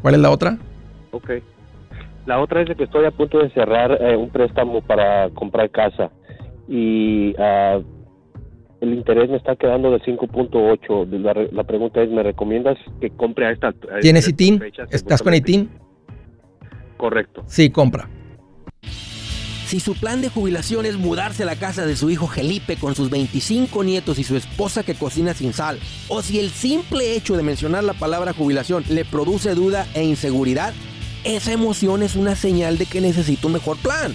¿Cuál 0.00 0.14
es 0.14 0.20
la 0.20 0.30
otra? 0.30 0.58
Ok. 1.10 1.30
La 2.24 2.40
otra 2.40 2.62
es 2.62 2.68
de 2.68 2.74
que 2.74 2.84
estoy 2.84 3.04
a 3.04 3.10
punto 3.10 3.38
de 3.38 3.50
cerrar 3.50 3.98
eh, 4.00 4.16
un 4.16 4.30
préstamo 4.30 4.80
para 4.80 5.28
comprar 5.30 5.70
casa 5.70 6.10
y 6.68 7.34
uh, 7.38 7.84
el 8.80 8.94
interés 8.94 9.30
me 9.30 9.36
está 9.36 9.56
quedando 9.56 9.90
de 9.90 9.98
5.8. 10.00 11.08
La, 11.20 11.34
la, 11.50 11.64
pregunta 11.64 12.02
es, 12.02 12.10
¿me 12.10 12.22
recomiendas 12.22 12.76
que 13.00 13.10
compre 13.10 13.46
a 13.46 13.50
esta... 13.52 13.72
¿Tienes 14.00 14.28
ITIN? 14.28 14.62
¿Estás 14.90 15.22
con 15.22 15.34
ITIN? 15.34 15.70
Correcto. 16.96 17.42
Sí, 17.46 17.70
compra. 17.70 18.08
Si 19.66 19.80
su 19.80 19.94
plan 19.94 20.20
de 20.20 20.28
jubilación 20.28 20.86
es 20.86 20.96
mudarse 20.96 21.42
a 21.42 21.46
la 21.46 21.56
casa 21.56 21.84
de 21.84 21.96
su 21.96 22.08
hijo 22.08 22.28
Felipe 22.28 22.76
con 22.76 22.94
sus 22.94 23.10
25 23.10 23.82
nietos 23.82 24.18
y 24.20 24.22
su 24.22 24.36
esposa 24.36 24.84
que 24.84 24.94
cocina 24.94 25.34
sin 25.34 25.52
sal, 25.52 25.80
o 26.08 26.22
si 26.22 26.38
el 26.38 26.50
simple 26.50 27.16
hecho 27.16 27.36
de 27.36 27.42
mencionar 27.42 27.82
la 27.82 27.94
palabra 27.94 28.32
jubilación 28.32 28.84
le 28.88 29.04
produce 29.04 29.56
duda 29.56 29.84
e 29.94 30.04
inseguridad, 30.04 30.72
esa 31.24 31.52
emoción 31.52 32.04
es 32.04 32.14
una 32.14 32.36
señal 32.36 32.78
de 32.78 32.86
que 32.86 33.00
necesita 33.00 33.48
un 33.48 33.54
mejor 33.54 33.76
plan. 33.78 34.14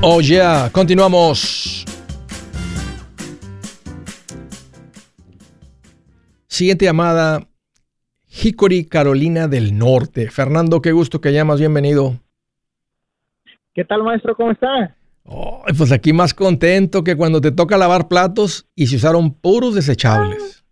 Oh 0.00 0.20
yeah, 0.20 0.70
continuamos. 0.72 1.84
Siguiente 6.46 6.84
llamada, 6.84 7.48
Hickory, 8.28 8.84
Carolina 8.86 9.48
del 9.48 9.76
Norte. 9.76 10.30
Fernando, 10.30 10.80
qué 10.80 10.92
gusto 10.92 11.20
que 11.20 11.32
llamas, 11.32 11.58
bienvenido. 11.58 12.14
¿Qué 13.74 13.84
tal, 13.84 14.04
maestro? 14.04 14.36
¿Cómo 14.36 14.52
está? 14.52 14.94
pues 15.76 15.92
aquí 15.92 16.12
más 16.12 16.32
contento 16.32 17.04
que 17.04 17.16
cuando 17.16 17.40
te 17.40 17.52
toca 17.52 17.76
lavar 17.76 18.08
platos 18.08 18.66
y 18.74 18.86
se 18.86 18.96
usaron 18.96 19.34
puros 19.34 19.74
desechables. 19.74 20.64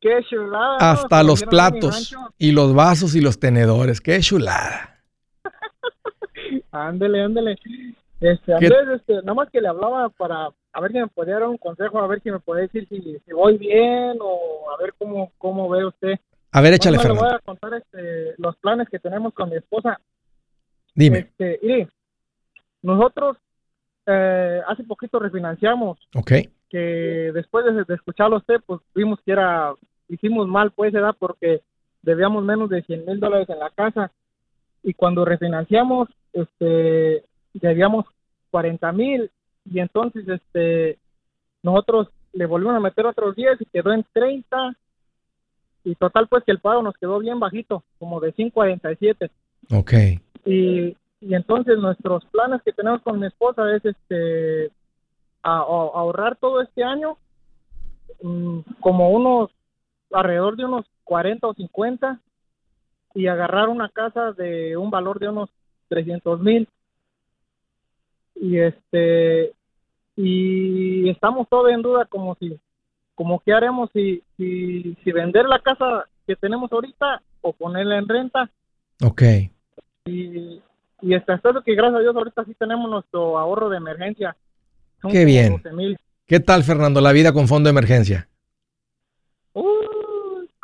¡Qué 0.00 0.18
chulada! 0.28 0.78
Hasta 0.78 1.22
los 1.22 1.44
platos 1.44 2.16
y 2.38 2.52
los 2.52 2.74
vasos 2.74 3.14
y 3.14 3.20
los 3.20 3.38
tenedores. 3.38 4.00
¡Qué 4.00 4.18
chulada! 4.20 5.02
ándele, 6.72 7.22
ándele. 7.22 7.56
Este, 8.20 8.54
Andrés, 8.54 8.88
este, 8.96 9.14
nada 9.16 9.34
más 9.34 9.50
que 9.50 9.60
le 9.60 9.68
hablaba 9.68 10.08
para 10.10 10.50
a 10.76 10.80
ver 10.80 10.92
si 10.92 10.98
me 10.98 11.06
podía 11.08 11.34
dar 11.34 11.48
un 11.48 11.56
consejo, 11.56 11.98
a 11.98 12.06
ver 12.06 12.22
si 12.22 12.30
me 12.30 12.38
puede 12.38 12.62
decir 12.62 12.86
si, 12.88 13.32
voy 13.32 13.56
bien 13.56 14.18
o 14.20 14.70
a 14.70 14.82
ver 14.82 14.92
cómo, 14.98 15.32
cómo 15.38 15.70
ve 15.70 15.86
usted. 15.86 16.18
A 16.52 16.60
ver, 16.60 16.74
échale, 16.74 16.98
Fernando. 16.98 17.22
Le 17.22 17.28
voy 17.28 17.36
a 17.36 17.38
contar 17.40 17.74
este, 17.74 18.34
los 18.36 18.56
planes 18.56 18.86
que 18.90 18.98
tenemos 18.98 19.32
con 19.32 19.48
mi 19.48 19.56
esposa. 19.56 19.98
Dime. 20.94 21.18
Este, 21.18 21.58
y 21.62 21.88
nosotros 22.82 23.38
eh, 24.04 24.60
hace 24.66 24.84
poquito 24.84 25.18
refinanciamos. 25.18 25.98
Ok. 26.14 26.32
Que 26.68 27.30
después 27.32 27.64
de, 27.64 27.94
escucharlo 27.94 28.36
a 28.36 28.40
usted, 28.40 28.60
pues 28.66 28.82
vimos 28.94 29.18
que 29.24 29.32
era, 29.32 29.72
hicimos 30.08 30.46
mal, 30.46 30.72
pues, 30.72 30.92
edad, 30.92 31.16
porque 31.18 31.62
debíamos 32.02 32.44
menos 32.44 32.68
de 32.68 32.82
100 32.82 33.06
mil 33.06 33.18
dólares 33.18 33.48
en 33.48 33.60
la 33.60 33.70
casa. 33.70 34.12
Y 34.82 34.92
cuando 34.92 35.24
refinanciamos, 35.24 36.08
este, 36.34 37.24
debíamos 37.58 38.06
40 38.50 38.92
mil 38.92 39.30
y 39.64 39.80
entonces 39.80 40.26
este 40.28 40.98
nosotros 41.62 42.08
le 42.32 42.46
volvimos 42.46 42.76
a 42.76 42.80
meter 42.80 43.06
otros 43.06 43.34
10 43.34 43.60
y 43.60 43.64
quedó 43.66 43.92
en 43.92 44.04
30 44.12 44.76
y 45.84 45.94
total 45.94 46.26
pues 46.28 46.44
que 46.44 46.52
el 46.52 46.60
pago 46.60 46.82
nos 46.82 46.96
quedó 46.96 47.18
bien 47.20 47.38
bajito, 47.38 47.84
como 47.98 48.18
de 48.20 48.34
5.47. 48.34 49.30
Ok. 49.70 49.92
Y, 50.44 50.96
y 51.20 51.34
entonces 51.34 51.78
nuestros 51.78 52.24
planes 52.26 52.60
que 52.62 52.72
tenemos 52.72 53.02
con 53.02 53.20
mi 53.20 53.26
esposa 53.26 53.74
es 53.74 53.84
este 53.84 54.70
ahorrar 55.42 56.36
todo 56.36 56.60
este 56.60 56.82
año 56.82 57.18
mm, 58.20 58.60
como 58.80 59.10
unos 59.10 59.50
alrededor 60.10 60.56
de 60.56 60.64
unos 60.64 60.86
40 61.04 61.46
o 61.46 61.54
50 61.54 62.20
y 63.14 63.28
agarrar 63.28 63.68
una 63.68 63.88
casa 63.88 64.32
de 64.32 64.76
un 64.76 64.90
valor 64.90 65.20
de 65.20 65.28
unos 65.28 65.50
300 65.88 66.40
mil 66.40 66.68
y 68.40 68.58
este 68.58 69.52
y 70.16 71.08
estamos 71.10 71.48
todos 71.48 71.70
en 71.70 71.82
duda 71.82 72.06
como 72.06 72.34
si 72.36 72.58
como 73.14 73.40
qué 73.40 73.52
haremos 73.52 73.90
si, 73.92 74.22
si, 74.36 74.96
si 75.02 75.12
vender 75.12 75.46
la 75.46 75.58
casa 75.60 76.04
que 76.26 76.36
tenemos 76.36 76.70
ahorita 76.70 77.22
o 77.40 77.52
ponerla 77.52 77.98
en 77.98 78.08
renta. 78.08 78.50
Ok. 79.02 79.22
Y 80.06 80.60
y 81.02 81.20
todo 81.20 81.62
que 81.62 81.74
gracias 81.74 81.98
a 81.98 82.02
Dios 82.02 82.16
ahorita 82.16 82.44
sí 82.44 82.54
tenemos 82.58 82.90
nuestro 82.90 83.38
ahorro 83.38 83.68
de 83.68 83.76
emergencia. 83.76 84.36
Qué 85.10 85.24
bien. 85.24 85.60
qué 86.26 86.40
tal 86.40 86.64
Fernando 86.64 87.00
la 87.00 87.12
vida 87.12 87.32
con 87.32 87.48
fondo 87.48 87.68
de 87.68 87.72
emergencia 87.72 88.28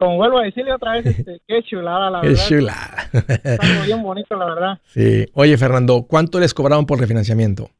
como 0.02 0.16
vuelvo 0.16 0.38
a 0.38 0.42
decirle 0.42 0.72
otra 0.72 0.92
vez, 0.92 1.06
este, 1.06 1.40
qué 1.46 1.62
chulada, 1.62 2.10
la 2.10 2.20
verdad. 2.20 2.36
Qué 2.36 2.48
chulada. 2.48 3.08
Está 3.12 3.84
bien 3.84 4.02
bonito, 4.02 4.34
la 4.36 4.46
verdad. 4.46 4.78
Sí. 4.86 5.26
Oye, 5.34 5.56
Fernando, 5.56 6.06
¿cuánto 6.08 6.40
les 6.40 6.52
cobraron 6.52 6.86
por 6.86 6.98
refinanciamiento? 6.98 7.70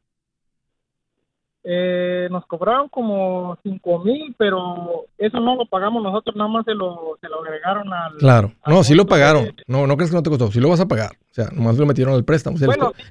Eh, 1.65 2.27
nos 2.31 2.45
cobraron 2.45 2.89
como 2.89 3.57
5 3.63 3.99
mil, 3.99 4.35
pero 4.37 5.05
eso 5.17 5.39
no 5.39 5.55
lo 5.55 5.65
pagamos 5.65 6.01
nosotros, 6.01 6.35
nada 6.35 6.49
más 6.49 6.65
se 6.65 6.73
lo, 6.73 7.17
se 7.21 7.27
lo 7.29 7.41
agregaron 7.41 7.93
al... 7.93 8.17
Claro, 8.17 8.53
no, 8.65 8.83
sí 8.83 8.95
lo 8.95 9.05
pagaron. 9.05 9.53
No, 9.67 9.85
no 9.85 9.95
crees 9.95 10.09
que 10.09 10.17
no 10.17 10.23
te 10.23 10.29
costó, 10.29 10.51
sí 10.51 10.59
lo 10.59 10.69
vas 10.69 10.79
a 10.79 10.87
pagar. 10.87 11.11
O 11.11 11.33
sea, 11.33 11.47
nomás 11.53 11.77
lo 11.77 11.85
metieron 11.85 12.13
al 12.13 12.25
préstamo. 12.25 12.57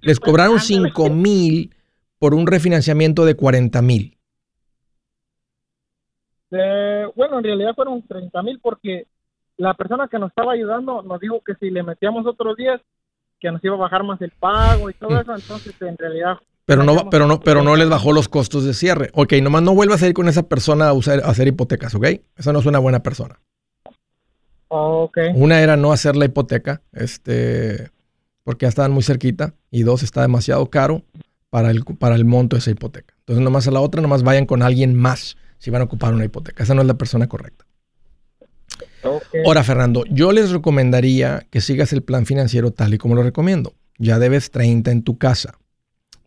les, 0.02 0.20
cobraron 0.20 0.58
5 0.58 1.10
mil 1.10 1.74
por 2.18 2.34
un 2.34 2.46
refinanciamiento 2.46 3.24
de 3.24 3.34
40 3.34 3.80
mil. 3.82 4.18
Eh, 6.52 7.06
bueno, 7.16 7.38
en 7.38 7.44
realidad 7.44 7.74
fueron 7.74 8.02
30 8.06 8.42
mil 8.42 8.60
porque 8.60 9.06
la 9.56 9.74
persona 9.74 10.08
que 10.08 10.18
nos 10.18 10.30
estaba 10.30 10.52
ayudando 10.52 11.02
nos 11.02 11.20
dijo 11.20 11.40
que 11.44 11.54
si 11.54 11.70
le 11.70 11.82
metíamos 11.82 12.26
otros 12.26 12.56
10, 12.56 12.80
que 13.40 13.50
nos 13.50 13.64
iba 13.64 13.74
a 13.74 13.78
bajar 13.78 14.04
más 14.04 14.20
el 14.20 14.30
pago 14.30 14.90
y 14.90 14.94
todo 14.94 15.10
mm. 15.10 15.20
eso, 15.20 15.34
entonces 15.34 15.74
en 15.80 15.96
realidad... 15.96 16.36
Pero 16.64 16.84
no, 16.84 17.10
pero 17.10 17.26
no, 17.26 17.40
pero 17.40 17.62
no 17.62 17.74
les 17.74 17.88
bajó 17.88 18.12
los 18.12 18.28
costos 18.28 18.64
de 18.64 18.72
cierre. 18.72 19.10
Ok, 19.14 19.32
nomás 19.42 19.62
no 19.62 19.74
vuelvas 19.74 20.02
a 20.02 20.06
ir 20.06 20.14
con 20.14 20.28
esa 20.28 20.44
persona 20.44 20.88
a, 20.88 20.92
usar, 20.92 21.20
a 21.20 21.28
hacer 21.28 21.48
hipotecas, 21.48 21.94
¿ok? 21.94 22.06
Esa 22.36 22.52
no 22.52 22.60
es 22.60 22.66
una 22.66 22.78
buena 22.78 23.02
persona. 23.02 23.40
Okay. 24.68 25.32
Una 25.34 25.60
era 25.60 25.76
no 25.76 25.92
hacer 25.92 26.14
la 26.16 26.24
hipoteca, 26.24 26.80
este, 26.92 27.90
porque 28.44 28.64
ya 28.64 28.68
estaban 28.68 28.92
muy 28.92 29.02
cerquita, 29.02 29.54
y 29.70 29.82
dos, 29.82 30.04
está 30.04 30.22
demasiado 30.22 30.70
caro 30.70 31.02
para 31.50 31.70
el, 31.72 31.84
para 31.84 32.14
el 32.14 32.24
monto 32.24 32.54
de 32.54 32.60
esa 32.60 32.70
hipoteca. 32.70 33.12
Entonces, 33.18 33.44
nomás 33.44 33.66
a 33.66 33.72
la 33.72 33.80
otra, 33.80 34.00
nomás 34.00 34.22
vayan 34.22 34.46
con 34.46 34.62
alguien 34.62 34.94
más 34.94 35.36
si 35.62 35.70
van 35.70 35.80
a 35.80 35.84
ocupar 35.84 36.12
una 36.12 36.24
hipoteca. 36.24 36.64
Esa 36.64 36.74
no 36.74 36.80
es 36.80 36.88
la 36.88 36.98
persona 36.98 37.28
correcta. 37.28 37.64
Ahora, 39.46 39.62
Fernando, 39.62 40.04
yo 40.10 40.32
les 40.32 40.50
recomendaría 40.50 41.46
que 41.50 41.60
sigas 41.60 41.92
el 41.92 42.02
plan 42.02 42.26
financiero 42.26 42.72
tal 42.72 42.94
y 42.94 42.98
como 42.98 43.14
lo 43.14 43.22
recomiendo. 43.22 43.72
Ya 43.96 44.18
debes 44.18 44.50
30 44.50 44.90
en 44.90 45.02
tu 45.04 45.18
casa. 45.18 45.56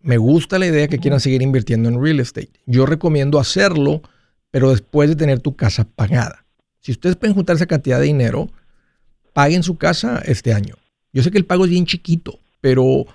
Me 0.01 0.17
gusta 0.17 0.57
la 0.57 0.67
idea 0.67 0.87
que 0.87 0.99
quieran 0.99 1.19
seguir 1.19 1.41
invirtiendo 1.41 1.89
en 1.89 2.01
real 2.01 2.21
estate. 2.21 2.61
Yo 2.65 2.85
recomiendo 2.85 3.37
hacerlo, 3.37 4.03
pero 4.51 4.69
después 4.69 5.09
de 5.09 5.17
tener 5.17 5.41
tu 5.41 5.57
casa 5.57 5.83
pagada. 5.83 6.45
Si 6.79 6.93
ustedes 6.93 7.17
pueden 7.17 7.35
juntar 7.35 7.57
esa 7.57 7.65
cantidad 7.65 7.99
de 7.99 8.05
dinero, 8.05 8.49
paguen 9.33 9.63
su 9.63 9.77
casa 9.77 10.21
este 10.23 10.53
año. 10.53 10.75
Yo 11.11 11.23
sé 11.23 11.31
que 11.31 11.37
el 11.37 11.45
pago 11.45 11.65
es 11.65 11.71
bien 11.71 11.85
chiquito, 11.85 12.39
pero 12.61 13.05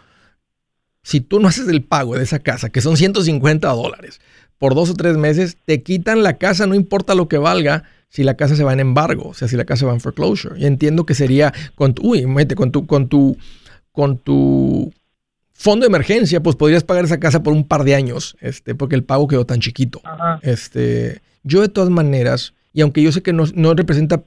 si 1.02 1.22
tú 1.22 1.40
no 1.40 1.48
haces 1.48 1.66
el 1.68 1.82
pago 1.82 2.14
de 2.14 2.24
esa 2.24 2.40
casa, 2.40 2.68
que 2.68 2.82
son 2.82 2.98
150 2.98 3.66
dólares, 3.68 4.20
por 4.60 4.74
dos 4.74 4.90
o 4.90 4.94
tres 4.94 5.16
meses, 5.16 5.56
te 5.64 5.82
quitan 5.82 6.22
la 6.22 6.36
casa, 6.36 6.66
no 6.66 6.74
importa 6.74 7.14
lo 7.14 7.28
que 7.28 7.38
valga, 7.38 7.84
si 8.10 8.24
la 8.24 8.36
casa 8.36 8.54
se 8.56 8.62
va 8.62 8.74
en 8.74 8.80
embargo, 8.80 9.28
o 9.30 9.34
sea, 9.34 9.48
si 9.48 9.56
la 9.56 9.64
casa 9.64 9.86
va 9.86 9.94
en 9.94 10.00
foreclosure. 10.00 10.60
Y 10.60 10.66
entiendo 10.66 11.06
que 11.06 11.14
sería 11.14 11.54
con 11.76 11.94
tu, 11.94 12.10
uy, 12.10 12.26
mete, 12.26 12.54
con 12.54 12.70
tu, 12.70 12.86
con 12.86 13.08
tu, 13.08 13.38
con 13.90 14.18
tu 14.18 14.92
fondo 15.54 15.84
de 15.84 15.88
emergencia, 15.88 16.42
pues 16.42 16.56
podrías 16.56 16.84
pagar 16.84 17.06
esa 17.06 17.18
casa 17.18 17.42
por 17.42 17.54
un 17.54 17.66
par 17.66 17.84
de 17.84 17.94
años, 17.94 18.36
este, 18.40 18.74
porque 18.74 18.96
el 18.96 19.02
pago 19.02 19.28
quedó 19.28 19.46
tan 19.46 19.60
chiquito. 19.60 20.02
Este, 20.42 21.22
yo 21.42 21.62
de 21.62 21.68
todas 21.68 21.88
maneras, 21.88 22.52
y 22.74 22.82
aunque 22.82 23.02
yo 23.02 23.12
sé 23.12 23.22
que 23.22 23.32
no, 23.32 23.44
no, 23.54 23.72
representa 23.72 24.24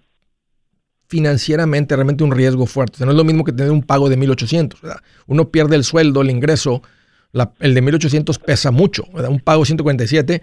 financieramente 1.08 1.96
realmente 1.96 2.24
un 2.24 2.32
riesgo 2.32 2.65
fuerte, 2.65 2.96
o 2.96 2.98
sea, 2.98 3.06
no 3.06 3.12
es 3.12 3.17
lo 3.17 3.24
mismo 3.24 3.43
que 3.43 3.52
tener 3.52 3.72
un 3.72 3.84
pago 3.84 4.10
de 4.10 4.17
1800, 4.17 4.82
¿verdad? 4.82 5.02
Uno 5.28 5.50
pierde 5.50 5.76
el 5.76 5.84
sueldo, 5.84 6.24
el 6.24 6.32
ingreso, 6.32 6.82
el 7.60 7.74
de 7.74 7.82
1800 7.82 8.39
pesa 8.39 8.72
mucho, 8.72 9.06
¿verdad? 9.13 9.32
Un 9.32 9.39
pago 9.39 9.62
de 9.62 9.67
147, 9.67 10.41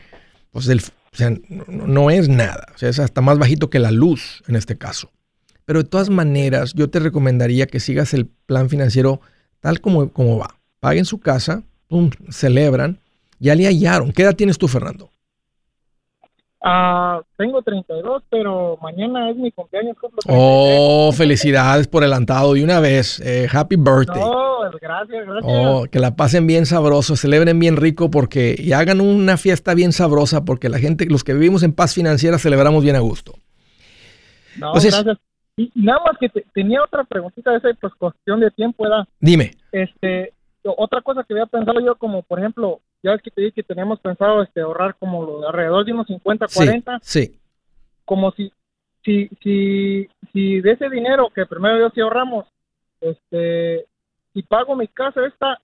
pues 0.51 0.69
el, 0.69 0.81
o 0.81 1.17
sea, 1.17 1.33
no, 1.69 2.11
es 2.11 2.29
nada. 2.29 2.67
O 2.75 2.79
sea, 2.79 2.89
es 2.89 2.99
hasta 2.99 3.21
más 3.21 3.39
bajito 3.39 3.71
que 3.71 3.79
la 3.79 3.91
luz 3.91 4.43
en 4.49 4.57
este 4.57 4.77
caso. 4.77 5.11
Pero 5.65 5.83
de 5.83 5.89
todas 5.89 6.11
maneras, 6.11 6.73
yo 6.75 6.91
te 6.91 6.99
recomendaría 6.99 7.67
que 7.67 7.81
sigas 7.81 8.15
el 8.15 8.27
plan 8.27 8.69
financiero 8.69 9.21
tal 9.61 9.81
como, 9.81 10.13
como 10.13 10.39
va. 10.39 10.59
Paguen 10.81 11.05
su 11.05 11.21
casa, 11.21 11.63
pum, 11.89 12.11
celebran, 12.31 12.99
ya 13.39 13.55
le 13.55 13.67
hallaron. 13.67 14.13
¿Qué 14.13 14.23
edad 14.23 14.35
tienes 14.35 14.59
tú, 14.59 14.67
Fernando? 14.67 15.11
Ah, 16.63 17.23
tengo 17.39 17.63
32, 17.63 18.23
pero 18.29 18.79
mañana 18.83 19.31
es 19.31 19.37
mi 19.37 19.51
cumpleaños. 19.51 19.97
Oh, 20.29 21.11
felicidades 21.13 21.89
por 21.89 22.03
adelantado 22.03 22.55
y 22.55 22.63
una 22.63 22.81
vez. 22.81 23.19
Eh, 23.21 23.49
happy 23.51 23.77
birthday. 23.77 24.23
Oh, 24.23 24.69
gracias, 24.81 25.27
gracias. 25.27 25.45
Oh, 25.45 25.87
que 25.91 25.99
la 25.99 26.17
pasen 26.17 26.47
bien 26.47 26.67
sabroso, 26.67 27.17
celebren 27.17 27.59
bien 27.59 27.77
rico 27.77 28.11
porque 28.11 28.55
y 28.59 28.73
hagan 28.73 29.01
una 29.01 29.39
fiesta 29.39 29.73
bien 29.75 29.93
sabrosa 29.93 30.45
porque 30.45 30.69
la 30.69 30.79
gente, 30.79 31.07
los 31.07 31.25
que 31.25 31.33
vivimos 31.33 31.63
en 31.63 31.73
paz 31.73 31.95
financiera, 31.95 32.39
celebramos 32.39 32.85
bien 32.85 32.97
a 32.97 33.01
gusto. 33.01 33.33
No, 34.59 34.73
gracias. 34.73 35.19
Y 35.57 35.71
nada 35.75 36.01
más 36.07 36.19
que 36.19 36.29
tenía 36.55 36.83
otra 36.83 37.05
preguntita 37.05 37.53
de 37.53 37.59
esa 37.59 37.69
pues, 37.81 37.95
cuestión 37.95 38.41
de 38.41 38.51
tiempo, 38.51 38.85
¿verdad? 38.85 39.07
Dime. 39.19 39.53
Este, 39.73 40.35
otra 40.63 41.01
cosa 41.01 41.25
que 41.25 41.35
había 41.35 41.47
pensado 41.47 41.81
yo, 41.81 41.97
como 41.97 42.23
por 42.23 42.39
ejemplo, 42.39 42.81
ya 43.03 43.13
es 43.15 43.23
que 43.23 43.31
te 43.31 43.41
dije 43.41 43.53
que 43.53 43.63
teníamos 43.63 44.01
pensado 44.01 44.43
este, 44.43 44.61
ahorrar 44.61 44.97
como 44.99 45.25
lo, 45.25 45.49
alrededor 45.49 45.85
de 45.85 45.93
unos 45.93 46.07
50, 46.07 46.47
40. 46.53 46.99
Sí, 47.03 47.39
Como 48.05 48.31
si, 48.33 48.53
si, 49.05 49.29
si, 49.43 50.09
si 50.33 50.61
de 50.61 50.73
ese 50.73 50.89
dinero 50.91 51.31
que 51.35 51.47
primero 51.47 51.79
yo 51.79 51.91
sí 51.95 52.01
ahorramos, 52.01 52.47
este, 53.01 53.87
si 54.35 54.43
pago 54.43 54.77
mi 54.77 54.89
casa 54.89 55.27
esta, 55.27 55.61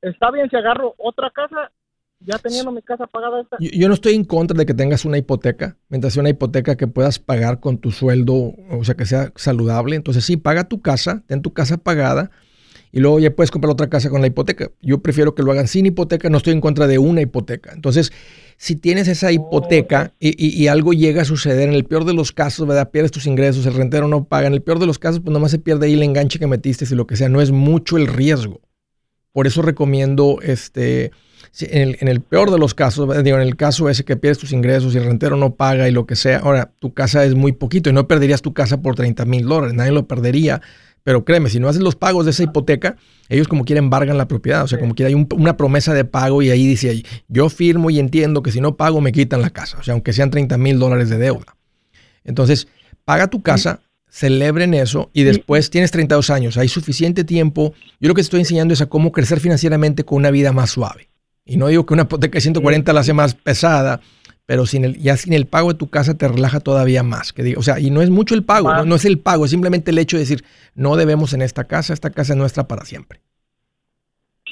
está 0.00 0.30
bien 0.30 0.48
si 0.48 0.56
agarro 0.56 0.94
otra 0.98 1.30
casa, 1.30 1.72
ya 2.20 2.38
teniendo 2.38 2.70
mi 2.70 2.82
casa 2.82 3.06
pagada 3.06 3.40
esta. 3.40 3.56
Yo, 3.58 3.88
no 3.88 3.94
estoy 3.94 4.14
en 4.14 4.24
contra 4.24 4.56
de 4.56 4.64
que 4.64 4.74
tengas 4.74 5.04
una 5.04 5.18
hipoteca, 5.18 5.76
mientras 5.88 6.14
sea 6.14 6.20
una 6.20 6.30
hipoteca 6.30 6.76
que 6.76 6.86
puedas 6.86 7.18
pagar 7.18 7.60
con 7.60 7.78
tu 7.78 7.90
sueldo, 7.90 8.54
o 8.70 8.84
sea, 8.84 8.94
que 8.94 9.04
sea 9.04 9.32
saludable. 9.34 9.96
Entonces 9.96 10.24
sí, 10.24 10.36
paga 10.36 10.68
tu 10.68 10.80
casa, 10.80 11.22
ten 11.26 11.42
tu 11.42 11.52
casa 11.52 11.76
pagada 11.76 12.30
y 12.94 13.00
luego 13.00 13.18
ya 13.18 13.34
puedes 13.34 13.50
comprar 13.50 13.72
otra 13.72 13.88
casa 13.88 14.08
con 14.08 14.20
la 14.20 14.28
hipoteca. 14.28 14.70
Yo 14.80 15.02
prefiero 15.02 15.34
que 15.34 15.42
lo 15.42 15.50
hagan 15.50 15.66
sin 15.66 15.84
hipoteca, 15.84 16.30
no 16.30 16.36
estoy 16.36 16.52
en 16.52 16.60
contra 16.60 16.86
de 16.86 16.98
una 16.98 17.22
hipoteca. 17.22 17.72
Entonces, 17.72 18.12
si 18.56 18.76
tienes 18.76 19.08
esa 19.08 19.32
hipoteca 19.32 20.14
y, 20.20 20.68
algo 20.68 20.92
llega 20.92 21.22
a 21.22 21.24
suceder, 21.24 21.68
en 21.68 21.74
el 21.74 21.86
peor 21.86 22.04
de 22.04 22.14
los 22.14 22.30
casos, 22.30 22.68
¿verdad? 22.68 22.92
Pierdes 22.92 23.10
tus 23.10 23.26
ingresos, 23.26 23.66
el 23.66 23.74
rentero 23.74 24.06
no 24.06 24.22
paga, 24.22 24.46
en 24.46 24.54
el 24.54 24.62
peor 24.62 24.78
de 24.78 24.86
los 24.86 25.00
casos, 25.00 25.20
pues 25.20 25.32
nomás 25.32 25.50
se 25.50 25.58
pierde 25.58 25.86
ahí 25.86 25.94
el 25.94 26.04
enganche 26.04 26.38
que 26.38 26.46
metiste 26.46 26.84
y 26.88 26.94
lo 26.94 27.08
que 27.08 27.16
sea, 27.16 27.28
no 27.28 27.40
es 27.40 27.50
mucho 27.50 27.96
el 27.96 28.06
riesgo. 28.06 28.60
Por 29.32 29.48
eso 29.48 29.60
recomiendo, 29.60 30.38
este, 30.40 31.10
en 31.58 32.06
el, 32.06 32.20
peor 32.20 32.52
de 32.52 32.60
los 32.60 32.74
casos, 32.74 33.24
digo, 33.24 33.36
en 33.36 33.42
el 33.42 33.56
caso 33.56 33.90
ese 33.90 34.04
que 34.04 34.16
pierdes 34.16 34.38
tus 34.38 34.52
ingresos 34.52 34.94
y 34.94 34.98
el 34.98 35.04
rentero 35.04 35.36
no 35.36 35.56
paga 35.56 35.88
y 35.88 35.90
lo 35.90 36.06
que 36.06 36.14
sea, 36.14 36.38
ahora 36.38 36.70
tu 36.78 36.94
casa 36.94 37.24
es 37.24 37.34
muy 37.34 37.50
poquito 37.50 37.90
y 37.90 37.92
no 37.92 38.06
perderías 38.06 38.40
tu 38.40 38.54
casa 38.54 38.82
por 38.82 38.94
30 38.94 39.24
mil 39.24 39.46
dólares, 39.46 39.74
nadie 39.74 39.90
lo 39.90 40.06
perdería 40.06 40.62
pero 41.04 41.24
créeme, 41.24 41.50
si 41.50 41.60
no 41.60 41.68
haces 41.68 41.82
los 41.82 41.96
pagos 41.96 42.24
de 42.24 42.30
esa 42.30 42.42
hipoteca, 42.42 42.96
ellos 43.28 43.46
como 43.46 43.64
quieren 43.66 43.84
embargan 43.84 44.16
la 44.16 44.26
propiedad. 44.26 44.64
O 44.64 44.68
sea, 44.68 44.80
como 44.80 44.94
quiera 44.94 45.08
hay 45.08 45.14
una 45.14 45.56
promesa 45.56 45.92
de 45.92 46.06
pago 46.06 46.42
y 46.42 46.50
ahí 46.50 46.66
dice, 46.66 47.04
yo 47.28 47.50
firmo 47.50 47.90
y 47.90 47.98
entiendo 47.98 48.42
que 48.42 48.50
si 48.50 48.60
no 48.62 48.76
pago 48.76 49.02
me 49.02 49.12
quitan 49.12 49.42
la 49.42 49.50
casa. 49.50 49.78
O 49.78 49.82
sea, 49.82 49.92
aunque 49.92 50.14
sean 50.14 50.30
30 50.30 50.56
mil 50.56 50.78
dólares 50.78 51.10
de 51.10 51.18
deuda. 51.18 51.56
Entonces, 52.24 52.68
paga 53.04 53.28
tu 53.28 53.42
casa, 53.42 53.80
celebren 54.08 54.72
eso 54.72 55.10
y 55.12 55.24
después 55.24 55.68
tienes 55.68 55.90
32 55.90 56.30
años. 56.30 56.56
Hay 56.56 56.68
suficiente 56.68 57.22
tiempo. 57.22 57.74
Yo 58.00 58.08
lo 58.08 58.14
que 58.14 58.22
estoy 58.22 58.40
enseñando 58.40 58.72
es 58.72 58.80
a 58.80 58.86
cómo 58.86 59.12
crecer 59.12 59.40
financieramente 59.40 60.04
con 60.04 60.16
una 60.16 60.30
vida 60.30 60.52
más 60.52 60.70
suave. 60.70 61.10
Y 61.44 61.58
no 61.58 61.66
digo 61.66 61.84
que 61.84 61.92
una 61.92 62.04
hipoteca 62.04 62.36
de 62.36 62.40
140 62.40 62.92
la 62.94 63.00
hace 63.00 63.12
más 63.12 63.34
pesada, 63.34 64.00
pero 64.46 64.66
sin 64.66 64.84
el, 64.84 64.98
ya 64.98 65.16
sin 65.16 65.32
el 65.32 65.46
pago 65.46 65.72
de 65.72 65.78
tu 65.78 65.88
casa 65.88 66.16
te 66.16 66.28
relaja 66.28 66.60
todavía 66.60 67.02
más. 67.02 67.32
Que 67.32 67.42
diga, 67.42 67.58
o 67.58 67.62
sea, 67.62 67.80
y 67.80 67.90
no 67.90 68.02
es 68.02 68.10
mucho 68.10 68.34
el 68.34 68.44
pago, 68.44 68.84
¿no? 68.84 68.94
es 68.94 69.04
el 69.04 69.18
pago, 69.18 69.44
es 69.44 69.50
simplemente 69.50 69.90
el 69.90 69.98
hecho 69.98 70.16
de 70.16 70.22
decir, 70.22 70.44
no 70.74 70.96
debemos 70.96 71.32
en 71.32 71.42
esta 71.42 71.64
casa, 71.64 71.92
esta 71.92 72.10
casa 72.10 72.34
es 72.34 72.38
nuestra 72.38 72.64
para 72.64 72.84
siempre. 72.84 73.20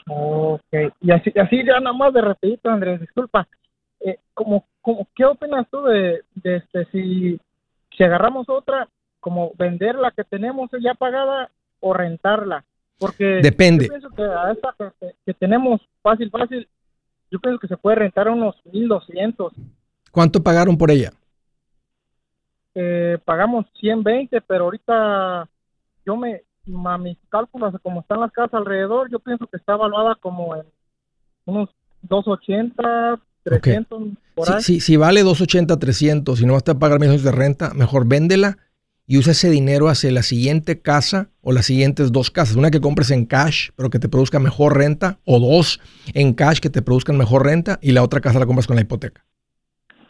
Ok, 0.09 0.73
y 1.01 1.11
así, 1.13 1.33
así 1.39 1.65
ya 1.65 1.79
nada 1.79 1.93
más 1.93 2.13
de 2.13 2.23
rapidito, 2.23 2.71
Andrés, 2.71 3.01
disculpa. 3.01 3.47
Eh, 4.01 4.19
como, 4.35 4.65
como, 4.81 5.07
¿Qué 5.15 5.25
opinas 5.25 5.67
tú 5.71 5.83
de, 5.83 6.23
de 6.35 6.57
este, 6.57 6.87
si, 6.87 7.39
si 7.97 8.03
agarramos 8.03 8.49
otra, 8.49 8.89
como 9.21 9.53
vender 9.57 9.95
la 9.95 10.11
que 10.11 10.25
tenemos 10.25 10.71
ya 10.81 10.95
pagada 10.95 11.51
o 11.81 11.93
rentarla? 11.93 12.65
Porque 12.99 13.41
Depende. 13.43 13.85
yo 13.85 13.91
pienso 13.91 14.11
que 14.11 14.23
a 14.23 14.53
esta 14.53 14.75
que, 14.79 15.15
que 15.25 15.35
tenemos 15.35 15.81
fácil, 16.03 16.31
fácil, 16.31 16.67
yo 17.31 17.39
pienso 17.39 17.61
que 17.61 17.69
se 17.69 17.77
puede 17.77 17.97
rentar 17.97 18.29
unos 18.29 18.57
1200 18.73 19.53
¿Cuánto 20.13 20.43
pagaron 20.43 20.79
por 20.79 20.91
ella? 20.91 21.13
Eh, 22.75 23.19
pagamos 23.25 23.67
120, 23.81 24.41
pero 24.43 24.65
ahorita 24.65 25.49
yo 26.07 26.17
me, 26.17 26.43
a 26.85 26.99
mis 26.99 27.19
cálculos, 27.29 27.75
como 27.83 28.01
están 28.01 28.21
las 28.21 28.31
casas 28.31 28.55
alrededor, 28.55 29.11
yo 29.11 29.19
pienso 29.19 29.47
que 29.47 29.57
está 29.57 29.73
evaluada 29.73 30.15
como 30.17 30.55
en 30.55 30.63
unos 31.47 31.71
280, 32.03 33.19
300 33.43 34.03
por 34.35 34.53
ahí. 34.53 34.63
Si, 34.63 34.81
si, 34.81 34.97
vale 34.97 35.23
280, 35.23 35.79
300 35.79 36.41
y 36.41 36.47
no 36.47 36.53
vas 36.53 36.69
a 36.69 36.79
pagar 36.79 37.01
meses 37.01 37.25
de 37.25 37.33
renta, 37.33 37.73
mejor 37.75 38.07
véndela 38.07 38.59
y 39.07 39.19
usa 39.19 39.33
ese 39.33 39.51
dinero 39.51 39.89
hacia 39.89 40.13
la 40.13 40.23
siguiente 40.23 40.81
casa 40.81 41.31
o 41.41 41.53
las 41.53 41.67
siguientes 41.67 42.13
dos 42.13 42.31
casas. 42.31 42.57
Una 42.57 42.71
que 42.71 42.81
compres 42.81 43.11
en 43.11 43.27
cash, 43.27 43.71
pero 43.77 43.91
que 43.91 43.99
te 43.99 44.09
produzca 44.09 44.39
mejor 44.39 44.77
renta, 44.77 45.19
o 45.25 45.41
dos 45.41 45.81
en 46.15 46.35
cash 46.35 46.61
que 46.61 46.71
te 46.71 46.83
produzcan 46.83 47.17
mejor 47.17 47.45
renta 47.45 47.79
y 47.83 47.93
la 47.93 48.03
otra 48.03 48.21
casa 48.21 48.39
la 48.39 48.47
compras 48.47 48.67
con 48.67 48.77
la 48.77 48.83
hipoteca. 48.83 49.25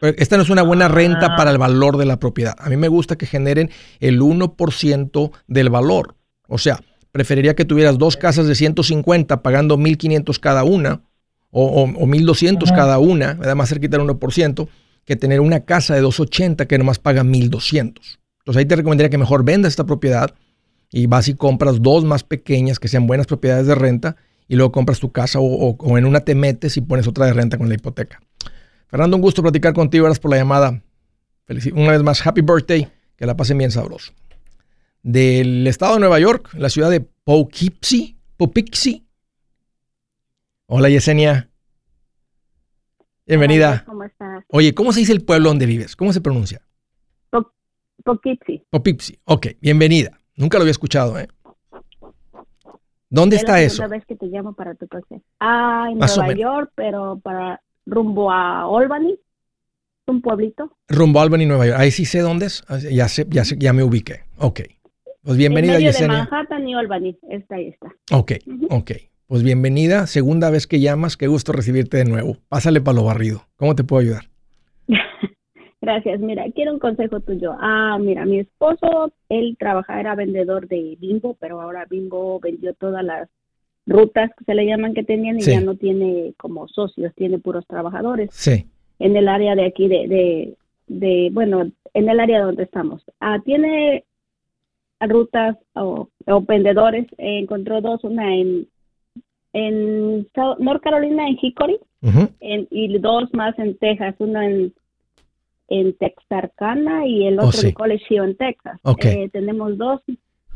Esta 0.02 0.36
no 0.36 0.42
es 0.42 0.50
una 0.50 0.62
buena 0.62 0.88
renta 0.88 1.26
ah. 1.30 1.36
para 1.36 1.52
el 1.52 1.58
valor 1.58 1.96
de 1.96 2.06
la 2.06 2.18
propiedad. 2.18 2.56
A 2.58 2.68
mí 2.68 2.76
me 2.76 2.88
gusta 2.88 3.16
que 3.16 3.26
generen 3.26 3.70
el 4.00 4.20
1% 4.20 5.30
del 5.46 5.70
valor. 5.70 6.16
O 6.48 6.58
sea, 6.58 6.80
preferiría 7.12 7.54
que 7.54 7.64
tuvieras 7.64 7.98
dos 7.98 8.16
casas 8.16 8.46
de 8.48 8.56
150 8.56 9.42
pagando 9.42 9.78
1.500 9.78 10.40
cada 10.40 10.64
una 10.64 11.02
o, 11.50 11.82
o, 11.82 11.86
1.200 11.86 12.74
cada 12.74 12.98
una, 12.98 13.34
más 13.54 13.68
cerquita 13.68 13.98
del 13.98 14.06
1%, 14.06 14.68
que 15.04 15.16
tener 15.16 15.40
una 15.40 15.60
casa 15.60 15.94
de 15.94 16.00
280 16.00 16.66
que 16.66 16.78
nomás 16.78 16.98
paga 16.98 17.22
1.200. 17.22 18.18
Entonces 18.40 18.58
ahí 18.58 18.64
te 18.64 18.76
recomendaría 18.76 19.10
que 19.10 19.18
mejor 19.18 19.44
vendas 19.44 19.72
esta 19.72 19.84
propiedad 19.84 20.34
y 20.90 21.06
vas 21.06 21.28
y 21.28 21.34
compras 21.34 21.80
dos 21.80 22.04
más 22.04 22.24
pequeñas 22.24 22.80
que 22.80 22.88
sean 22.88 23.06
buenas 23.06 23.26
propiedades 23.26 23.66
de 23.66 23.74
renta 23.74 24.16
y 24.48 24.56
luego 24.56 24.72
compras 24.72 24.98
tu 24.98 25.12
casa 25.12 25.38
o, 25.38 25.76
o 25.78 25.98
en 25.98 26.06
una 26.06 26.20
te 26.20 26.34
metes 26.34 26.76
y 26.76 26.80
pones 26.80 27.06
otra 27.06 27.26
de 27.26 27.34
renta 27.34 27.56
con 27.56 27.68
la 27.68 27.74
hipoteca. 27.74 28.20
Fernando, 28.92 29.16
un 29.16 29.22
gusto 29.22 29.40
platicar 29.40 29.72
contigo. 29.72 30.04
Gracias 30.04 30.20
por 30.20 30.30
la 30.30 30.36
llamada. 30.36 30.82
Una 31.72 31.92
vez 31.92 32.02
más, 32.02 32.26
happy 32.26 32.42
birthday. 32.42 32.86
Que 33.16 33.24
la 33.24 33.34
pasen 33.34 33.56
bien 33.56 33.70
sabroso. 33.70 34.12
Del 35.02 35.66
estado 35.66 35.94
de 35.94 36.00
Nueva 36.00 36.20
York, 36.20 36.50
la 36.52 36.68
ciudad 36.68 36.90
de 36.90 37.00
Poughkeepsie. 37.00 38.16
Poughkeepsie. 38.36 39.02
Hola, 40.66 40.90
Yesenia. 40.90 41.48
Bienvenida. 43.26 43.82
¿Cómo 43.86 44.04
estás? 44.04 44.44
Oye, 44.48 44.74
¿cómo 44.74 44.92
se 44.92 45.00
dice 45.00 45.14
el 45.14 45.24
pueblo 45.24 45.48
donde 45.48 45.64
vives? 45.64 45.96
¿Cómo 45.96 46.12
se 46.12 46.20
pronuncia? 46.20 46.60
Poughkeepsie. 48.04 48.66
Poughkeepsie. 48.68 49.20
Ok, 49.24 49.46
bienvenida. 49.62 50.18
Nunca 50.36 50.58
lo 50.58 50.64
había 50.64 50.72
escuchado, 50.72 51.18
¿eh? 51.18 51.28
¿Dónde 53.08 53.36
está 53.36 53.62
eso? 53.62 53.88
vez 53.88 54.04
que 54.04 54.16
te 54.16 54.26
llamo 54.26 54.52
para 54.52 54.74
tu 54.74 54.86
Ah, 55.40 55.88
en 55.90 55.98
Nueva 55.98 56.34
York, 56.34 56.72
pero 56.74 57.18
para 57.22 57.62
rumbo 57.86 58.30
a 58.30 58.62
Albany, 58.62 59.18
un 60.06 60.20
pueblito. 60.20 60.76
Rumbo 60.88 61.20
a 61.20 61.22
Albany, 61.22 61.46
Nueva 61.46 61.66
York. 61.66 61.78
Ahí 61.80 61.90
sí 61.90 62.04
sé 62.04 62.20
dónde 62.20 62.46
es. 62.46 62.64
Ah, 62.68 62.78
ya 62.78 63.08
sé, 63.08 63.26
ya 63.28 63.44
sé, 63.44 63.56
ya 63.58 63.72
me 63.72 63.82
ubiqué. 63.82 64.20
Ok. 64.38 64.60
Pues 65.22 65.36
bienvenida, 65.36 65.74
en 65.74 65.78
medio 65.78 65.92
Yesenia. 65.92 66.16
de 66.16 66.22
Manhattan 66.24 66.68
y 66.68 66.74
Albany, 66.74 67.18
está 67.30 67.54
ahí 67.54 67.68
está. 67.68 67.86
Ok, 68.12 68.32
ok. 68.70 68.90
Pues 69.28 69.44
bienvenida, 69.44 70.06
segunda 70.08 70.50
vez 70.50 70.66
que 70.66 70.80
llamas, 70.80 71.16
qué 71.16 71.28
gusto 71.28 71.52
recibirte 71.52 71.96
de 71.96 72.04
nuevo. 72.04 72.36
Pásale 72.48 72.80
para 72.80 72.96
lo 72.96 73.04
barrido. 73.04 73.44
¿Cómo 73.56 73.76
te 73.76 73.84
puedo 73.84 74.02
ayudar? 74.02 74.24
Gracias. 75.80 76.20
Mira, 76.20 76.44
quiero 76.54 76.72
un 76.72 76.80
consejo 76.80 77.20
tuyo. 77.20 77.54
Ah, 77.60 77.98
mira, 78.00 78.24
mi 78.24 78.40
esposo, 78.40 79.12
él 79.28 79.56
trabajaba, 79.58 80.00
era 80.00 80.14
vendedor 80.16 80.68
de 80.68 80.96
Bimbo, 81.00 81.34
pero 81.40 81.60
ahora 81.60 81.86
Bimbo 81.88 82.40
vendió 82.40 82.74
todas 82.74 83.04
las 83.04 83.28
rutas 83.86 84.30
que 84.38 84.44
se 84.44 84.54
le 84.54 84.64
llaman 84.66 84.94
que 84.94 85.02
tenían 85.04 85.38
y 85.38 85.42
Sí. 85.42 85.50
ya 85.52 85.60
no 85.60 85.74
tiene 85.76 86.34
como 86.38 86.68
socios, 86.68 87.12
tiene 87.14 87.38
puros 87.38 87.66
trabajadores 87.66 88.30
Sí. 88.32 88.66
en 88.98 89.16
el 89.16 89.28
área 89.28 89.54
de 89.56 89.64
aquí 89.66 89.88
de, 89.88 90.06
de, 90.08 90.54
de 90.86 91.30
bueno, 91.32 91.70
en 91.94 92.08
el 92.08 92.20
área 92.20 92.42
donde 92.42 92.62
estamos. 92.62 93.02
Ah, 93.20 93.40
tiene 93.44 94.04
rutas 95.00 95.56
o, 95.74 96.08
o 96.26 96.40
vendedores, 96.42 97.06
eh, 97.18 97.38
encontró 97.40 97.80
dos, 97.80 98.04
una 98.04 98.34
en, 98.36 98.68
en 99.52 100.28
South- 100.34 100.58
North 100.58 100.82
Carolina, 100.82 101.26
en 101.28 101.36
Hickory, 101.40 101.78
en- 102.40 102.68
y 102.70 102.98
dos 102.98 103.32
más 103.34 103.58
en 103.58 103.76
Texas, 103.78 104.14
una 104.18 104.46
en, 104.46 104.72
en 105.68 105.92
Texarkana 105.94 107.06
y 107.06 107.26
el 107.26 107.38
Oh, 107.40 107.46
otro 107.46 107.60
sí. 107.60 107.66
en 107.68 107.72
College 107.74 108.04
Hill, 108.08 108.22
en 108.22 108.36
Texas. 108.36 108.78
Ok. 108.84 109.04
Eh, 109.06 109.28
tenemos 109.32 109.76
dos, 109.76 110.00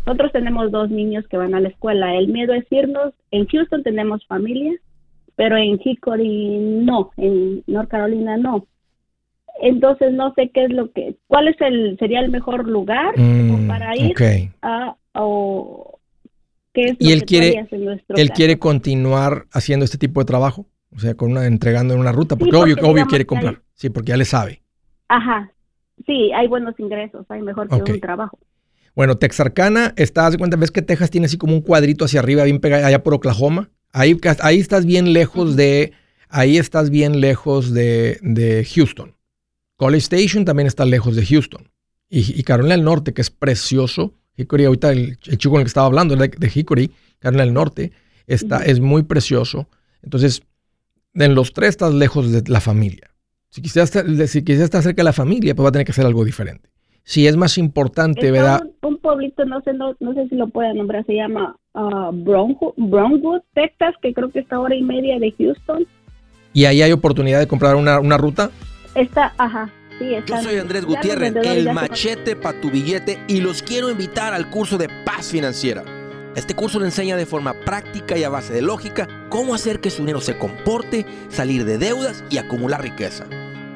nosotros 0.07 0.31
tenemos 0.33 0.71
dos 0.71 0.88
niños 0.90 1.27
que 1.29 1.37
van 1.37 1.55
a 1.55 1.61
la 1.61 1.69
escuela. 1.69 2.14
El 2.14 2.29
miedo 2.29 2.55
es 2.55 2.64
irnos, 2.71 3.12
en 3.33 3.47
Houston 3.49 3.83
tenemos 3.83 4.25
familia, 4.27 4.73
pero 5.35 5.57
en 5.57 5.81
Hickory 5.85 6.59
no, 6.85 7.11
en 7.16 7.64
North 7.66 7.88
Carolina 7.90 8.37
no. 8.37 8.66
Entonces 9.61 10.12
no 10.12 10.33
sé 10.35 10.51
qué 10.51 10.64
es 10.66 10.71
lo 10.73 10.92
que, 10.92 11.16
cuál 11.27 11.49
es 11.49 11.57
el, 11.61 11.97
sería 11.99 12.21
el 12.21 12.31
mejor 12.31 12.69
lugar 12.69 13.19
Mm, 13.19 13.66
para 13.69 13.97
ir 13.97 14.12
ok. 14.12 14.53
a, 14.62 14.97
o 15.14 15.99
qué 16.73 16.83
es 16.90 16.97
¿Y 17.01 17.12
él 17.12 17.21
que 17.21 17.27
quiere- 17.27 17.49
harías 17.49 17.73
en 17.73 17.85
nuestro 17.87 18.16
¿Él 18.16 18.29
caso? 18.29 18.37
quiere 18.37 18.59
continuar 18.59 19.47
haciendo 19.53 19.85
este 19.85 19.99
tipo 19.99 20.21
de 20.21 20.27
trabajo? 20.27 20.66
O 20.95 20.99
sea, 21.01 21.14
con 21.14 21.33
una, 21.33 21.47
entregando 21.47 21.95
en 21.95 22.01
una 22.01 22.12
ruta, 22.12 22.37
porque, 22.37 22.53
Sí, 22.55 22.62
obvio, 22.62 22.77
porque 22.77 22.90
obvio 22.90 23.07
quiere 23.07 23.23
hay- 23.23 23.27
comprar. 23.27 23.62
Sí, 23.75 23.90
porque 23.90 24.11
ya 24.11 24.16
le 24.16 24.25
sabe. 24.25 24.62
Ajá, 25.09 25.51
sí, 26.07 26.31
hay 26.33 26.47
buenos 26.49 26.79
ingresos, 26.79 27.27
hay 27.31 27.42
mejor 27.42 27.69
que 27.69 27.92
un 27.92 28.01
trabajo. 28.01 28.38
Bueno, 28.97 29.19
Texarkana, 29.19 29.93
está, 29.97 30.27
haz 30.27 30.33
de 30.33 30.39
cuenta, 30.39 30.57
ves 30.57 30.71
que 30.71 30.81
Texas 30.81 31.11
tiene 31.11 31.27
así 31.27 31.37
como 31.37 31.55
un 31.55 31.61
cuadrito 31.61 32.07
hacia 32.07 32.19
arriba, 32.21 32.45
bien 32.45 32.61
pegado, 32.61 32.87
allá 32.87 33.03
por 33.03 33.13
Oklahoma. 33.13 33.69
Ahí, 33.93 34.19
ahí 34.41 34.59
estás 34.59 34.87
bien 34.87 35.13
lejos 35.13 35.55
de, 35.55 35.93
ahí 36.31 36.57
estás 36.57 36.89
bien 36.89 37.21
lejos 37.21 37.75
de, 37.75 38.19
de 38.23 38.65
Houston. 38.65 39.15
College 39.77 39.99
Station 39.99 40.47
también 40.47 40.67
está 40.67 40.87
lejos 40.87 41.15
de 41.15 41.27
Houston. 41.27 41.69
Y, 42.09 42.41
y 42.41 42.43
Carolina 42.43 42.75
del 42.75 42.85
Norte, 42.85 43.13
que 43.13 43.21
es 43.21 43.31
precioso. 43.31 44.15
Hickory, 44.39 44.65
ahorita 44.65 44.93
el, 44.93 45.19
el 45.27 45.39
chico 45.39 45.51
con 45.53 45.61
el 45.61 45.67
que 45.67 45.69
estaba 45.69 45.87
hablando 45.87 46.17
de, 46.17 46.29
de 46.29 46.53
Hickory, 46.55 46.91
Carolina 47.19 47.45
del 47.45 47.53
Norte, 47.53 47.93
está, 48.27 48.65
es 48.65 48.81
muy 48.81 49.03
precioso. 49.03 49.69
Entonces, 50.03 50.41
en 51.13 51.35
los 51.35 51.53
tres 51.53 51.71
estás 51.71 51.93
lejos 51.93 52.33
de 52.33 52.51
la 52.51 52.63
familia. 52.63 53.15
Si 53.51 53.61
quisieras, 53.61 53.91
si 53.91 54.43
quisieras 54.43 54.65
estar 54.65 54.83
cerca 54.83 55.01
de 55.01 55.05
la 55.05 55.13
familia, 55.13 55.55
pues 55.55 55.65
va 55.65 55.69
a 55.69 55.73
tener 55.73 55.85
que 55.85 55.93
hacer 55.93 56.07
algo 56.07 56.25
diferente. 56.25 56.71
Si 57.09 57.29
es 57.29 57.37
más 57.37 57.57
importante, 57.57 58.27
Está 58.27 58.33
¿verdad? 58.33 58.62
un, 58.83 58.95
un 58.95 58.99
pueblito, 58.99 59.45
no 59.45 59.61
sé, 59.61 59.73
no, 59.75 59.95
no 60.01 60.12
sé 60.14 60.29
si 60.29 60.35
lo 60.35 60.49
pueda 60.49 60.75
nombrar, 60.75 61.07
se 61.07 61.14
llama 61.14 61.57
ah, 61.75 62.11
Brownwood, 62.12 62.75
Brownwood, 62.77 63.42
Texas, 63.55 63.95
que 64.03 64.12
creo 64.12 64.29
que 64.33 64.40
está 64.40 64.57
a 64.57 64.61
hora 64.61 64.75
y 64.75 64.83
media 64.83 65.16
de 65.21 65.33
Houston. 65.38 65.87
Y 66.53 66.64
ahí 66.64 66.83
hay 66.83 66.90
oportunidad 66.90 67.38
de 67.38 67.47
comprar 67.47 67.77
una, 67.77 68.01
una 68.01 68.16
ruta. 68.19 68.51
Está, 68.97 69.33
ajá, 69.38 69.71
sí, 70.01 70.07
Yo 70.11 70.16
está. 70.19 70.42
soy 70.42 70.57
Andrés 70.57 70.85
Gutiérrez, 70.85 71.37
el 71.37 71.73
machete 71.73 72.35
para 72.35 72.61
tu 72.61 72.73
billete 72.73 73.21
y 73.29 73.40
los 73.40 73.62
quiero 73.62 73.88
invitar 73.88 74.35
al 74.35 74.51
curso 74.51 74.77
de 74.77 74.88
paz 75.05 75.31
financiera. 75.31 75.85
Este 76.35 76.55
curso 76.55 76.81
le 76.81 76.87
enseña 76.87 77.16
de 77.16 77.25
forma 77.25 77.55
práctica 77.64 78.19
y 78.19 78.25
a 78.25 78.29
base 78.31 78.53
de 78.53 78.62
lógica 78.62 79.07
cómo 79.29 79.55
hacer 79.55 79.79
que 79.79 79.90
su 79.90 80.03
dinero 80.03 80.21
se 80.21 80.37
comporte, 80.37 81.07
salir 81.29 81.64
de 81.64 81.79
deudas 81.79 82.25
y 82.31 82.38
acumular 82.38 82.83
riqueza. 82.83 83.27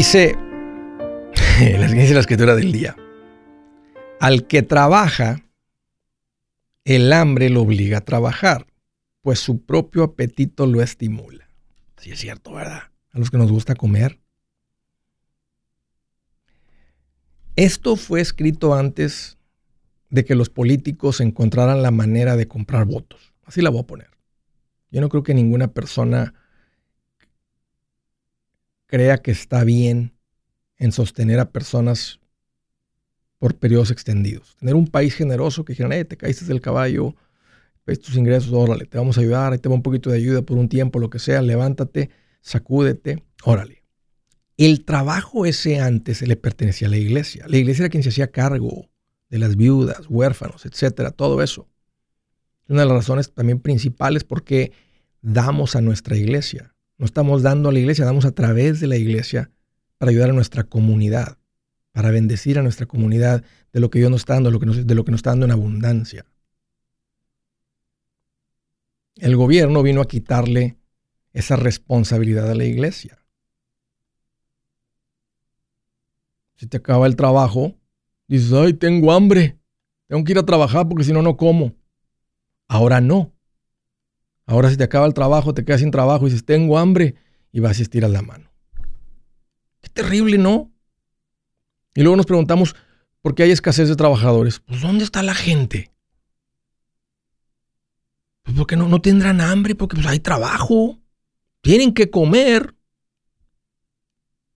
Dice, 0.00 0.34
dice 1.92 2.14
la 2.14 2.20
escritura 2.20 2.56
del 2.56 2.72
día, 2.72 2.96
al 4.18 4.46
que 4.46 4.62
trabaja, 4.62 5.44
el 6.86 7.12
hambre 7.12 7.50
lo 7.50 7.60
obliga 7.60 7.98
a 7.98 8.00
trabajar, 8.00 8.66
pues 9.20 9.40
su 9.40 9.60
propio 9.66 10.02
apetito 10.02 10.64
lo 10.64 10.80
estimula. 10.80 11.50
Sí 11.98 12.12
es 12.12 12.18
cierto, 12.18 12.54
¿verdad? 12.54 12.84
A 13.10 13.18
los 13.18 13.30
que 13.30 13.36
nos 13.36 13.52
gusta 13.52 13.74
comer. 13.74 14.18
Esto 17.54 17.96
fue 17.96 18.22
escrito 18.22 18.72
antes 18.72 19.36
de 20.08 20.24
que 20.24 20.34
los 20.34 20.48
políticos 20.48 21.20
encontraran 21.20 21.82
la 21.82 21.90
manera 21.90 22.36
de 22.36 22.48
comprar 22.48 22.86
votos. 22.86 23.34
Así 23.44 23.60
la 23.60 23.68
voy 23.68 23.80
a 23.80 23.86
poner. 23.86 24.08
Yo 24.90 25.02
no 25.02 25.10
creo 25.10 25.22
que 25.22 25.34
ninguna 25.34 25.74
persona 25.74 26.32
crea 28.90 29.18
que 29.18 29.30
está 29.30 29.62
bien 29.62 30.12
en 30.76 30.90
sostener 30.90 31.38
a 31.38 31.52
personas 31.52 32.18
por 33.38 33.56
periodos 33.56 33.92
extendidos. 33.92 34.56
Tener 34.58 34.74
un 34.74 34.88
país 34.88 35.14
generoso 35.14 35.64
que 35.64 35.74
dijeran, 35.74 35.92
eh, 35.92 36.04
te 36.04 36.16
caíste 36.16 36.44
del 36.44 36.60
caballo, 36.60 37.14
ves 37.86 38.00
tus 38.00 38.16
ingresos, 38.16 38.52
órale, 38.52 38.86
te 38.86 38.98
vamos 38.98 39.16
a 39.16 39.20
ayudar, 39.20 39.52
ahí 39.52 39.58
te 39.60 39.68
va 39.68 39.76
un 39.76 39.82
poquito 39.82 40.10
de 40.10 40.16
ayuda 40.16 40.42
por 40.42 40.58
un 40.58 40.68
tiempo, 40.68 40.98
lo 40.98 41.08
que 41.08 41.20
sea, 41.20 41.40
levántate, 41.40 42.10
sacúdete, 42.40 43.22
órale. 43.44 43.84
El 44.56 44.84
trabajo 44.84 45.46
ese 45.46 45.78
antes 45.78 46.18
se 46.18 46.26
le 46.26 46.36
pertenecía 46.36 46.88
a 46.88 46.90
la 46.90 46.98
iglesia. 46.98 47.46
La 47.48 47.58
iglesia 47.58 47.84
era 47.84 47.90
quien 47.90 48.02
se 48.02 48.08
hacía 48.08 48.32
cargo 48.32 48.90
de 49.28 49.38
las 49.38 49.56
viudas, 49.56 50.00
huérfanos, 50.08 50.66
etcétera, 50.66 51.12
todo 51.12 51.42
eso. 51.42 51.68
Es 52.64 52.70
una 52.70 52.80
de 52.80 52.88
las 52.88 52.96
razones 52.96 53.32
también 53.32 53.60
principales 53.60 54.24
por 54.24 54.42
qué 54.42 54.72
damos 55.22 55.76
a 55.76 55.80
nuestra 55.80 56.16
iglesia. 56.16 56.74
No 57.00 57.06
estamos 57.06 57.42
dando 57.42 57.70
a 57.70 57.72
la 57.72 57.78
iglesia, 57.78 58.04
damos 58.04 58.26
a 58.26 58.32
través 58.32 58.78
de 58.78 58.86
la 58.86 58.98
iglesia 58.98 59.50
para 59.96 60.10
ayudar 60.10 60.28
a 60.28 60.34
nuestra 60.34 60.64
comunidad, 60.64 61.38
para 61.92 62.10
bendecir 62.10 62.58
a 62.58 62.62
nuestra 62.62 62.84
comunidad 62.84 63.42
de 63.72 63.80
lo 63.80 63.88
que 63.88 64.00
Dios 64.00 64.10
nos 64.10 64.20
está 64.20 64.34
dando, 64.34 64.50
de 64.50 64.52
lo 64.94 65.04
que 65.04 65.10
nos, 65.10 65.18
está 65.18 65.30
dando 65.30 65.46
en 65.46 65.52
abundancia. 65.52 66.26
El 69.16 69.34
gobierno 69.34 69.82
vino 69.82 70.02
a 70.02 70.08
quitarle 70.08 70.76
esa 71.32 71.56
responsabilidad 71.56 72.50
a 72.50 72.54
la 72.54 72.66
iglesia. 72.66 73.18
Si 76.56 76.66
te 76.66 76.76
acaba 76.76 77.06
el 77.06 77.16
trabajo, 77.16 77.78
dices, 78.28 78.52
ay, 78.52 78.74
tengo 78.74 79.12
hambre, 79.12 79.58
tengo 80.06 80.22
que 80.22 80.32
ir 80.32 80.38
a 80.38 80.44
trabajar 80.44 80.86
porque 80.86 81.04
si 81.04 81.14
no, 81.14 81.22
no 81.22 81.38
como. 81.38 81.72
Ahora 82.68 83.00
no. 83.00 83.32
Ahora 84.50 84.68
si 84.68 84.76
te 84.76 84.82
acaba 84.82 85.06
el 85.06 85.14
trabajo, 85.14 85.54
te 85.54 85.64
quedas 85.64 85.80
sin 85.80 85.92
trabajo 85.92 86.26
y 86.26 86.30
dices, 86.30 86.44
tengo 86.44 86.76
hambre, 86.76 87.14
y 87.52 87.60
vas 87.60 87.78
y 87.78 87.82
estiras 87.82 88.10
la 88.10 88.20
mano. 88.20 88.50
Qué 89.80 89.88
terrible, 89.90 90.38
¿no? 90.38 90.72
Y 91.94 92.02
luego 92.02 92.16
nos 92.16 92.26
preguntamos, 92.26 92.74
¿por 93.22 93.36
qué 93.36 93.44
hay 93.44 93.52
escasez 93.52 93.88
de 93.88 93.94
trabajadores? 93.94 94.58
Pues 94.58 94.80
¿dónde 94.80 95.04
está 95.04 95.22
la 95.22 95.34
gente? 95.34 95.92
Pues 98.42 98.56
porque 98.56 98.74
no, 98.74 98.88
no 98.88 99.00
tendrán 99.00 99.40
hambre, 99.40 99.76
porque 99.76 99.94
pues 99.94 100.08
hay 100.08 100.18
trabajo, 100.18 100.98
tienen 101.60 101.94
que 101.94 102.10
comer, 102.10 102.74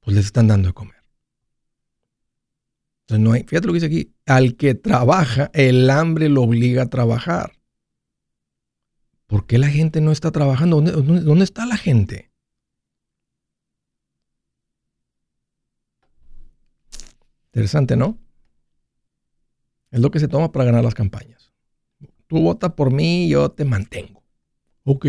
pues 0.01 0.17
les 0.17 0.27
están 0.27 0.49
dando 0.49 0.71
de 0.71 0.75
comer. 0.75 1.05
Entonces 3.03 3.25
no 3.25 3.33
hay, 3.33 3.45
fíjate 3.45 3.69
lo 3.69 3.73
que 3.73 3.81
dice 3.81 3.87
aquí, 3.87 4.13
al 4.27 4.57
que 4.57 4.75
trabaja, 4.75 5.53
el 5.55 5.89
hambre 5.89 6.29
lo 6.29 6.43
obliga 6.43 6.83
a 6.83 6.91
trabajar. 6.91 7.53
¿Por 9.27 9.47
qué 9.47 9.59
la 9.59 9.69
gente 9.69 10.01
no 10.01 10.13
está 10.13 10.31
trabajando? 10.31 10.81
¿Dónde, 10.81 11.45
está 11.45 11.67
la 11.67 11.77
gente? 11.77 12.31
Interesante, 17.47 17.97
¿no? 17.97 18.19
Es 19.91 20.01
lo 20.01 20.11
que 20.11 20.21
se 20.21 20.29
toma 20.29 20.53
para 20.53 20.65
ganar 20.65 20.85
las 20.85 20.95
campañas. 20.95 21.53
Tú 22.27 22.41
votas 22.41 22.73
por 22.73 22.93
mí, 22.93 23.29
yo 23.29 23.51
te 23.51 23.65
mantengo. 23.65 24.23
Ok. 24.85 25.07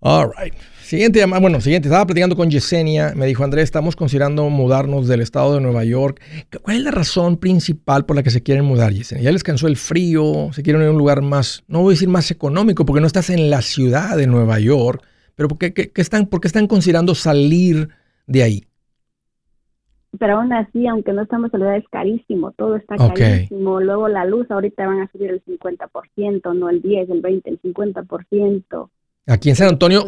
All 0.00 0.30
right. 0.36 0.54
Siguiente 0.88 1.18
llamada, 1.18 1.42
bueno, 1.42 1.60
siguiente, 1.60 1.88
estaba 1.88 2.06
platicando 2.06 2.34
con 2.34 2.48
Yesenia, 2.48 3.12
me 3.14 3.26
dijo 3.26 3.44
Andrés, 3.44 3.64
estamos 3.64 3.94
considerando 3.94 4.48
mudarnos 4.48 5.06
del 5.06 5.20
estado 5.20 5.52
de 5.52 5.60
Nueva 5.60 5.84
York. 5.84 6.18
¿Cuál 6.62 6.78
es 6.78 6.82
la 6.82 6.90
razón 6.90 7.36
principal 7.36 8.06
por 8.06 8.16
la 8.16 8.22
que 8.22 8.30
se 8.30 8.42
quieren 8.42 8.64
mudar, 8.64 8.94
Yesenia? 8.94 9.24
¿Ya 9.24 9.30
les 9.30 9.44
cansó 9.44 9.66
el 9.66 9.76
frío? 9.76 10.50
¿Se 10.52 10.62
quieren 10.62 10.80
ir 10.80 10.88
a 10.88 10.92
un 10.92 10.96
lugar 10.96 11.20
más, 11.20 11.62
no 11.68 11.82
voy 11.82 11.92
a 11.92 11.94
decir 11.94 12.08
más 12.08 12.30
económico, 12.30 12.86
porque 12.86 13.02
no 13.02 13.06
estás 13.06 13.28
en 13.28 13.50
la 13.50 13.60
ciudad 13.60 14.16
de 14.16 14.26
Nueva 14.26 14.60
York, 14.60 15.02
pero 15.36 15.50
¿por 15.50 15.58
qué, 15.58 15.92
están, 15.94 16.24
por 16.24 16.40
qué 16.40 16.48
están 16.48 16.66
considerando 16.66 17.14
salir 17.14 17.90
de 18.26 18.42
ahí? 18.44 18.64
Pero 20.18 20.38
aún 20.38 20.54
así, 20.54 20.86
aunque 20.86 21.12
no 21.12 21.20
estamos 21.20 21.52
en 21.52 21.60
la 21.60 21.66
ciudad, 21.66 21.76
es 21.76 21.88
carísimo, 21.90 22.52
todo 22.52 22.76
está 22.76 22.96
carísimo. 22.96 23.78
Luego 23.82 24.08
la 24.08 24.24
luz, 24.24 24.50
ahorita 24.50 24.86
van 24.86 25.00
a 25.00 25.12
subir 25.12 25.32
el 25.32 25.44
50%, 25.44 26.56
no 26.56 26.70
el 26.70 26.80
10, 26.80 27.10
el 27.10 27.20
20, 27.20 27.50
el 27.50 27.60
50%. 27.60 28.88
Aquí 29.28 29.50
en 29.50 29.56
San 29.56 29.68
Antonio, 29.68 30.04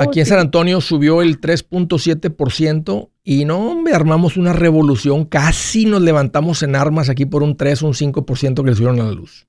aquí 0.00 0.20
en 0.20 0.26
San 0.26 0.38
Antonio 0.38 0.80
subió 0.80 1.20
el 1.20 1.38
3.7% 1.42 3.10
y 3.22 3.44
no, 3.44 3.70
hombre, 3.70 3.92
armamos 3.92 4.38
una 4.38 4.54
revolución, 4.54 5.26
casi 5.26 5.84
nos 5.84 6.00
levantamos 6.00 6.62
en 6.62 6.74
armas 6.74 7.10
aquí 7.10 7.26
por 7.26 7.42
un 7.42 7.54
3 7.54 7.82
un 7.82 7.92
5% 7.92 8.62
que 8.62 8.70
le 8.70 8.74
subieron 8.74 9.00
a 9.00 9.04
la 9.04 9.12
luz. 9.12 9.46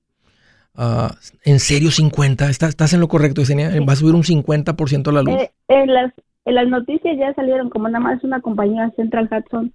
Ah, 0.74 1.14
¿En 1.42 1.58
serio 1.58 1.90
50? 1.90 2.50
¿Estás, 2.50 2.70
¿Estás, 2.70 2.92
en 2.92 3.00
lo 3.00 3.08
correcto, 3.08 3.40
Yesenia? 3.40 3.70
¿Va 3.88 3.94
a 3.94 3.96
subir 3.96 4.14
un 4.14 4.24
50% 4.24 5.10
la 5.10 5.22
luz? 5.22 5.40
Eh, 5.40 5.50
en, 5.68 5.94
las, 5.94 6.12
en 6.44 6.54
las 6.54 6.68
noticias 6.68 7.16
ya 7.16 7.32
salieron, 7.32 7.70
como 7.70 7.88
nada 7.88 8.00
más 8.00 8.22
una 8.24 8.42
compañía 8.42 8.92
Central 8.94 9.30
Hudson, 9.32 9.72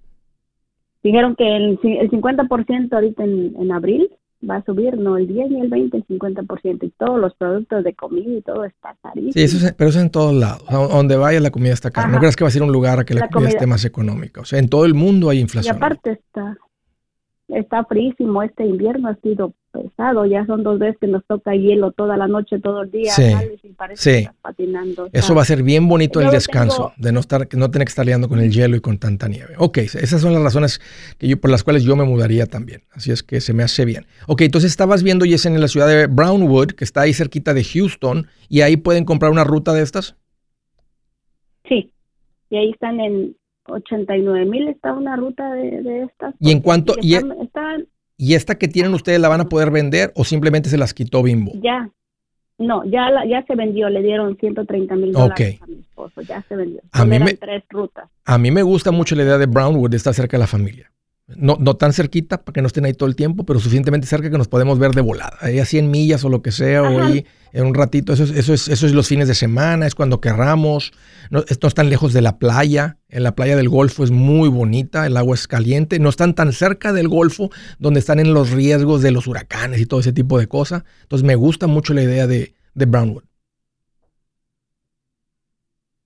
dijeron 1.02 1.34
que 1.34 1.56
el, 1.56 1.80
el 1.82 2.08
50% 2.08 2.92
ahorita 2.92 3.24
en, 3.24 3.56
en 3.58 3.72
abril 3.72 4.10
va 4.48 4.56
a 4.56 4.64
subir, 4.64 4.96
no 4.96 5.16
el 5.16 5.26
10 5.26 5.50
ni 5.50 5.60
el 5.60 5.68
20, 5.68 5.96
el 5.96 6.06
50%. 6.06 6.78
Y 6.82 6.90
todos 6.90 7.20
los 7.20 7.34
productos 7.34 7.84
de 7.84 7.94
comida 7.94 8.30
y 8.30 8.42
todo 8.42 8.64
está 8.64 8.96
carísimo. 9.02 9.32
Sí, 9.32 9.42
eso 9.42 9.74
pero 9.76 9.90
eso 9.90 9.98
es 9.98 10.04
en 10.04 10.10
todos 10.10 10.34
lados. 10.34 10.62
donde 10.68 11.16
vaya 11.16 11.40
la 11.40 11.50
comida 11.50 11.72
está 11.72 11.90
cara. 11.90 12.08
No 12.08 12.18
creas 12.18 12.36
que 12.36 12.44
va 12.44 12.48
a 12.48 12.52
ser 12.52 12.62
un 12.62 12.72
lugar 12.72 12.98
a 12.98 13.04
que 13.04 13.14
la, 13.14 13.28
comida, 13.28 13.50
esté 13.50 13.66
más 13.66 13.84
económica. 13.84 14.40
O 14.40 14.44
sea, 14.44 14.58
en 14.58 14.68
todo 14.68 14.84
el 14.84 14.94
mundo 14.94 15.30
hay 15.30 15.40
inflación. 15.40 15.74
Y 15.74 15.76
aparte 15.76 16.12
está, 16.12 16.56
está 17.54 17.84
frísimo. 17.84 18.42
Este 18.42 18.64
invierno 18.64 19.08
ha 19.08 19.16
sido 19.16 19.52
pesado. 19.72 20.26
Ya 20.26 20.44
son 20.46 20.62
dos 20.62 20.78
veces 20.78 20.96
que 21.00 21.06
nos 21.06 21.24
toca 21.26 21.54
hielo 21.54 21.92
toda 21.92 22.16
la 22.16 22.26
noche, 22.26 22.58
todo 22.58 22.82
el 22.82 22.90
día. 22.90 23.12
Sí, 23.12 23.32
sí. 23.94 24.28
patinando. 24.42 25.08
Eso 25.12 25.34
va 25.34 25.42
a 25.42 25.44
ser 25.44 25.62
bien 25.62 25.88
bonito 25.88 26.20
el 26.20 26.30
descanso, 26.30 26.92
de 26.96 27.12
no 27.12 27.20
estar, 27.20 27.48
no 27.54 27.70
tener 27.70 27.86
que 27.86 27.90
estar 27.90 28.06
liando 28.06 28.28
con 28.28 28.40
el 28.40 28.50
hielo 28.50 28.76
y 28.76 28.80
con 28.80 28.98
tanta 28.98 29.28
nieve. 29.28 29.54
Ok, 29.58 29.78
esas 29.78 30.20
son 30.20 30.32
las 30.32 30.42
razones 30.42 30.80
que 31.18 31.28
yo, 31.28 31.40
por 31.40 31.50
las 31.50 31.64
cuales 31.64 31.84
yo 31.84 31.96
me 31.96 32.04
mudaría 32.04 32.46
también. 32.46 32.82
Así 32.92 33.10
es 33.10 33.22
que 33.22 33.40
se 33.40 33.52
me 33.52 33.62
hace 33.62 33.84
bien. 33.84 34.06
Ok, 34.26 34.42
entonces 34.42 34.70
estabas 34.70 35.02
viendo, 35.02 35.24
Yesen, 35.24 35.54
en 35.54 35.60
la 35.60 35.68
ciudad 35.68 35.88
de 35.88 36.06
Brownwood, 36.06 36.72
que 36.72 36.84
está 36.84 37.02
ahí 37.02 37.12
cerquita 37.12 37.54
de 37.54 37.64
Houston, 37.64 38.26
y 38.48 38.62
ahí 38.62 38.76
pueden 38.76 39.04
comprar 39.04 39.30
una 39.30 39.44
ruta 39.44 39.72
de 39.72 39.82
estas. 39.82 40.16
Sí, 41.68 41.92
y 42.50 42.56
ahí 42.56 42.70
están 42.70 43.00
en 43.00 43.36
89 43.72 44.44
mil, 44.46 44.68
está 44.68 44.92
una 44.92 45.16
ruta 45.16 45.52
de, 45.52 46.02
estas. 46.02 46.34
¿Y 46.38 46.50
en 46.50 46.60
cuánto? 46.60 46.94
y 47.00 47.14
e 47.14 47.22
están, 47.42 47.86
¿Y 48.16 48.34
esta 48.34 48.56
que 48.56 48.68
tienen 48.68 48.92
ustedes 48.92 49.18
la 49.18 49.28
van 49.28 49.40
a 49.40 49.48
poder 49.48 49.70
vender 49.70 50.12
o 50.14 50.24
simplemente 50.24 50.68
se 50.68 50.76
las 50.76 50.92
quitó 50.92 51.22
Bimbo? 51.22 51.52
Ya. 51.62 51.90
No, 52.58 52.84
ya, 52.84 53.08
ya 53.26 53.42
se 53.46 53.54
vendió, 53.54 53.88
le 53.88 54.02
dieron 54.02 54.36
130 54.36 54.94
mil 54.96 55.12
dólares 55.12 55.58
a 55.62 55.66
mi 55.66 55.78
esposo, 55.78 56.20
ya 56.20 56.42
se 56.42 56.54
vendió. 56.54 56.82
A 56.92 57.06
mí, 57.06 57.18
me, 57.18 57.32
tres 57.32 57.64
rutas. 57.70 58.10
a 58.26 58.36
mí 58.36 58.50
me 58.50 58.62
gusta 58.62 58.90
mucho 58.90 59.16
la 59.16 59.22
idea 59.22 59.38
de 59.38 59.46
Brownwood 59.46 59.88
de 59.88 59.96
estar 59.96 60.12
cerca 60.12 60.36
de 60.36 60.42
la 60.42 60.46
familia. 60.46 60.92
No, 61.36 61.56
no 61.60 61.76
tan 61.76 61.92
cerquita 61.92 62.42
para 62.42 62.52
que 62.52 62.60
no 62.60 62.66
estén 62.66 62.84
ahí 62.84 62.92
todo 62.92 63.08
el 63.08 63.14
tiempo, 63.14 63.44
pero 63.44 63.60
suficientemente 63.60 64.06
cerca 64.06 64.30
que 64.30 64.38
nos 64.38 64.48
podemos 64.48 64.78
ver 64.78 64.92
de 64.92 65.00
volada. 65.00 65.36
Ahí 65.40 65.58
a 65.58 65.64
100 65.64 65.90
millas 65.90 66.24
o 66.24 66.28
lo 66.28 66.42
que 66.42 66.50
sea, 66.50 66.82
o 66.82 67.00
ahí 67.00 67.24
en 67.52 67.66
un 67.66 67.74
ratito. 67.74 68.12
Eso, 68.12 68.24
eso, 68.24 68.52
es, 68.52 68.68
eso 68.68 68.86
es 68.86 68.92
los 68.92 69.06
fines 69.06 69.28
de 69.28 69.34
semana, 69.34 69.86
es 69.86 69.94
cuando 69.94 70.20
querramos. 70.20 70.92
No, 71.30 71.40
no 71.40 71.68
están 71.68 71.88
lejos 71.88 72.12
de 72.12 72.22
la 72.22 72.38
playa. 72.38 72.98
En 73.08 73.22
la 73.22 73.34
playa 73.34 73.56
del 73.56 73.68
Golfo 73.68 74.02
es 74.04 74.10
muy 74.10 74.48
bonita, 74.48 75.06
el 75.06 75.16
agua 75.16 75.34
es 75.34 75.46
caliente. 75.46 75.98
No 75.98 76.08
están 76.08 76.34
tan 76.34 76.52
cerca 76.52 76.92
del 76.92 77.08
Golfo, 77.08 77.50
donde 77.78 78.00
están 78.00 78.18
en 78.18 78.34
los 78.34 78.50
riesgos 78.50 79.02
de 79.02 79.12
los 79.12 79.26
huracanes 79.26 79.80
y 79.80 79.86
todo 79.86 80.00
ese 80.00 80.12
tipo 80.12 80.38
de 80.38 80.48
cosas. 80.48 80.84
Entonces 81.02 81.24
me 81.24 81.36
gusta 81.36 81.66
mucho 81.66 81.94
la 81.94 82.02
idea 82.02 82.26
de, 82.26 82.54
de 82.74 82.86
Brownwood. 82.86 83.24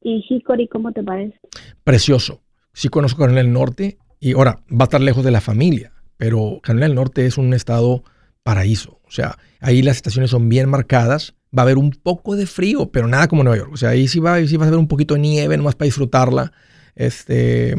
¿Y 0.02 0.22
Hickory 0.28 0.68
cómo 0.68 0.92
te 0.92 1.02
parece? 1.02 1.40
Precioso. 1.82 2.42
Sí 2.74 2.88
conozco 2.88 3.24
en 3.24 3.38
el 3.38 3.52
Norte 3.52 3.98
y 4.20 4.32
ahora, 4.32 4.60
va 4.70 4.82
a 4.82 4.84
estar 4.84 5.00
lejos 5.00 5.24
de 5.24 5.30
la 5.30 5.40
familia, 5.40 5.92
pero 6.16 6.60
Carolina 6.62 6.86
del 6.86 6.94
Norte 6.94 7.26
es 7.26 7.38
un 7.38 7.52
estado 7.54 8.04
paraíso. 8.42 9.00
O 9.06 9.10
sea, 9.10 9.38
ahí 9.60 9.82
las 9.82 9.96
estaciones 9.96 10.30
son 10.30 10.48
bien 10.48 10.68
marcadas. 10.68 11.34
Va 11.56 11.62
a 11.62 11.64
haber 11.64 11.78
un 11.78 11.90
poco 11.90 12.36
de 12.36 12.46
frío, 12.46 12.90
pero 12.90 13.06
nada 13.06 13.28
como 13.28 13.44
Nueva 13.44 13.58
York. 13.58 13.72
O 13.72 13.76
sea, 13.76 13.90
ahí 13.90 14.08
sí 14.08 14.20
va, 14.20 14.44
sí 14.46 14.56
va 14.56 14.64
a 14.64 14.68
haber 14.68 14.78
un 14.78 14.88
poquito 14.88 15.14
de 15.14 15.20
nieve, 15.20 15.56
nomás 15.56 15.74
para 15.76 15.86
disfrutarla. 15.86 16.52
Este, 16.96 17.76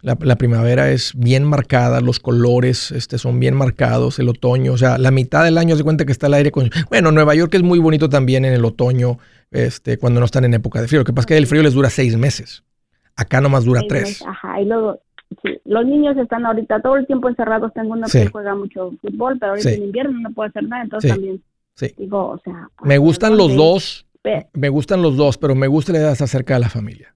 la, 0.00 0.36
primavera 0.36 0.90
es 0.90 1.12
bien 1.16 1.44
marcada, 1.44 2.00
los 2.00 2.20
colores 2.20 2.92
este, 2.92 3.18
son 3.18 3.40
bien 3.40 3.56
marcados, 3.56 4.18
el 4.18 4.28
otoño, 4.28 4.72
o 4.72 4.78
sea, 4.78 4.96
la 4.96 5.10
mitad 5.10 5.42
del 5.42 5.58
año 5.58 5.76
se 5.76 5.82
cuenta 5.82 6.04
que 6.04 6.12
está 6.12 6.28
el 6.28 6.34
aire 6.34 6.52
con... 6.52 6.70
Bueno, 6.88 7.10
Nueva 7.10 7.34
York 7.34 7.52
es 7.54 7.62
muy 7.62 7.78
bonito 7.78 8.08
también 8.08 8.44
en 8.44 8.52
el 8.52 8.64
otoño, 8.64 9.18
este, 9.50 9.98
cuando 9.98 10.20
no 10.20 10.26
están 10.26 10.44
en 10.44 10.54
época 10.54 10.80
de 10.80 10.88
frío. 10.88 11.00
Lo 11.00 11.04
que 11.04 11.12
pasa 11.12 11.24
es 11.24 11.26
que 11.26 11.36
el 11.36 11.46
frío 11.46 11.62
les 11.62 11.74
dura 11.74 11.90
seis 11.90 12.16
meses. 12.16 12.62
Acá 13.16 13.40
nomás 13.40 13.64
dura 13.64 13.82
tres. 13.88 14.22
Ajá, 14.24 14.60
y 14.60 14.66
luego 14.66 15.00
Sí, 15.42 15.60
los 15.64 15.84
niños 15.84 16.16
están 16.16 16.46
ahorita 16.46 16.80
todo 16.80 16.96
el 16.96 17.06
tiempo 17.06 17.28
encerrados. 17.28 17.72
Tengo 17.74 17.92
uno 17.92 18.06
que 18.10 18.28
juega 18.28 18.54
mucho 18.54 18.92
fútbol, 19.00 19.38
pero 19.38 19.52
ahorita 19.52 19.70
en 19.70 19.82
invierno 19.84 20.18
no 20.20 20.30
puede 20.32 20.48
hacer 20.48 20.64
nada, 20.64 20.82
entonces 20.82 21.10
también 21.10 21.42
digo, 21.96 22.28
o 22.30 22.38
sea. 22.38 22.68
Me 22.82 22.98
gustan 22.98 23.36
los 23.36 23.54
dos, 23.54 24.06
me 24.52 24.68
gustan 24.68 25.02
los 25.02 25.16
dos, 25.16 25.38
pero 25.38 25.54
me 25.54 25.66
gusta 25.66 25.92
la 25.92 25.98
idea 25.98 26.08
de 26.08 26.12
estar 26.14 26.28
cerca 26.28 26.54
de 26.54 26.60
la 26.60 26.68
familia. 26.68 27.14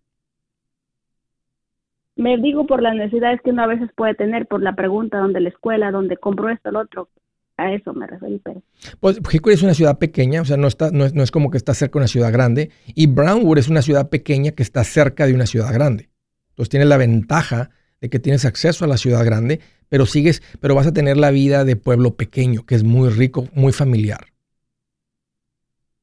Me 2.15 2.37
digo 2.39 2.67
por 2.67 2.83
las 2.83 2.95
necesidades 2.95 3.41
que 3.43 3.51
uno 3.51 3.63
a 3.63 3.67
veces 3.67 3.91
puede 3.97 4.15
tener, 4.15 4.47
por 4.47 4.63
la 4.63 4.75
pregunta, 4.75 5.19
donde 5.19 5.41
la 5.41 5.49
escuela, 5.49 5.91
donde 5.91 6.17
compro 6.17 6.51
esto, 6.51 6.69
el 6.69 6.77
otro. 6.77 7.09
A 7.57 7.73
eso 7.73 7.93
me 7.93 8.07
refiero. 8.07 8.39
Pero... 8.45 8.63
Pues 9.01 9.19
Hickory 9.19 9.55
es 9.55 9.63
una 9.63 9.75
ciudad 9.75 9.99
pequeña, 9.99 10.43
o 10.43 10.45
sea, 10.45 10.57
no, 10.57 10.69
está, 10.69 10.91
no, 10.91 11.05
es, 11.05 11.15
no 11.15 11.23
es 11.23 11.31
como 11.31 11.51
que 11.51 11.57
está 11.57 11.75
cerca 11.75 11.95
de 11.95 12.03
una 12.03 12.09
ciudad 12.09 12.33
grande. 12.33 12.71
Y 12.95 13.07
Brownwood 13.07 13.59
es 13.59 13.69
una 13.69 13.83
ciudad 13.83 14.09
pequeña 14.11 14.53
que 14.53 14.63
está 14.63 14.85
cerca 14.85 15.27
de 15.27 15.35
una 15.35 15.47
ciudad 15.47 15.73
grande. 15.73 16.11
Entonces 16.51 16.71
tiene 16.71 16.87
la 16.87 16.99
ventaja 16.99 17.71
de 18.03 18.11
que 18.11 18.18
tienes 18.18 18.44
acceso 18.44 18.84
a 18.84 18.88
la 18.88 18.98
ciudad 18.98 19.24
grande, 19.24 19.61
pero 19.88 20.07
sigues, 20.07 20.42
pero 20.61 20.74
vas 20.74 20.88
a 20.88 20.92
tener 20.92 21.16
la 21.16 21.30
vida 21.30 21.64
de 21.64 21.76
pueblo 21.76 22.16
pequeño, 22.16 22.66
que 22.66 22.74
es 22.74 22.82
muy 22.82 23.09
rico, 23.09 23.46
muy 23.55 23.72
familiar. 23.72 24.26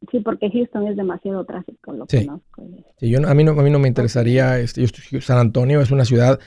Sí, 0.10 0.22
porque 0.22 0.50
Houston 0.50 0.88
es 0.88 0.96
demasiado 0.96 1.46
tráfico, 1.46 1.92
lo 1.92 2.06
sí. 2.08 2.26
conozco. 2.26 2.66
Sí, 2.98 3.10
yo, 3.10 3.20
a, 3.28 3.34
mí 3.34 3.44
no, 3.44 3.52
a 3.52 3.64
mí 3.64 3.70
no 3.70 3.80
me 3.80 3.90
interesaría, 3.90 4.60
este, 4.60 4.88
San 5.20 5.40
Antonio 5.40 5.82
es 5.82 5.92
una 5.92 6.06
ciudad, 6.06 6.40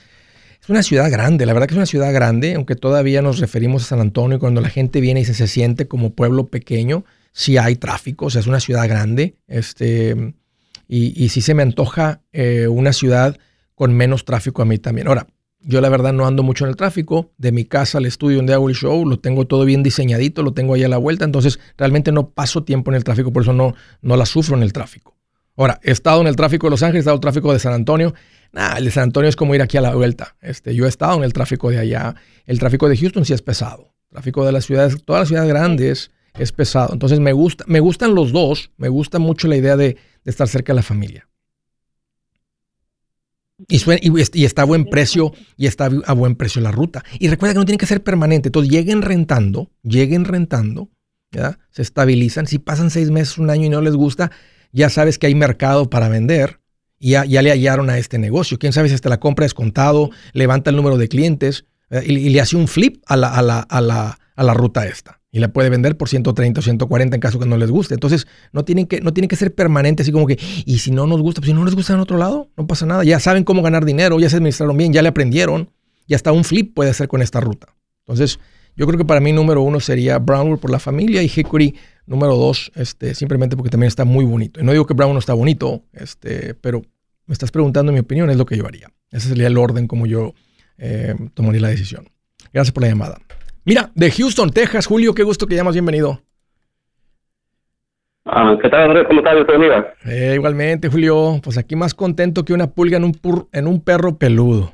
es 0.62 0.70
una 0.70 0.82
ciudad 0.82 1.10
grande, 1.10 1.44
la 1.44 1.52
verdad 1.52 1.68
que 1.68 1.74
es 1.74 1.78
una 1.78 1.86
ciudad 1.86 2.14
grande, 2.14 2.54
aunque 2.54 2.74
todavía 2.74 3.20
nos 3.20 3.38
referimos 3.38 3.82
a 3.82 3.86
San 3.88 4.00
Antonio, 4.00 4.38
cuando 4.38 4.62
la 4.62 4.70
gente 4.70 5.02
viene 5.02 5.20
y 5.20 5.26
se, 5.26 5.34
se 5.34 5.48
siente 5.48 5.86
como 5.86 6.14
pueblo 6.14 6.48
pequeño, 6.48 7.04
sí 7.32 7.58
hay 7.58 7.76
tráfico, 7.76 8.26
o 8.26 8.30
sea, 8.30 8.40
es 8.40 8.46
una 8.46 8.60
ciudad 8.60 8.88
grande, 8.88 9.36
este, 9.48 10.34
y, 10.88 11.22
y 11.22 11.28
sí 11.28 11.42
se 11.42 11.52
me 11.52 11.62
antoja 11.62 12.22
eh, 12.32 12.68
una 12.68 12.94
ciudad 12.94 13.36
con 13.74 13.92
menos 13.92 14.24
tráfico 14.24 14.62
a 14.62 14.64
mí 14.64 14.78
también. 14.78 15.08
Ahora, 15.08 15.26
yo 15.64 15.80
la 15.80 15.88
verdad 15.88 16.12
no 16.12 16.26
ando 16.26 16.42
mucho 16.42 16.64
en 16.64 16.70
el 16.70 16.76
tráfico. 16.76 17.32
De 17.38 17.52
mi 17.52 17.64
casa 17.64 17.98
al 17.98 18.06
estudio 18.06 18.38
donde 18.38 18.54
hago 18.54 18.68
el 18.68 18.74
show, 18.74 19.06
lo 19.06 19.18
tengo 19.18 19.46
todo 19.46 19.64
bien 19.64 19.82
diseñadito, 19.82 20.42
lo 20.42 20.52
tengo 20.52 20.74
ahí 20.74 20.84
a 20.84 20.88
la 20.88 20.98
vuelta. 20.98 21.24
Entonces 21.24 21.60
realmente 21.76 22.12
no 22.12 22.30
paso 22.30 22.64
tiempo 22.64 22.90
en 22.90 22.96
el 22.96 23.04
tráfico, 23.04 23.32
por 23.32 23.42
eso 23.42 23.52
no, 23.52 23.74
no 24.00 24.16
la 24.16 24.26
sufro 24.26 24.56
en 24.56 24.62
el 24.62 24.72
tráfico. 24.72 25.16
Ahora, 25.56 25.80
he 25.82 25.90
estado 25.90 26.20
en 26.22 26.26
el 26.26 26.36
tráfico 26.36 26.66
de 26.66 26.70
Los 26.70 26.82
Ángeles, 26.82 27.00
he 27.00 27.00
estado 27.00 27.16
en 27.16 27.18
el 27.18 27.22
tráfico 27.22 27.52
de 27.52 27.58
San 27.58 27.74
Antonio. 27.74 28.14
Nah, 28.52 28.76
el 28.76 28.86
de 28.86 28.90
San 28.90 29.04
Antonio 29.04 29.28
es 29.28 29.36
como 29.36 29.54
ir 29.54 29.62
aquí 29.62 29.76
a 29.76 29.82
la 29.82 29.94
vuelta. 29.94 30.36
Este, 30.40 30.74
yo 30.74 30.86
he 30.86 30.88
estado 30.88 31.16
en 31.18 31.24
el 31.24 31.32
tráfico 31.32 31.70
de 31.70 31.78
allá. 31.78 32.14
El 32.46 32.58
tráfico 32.58 32.88
de 32.88 32.96
Houston 32.96 33.24
sí 33.24 33.32
es 33.32 33.42
pesado. 33.42 33.94
El 34.10 34.14
tráfico 34.16 34.44
de 34.44 34.52
las 34.52 34.64
ciudades, 34.64 35.04
todas 35.04 35.20
las 35.20 35.28
ciudades 35.28 35.48
grandes 35.48 36.10
es 36.38 36.52
pesado. 36.52 36.92
Entonces 36.92 37.20
me 37.20 37.32
gusta, 37.32 37.64
me 37.66 37.80
gustan 37.80 38.14
los 38.14 38.32
dos. 38.32 38.70
Me 38.76 38.88
gusta 38.88 39.18
mucho 39.18 39.46
la 39.46 39.56
idea 39.56 39.76
de 39.76 39.96
estar 40.24 40.48
cerca 40.48 40.72
de 40.72 40.76
la 40.76 40.82
familia. 40.82 41.28
Y, 43.68 44.44
está 44.44 44.62
a 44.62 44.64
buen 44.64 44.86
precio, 44.86 45.32
y 45.56 45.66
está 45.66 45.90
a 46.06 46.12
buen 46.12 46.36
precio 46.36 46.60
la 46.60 46.70
ruta. 46.70 47.04
Y 47.18 47.28
recuerda 47.28 47.54
que 47.54 47.58
no 47.60 47.64
tiene 47.64 47.78
que 47.78 47.86
ser 47.86 48.02
permanente. 48.02 48.48
Entonces 48.48 48.70
lleguen 48.70 49.02
rentando, 49.02 49.70
lleguen 49.82 50.24
rentando, 50.24 50.90
se 51.70 51.82
estabilizan. 51.82 52.46
Si 52.46 52.58
pasan 52.58 52.90
seis 52.90 53.10
meses, 53.10 53.38
un 53.38 53.50
año 53.50 53.66
y 53.66 53.70
no 53.70 53.80
les 53.80 53.94
gusta, 53.94 54.30
ya 54.72 54.90
sabes 54.90 55.18
que 55.18 55.26
hay 55.26 55.34
mercado 55.34 55.90
para 55.90 56.08
vender 56.08 56.60
y 56.98 57.10
ya, 57.10 57.24
le 57.24 57.50
hallaron 57.50 57.90
a 57.90 57.98
este 57.98 58.18
negocio. 58.18 58.58
Quién 58.58 58.72
sabe 58.72 58.88
si 58.88 58.94
hasta 58.94 59.08
la 59.08 59.20
compra 59.20 59.46
es 59.46 59.54
contado, 59.54 60.10
levanta 60.32 60.70
el 60.70 60.76
número 60.76 60.98
de 60.98 61.08
clientes 61.08 61.64
y, 61.90 62.30
le 62.30 62.40
hace 62.40 62.56
un 62.56 62.68
flip 62.68 63.02
a 63.06 63.16
la, 63.16 63.28
a, 63.28 63.42
la, 63.42 63.60
a, 63.60 63.80
la, 63.80 64.18
a 64.36 64.42
la 64.42 64.54
ruta 64.54 64.86
esta. 64.86 65.21
Y 65.34 65.40
la 65.40 65.48
puede 65.48 65.70
vender 65.70 65.96
por 65.96 66.10
130 66.10 66.60
o 66.60 66.62
140 66.62 67.16
en 67.16 67.20
caso 67.20 67.38
que 67.38 67.46
no 67.46 67.56
les 67.56 67.70
guste. 67.70 67.94
Entonces, 67.94 68.26
no 68.52 68.64
tienen 68.64 68.86
que, 68.86 69.00
no 69.00 69.14
tienen 69.14 69.28
que 69.28 69.36
ser 69.36 69.54
permanente, 69.54 70.02
así 70.02 70.12
como 70.12 70.26
que, 70.26 70.38
y 70.66 70.78
si 70.78 70.90
no 70.90 71.06
nos 71.06 71.22
gusta, 71.22 71.40
pues 71.40 71.48
si 71.48 71.54
no 71.54 71.64
les 71.64 71.74
gusta 71.74 71.94
en 71.94 72.00
otro 72.00 72.18
lado, 72.18 72.50
no 72.56 72.66
pasa 72.66 72.84
nada. 72.84 73.02
Ya 73.02 73.18
saben 73.18 73.42
cómo 73.42 73.62
ganar 73.62 73.86
dinero, 73.86 74.20
ya 74.20 74.28
se 74.28 74.36
administraron 74.36 74.76
bien, 74.76 74.92
ya 74.92 75.00
le 75.00 75.08
aprendieron, 75.08 75.70
y 76.06 76.14
hasta 76.14 76.32
un 76.32 76.44
flip 76.44 76.74
puede 76.74 76.90
hacer 76.90 77.08
con 77.08 77.22
esta 77.22 77.40
ruta. 77.40 77.74
Entonces, 78.00 78.38
yo 78.76 78.86
creo 78.86 78.98
que 78.98 79.04
para 79.04 79.20
mí 79.20 79.32
número 79.32 79.62
uno 79.62 79.80
sería 79.80 80.18
Brownwood 80.18 80.58
por 80.58 80.70
la 80.70 80.78
familia 80.78 81.22
y 81.22 81.32
Hickory 81.34 81.74
número 82.06 82.36
dos, 82.36 82.72
este, 82.74 83.14
simplemente 83.14 83.56
porque 83.56 83.70
también 83.70 83.88
está 83.88 84.04
muy 84.04 84.24
bonito. 84.24 84.60
Y 84.60 84.64
no 84.64 84.72
digo 84.72 84.86
que 84.86 84.94
Brown 84.94 85.12
no 85.12 85.18
está 85.18 85.34
bonito, 85.34 85.82
este, 85.92 86.54
pero 86.54 86.82
me 87.26 87.32
estás 87.32 87.50
preguntando 87.50 87.92
mi 87.92 88.00
opinión, 88.00 88.30
es 88.30 88.36
lo 88.36 88.46
que 88.46 88.56
yo 88.56 88.66
haría. 88.66 88.90
Ese 89.10 89.28
sería 89.28 89.46
el 89.46 89.56
orden 89.56 89.86
como 89.86 90.06
yo 90.06 90.34
eh, 90.78 91.14
tomaría 91.34 91.60
la 91.60 91.68
decisión. 91.68 92.10
Gracias 92.52 92.72
por 92.72 92.82
la 92.82 92.88
llamada. 92.88 93.18
Mira, 93.64 93.90
de 93.94 94.10
Houston, 94.10 94.50
Texas, 94.50 94.86
Julio, 94.86 95.14
qué 95.14 95.22
gusto 95.22 95.46
que 95.46 95.54
llamas, 95.54 95.74
bienvenido. 95.74 96.20
Ah, 98.24 98.56
¿Qué 98.60 98.68
tal, 98.68 98.90
Andrés? 98.90 99.04
¿Cómo 99.06 99.20
estás? 99.20 99.36
Eh, 100.06 100.32
igualmente, 100.34 100.88
Julio. 100.88 101.40
Pues 101.42 101.58
aquí 101.58 101.76
más 101.76 101.94
contento 101.94 102.44
que 102.44 102.52
una 102.52 102.68
pulga 102.68 102.96
en 102.96 103.04
un, 103.04 103.18
en 103.52 103.66
un 103.66 103.80
perro 103.80 104.16
peludo. 104.16 104.72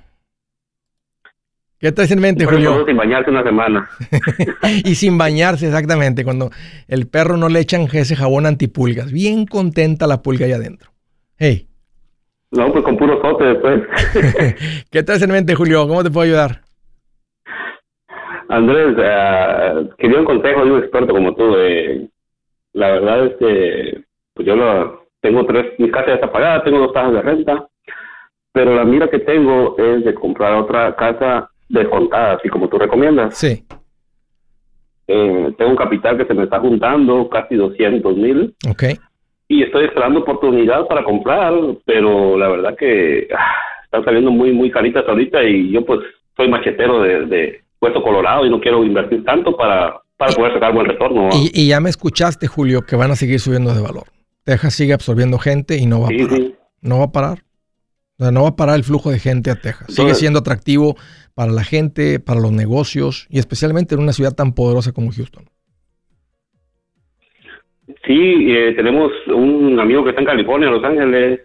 ¿Qué 1.78 1.93
traes 1.93 2.11
en 2.11 2.20
mente, 2.20 2.45
Julio? 2.45 2.84
Sin 2.86 2.97
bañarse 2.97 3.30
una 3.30 3.43
semana. 3.43 3.89
y 4.84 4.95
sin 4.95 5.16
bañarse, 5.16 5.66
exactamente. 5.66 6.24
Cuando 6.24 6.51
el 6.89 7.07
perro 7.07 7.36
no 7.36 7.49
le 7.49 7.61
echan 7.61 7.89
ese 7.93 8.16
jabón 8.16 8.47
antipulgas. 8.47 9.12
Bien 9.12 9.47
contenta 9.47 10.07
la 10.07 10.22
pulga 10.22 10.47
ahí 10.47 10.53
adentro. 10.53 10.91
Hey. 11.36 11.68
No, 12.51 12.72
pues 12.72 12.84
con 12.84 12.97
puro 12.97 13.20
sote 13.20 13.45
después. 13.45 13.82
¿Qué 14.91 15.03
traes 15.03 15.22
en 15.22 15.30
mente, 15.30 15.55
Julio? 15.55 15.86
¿Cómo 15.86 16.03
te 16.03 16.11
puedo 16.11 16.24
ayudar? 16.24 16.67
Andrés, 18.49 18.96
uh, 18.96 19.88
quería 19.96 20.18
un 20.18 20.24
consejo 20.24 20.64
de 20.64 20.70
un 20.72 20.78
experto 20.78 21.12
como 21.12 21.34
tú. 21.34 21.57
la 22.72 22.90
verdad 22.90 23.26
es 23.26 23.36
que 23.36 24.05
pues 24.34 24.46
yo 24.46 24.57
lo, 24.57 25.09
tengo 25.20 25.44
tres, 25.46 25.74
mi 25.78 25.90
casa 25.90 26.09
ya 26.09 26.14
está 26.14 26.30
pagada, 26.30 26.62
tengo 26.62 26.78
dos 26.78 26.92
tasas 26.92 27.12
de 27.12 27.22
renta, 27.22 27.68
pero 28.53 28.74
la 28.74 28.84
mira 28.84 29.09
que 29.09 29.18
tengo 29.18 29.76
es 29.78 30.05
de 30.05 30.14
comprar 30.14 30.55
otra 30.55 30.94
casa 30.96 31.51
descontada, 31.68 32.34
así 32.34 32.49
como 32.49 32.68
tú 32.68 32.78
recomiendas. 32.78 33.36
Sí. 33.36 33.64
Eh, 35.07 35.55
tengo 35.57 35.70
un 35.70 35.76
capital 35.76 36.18
que 36.18 36.26
se 36.26 36.34
me 36.34 36.44
está 36.44 36.61
juntando, 36.61 37.28
casi 37.28 37.57
200 37.57 38.16
mil. 38.16 38.55
Ok. 38.70 38.84
Y 39.49 39.62
estoy 39.62 39.86
esperando 39.86 40.20
oportunidad 40.20 40.86
para 40.86 41.03
comprar, 41.03 41.55
pero 41.84 42.36
la 42.36 42.49
verdad 42.49 42.76
que 42.76 43.28
ah, 43.36 43.57
están 43.84 44.05
saliendo 44.05 44.30
muy, 44.30 44.53
muy 44.53 44.70
caritas 44.70 45.05
ahorita 45.09 45.42
y 45.44 45.70
yo 45.70 45.84
pues 45.84 46.01
soy 46.36 46.49
machetero 46.49 47.03
de, 47.03 47.26
de 47.26 47.62
Puesto 47.78 48.02
Colorado 48.02 48.44
y 48.44 48.50
no 48.50 48.60
quiero 48.60 48.84
invertir 48.84 49.24
tanto 49.24 49.56
para, 49.56 50.00
para 50.16 50.32
poder 50.32 50.54
sacar 50.54 50.74
buen 50.74 50.86
retorno. 50.86 51.30
Y, 51.32 51.68
ya 51.68 51.80
me 51.80 51.90
escuchaste, 51.90 52.46
Julio, 52.46 52.82
que 52.82 52.96
van 52.96 53.10
a 53.10 53.16
seguir 53.16 53.40
subiendo 53.40 53.74
de 53.74 53.80
valor. 53.80 54.04
Texas 54.44 54.74
sigue 54.74 54.92
absorbiendo 54.92 55.38
gente 55.38 55.76
y 55.76 55.86
no 55.86 56.00
va 56.00 56.08
a 56.08 56.10
parar. 56.10 56.40
No 56.80 56.98
va 56.98 57.04
a 57.04 57.12
parar. 57.12 57.38
O 58.18 58.24
sea, 58.24 58.32
no 58.32 58.42
va 58.42 58.48
a 58.48 58.56
parar 58.56 58.76
el 58.76 58.84
flujo 58.84 59.10
de 59.10 59.18
gente 59.20 59.50
a 59.50 59.54
Texas. 59.54 59.94
Sigue 59.94 60.14
siendo 60.14 60.40
atractivo 60.40 60.96
para 61.34 61.52
la 61.52 61.62
gente, 61.62 62.18
para 62.18 62.40
los 62.40 62.50
negocios 62.50 63.28
y 63.30 63.38
especialmente 63.38 63.94
en 63.94 64.00
una 64.00 64.12
ciudad 64.12 64.34
tan 64.34 64.54
poderosa 64.54 64.92
como 64.92 65.12
Houston. 65.12 65.44
Sí, 68.04 68.52
eh, 68.52 68.74
tenemos 68.74 69.12
un 69.28 69.78
amigo 69.78 70.02
que 70.02 70.10
está 70.10 70.20
en 70.20 70.26
California, 70.26 70.68
Los 70.68 70.82
Ángeles, 70.82 71.40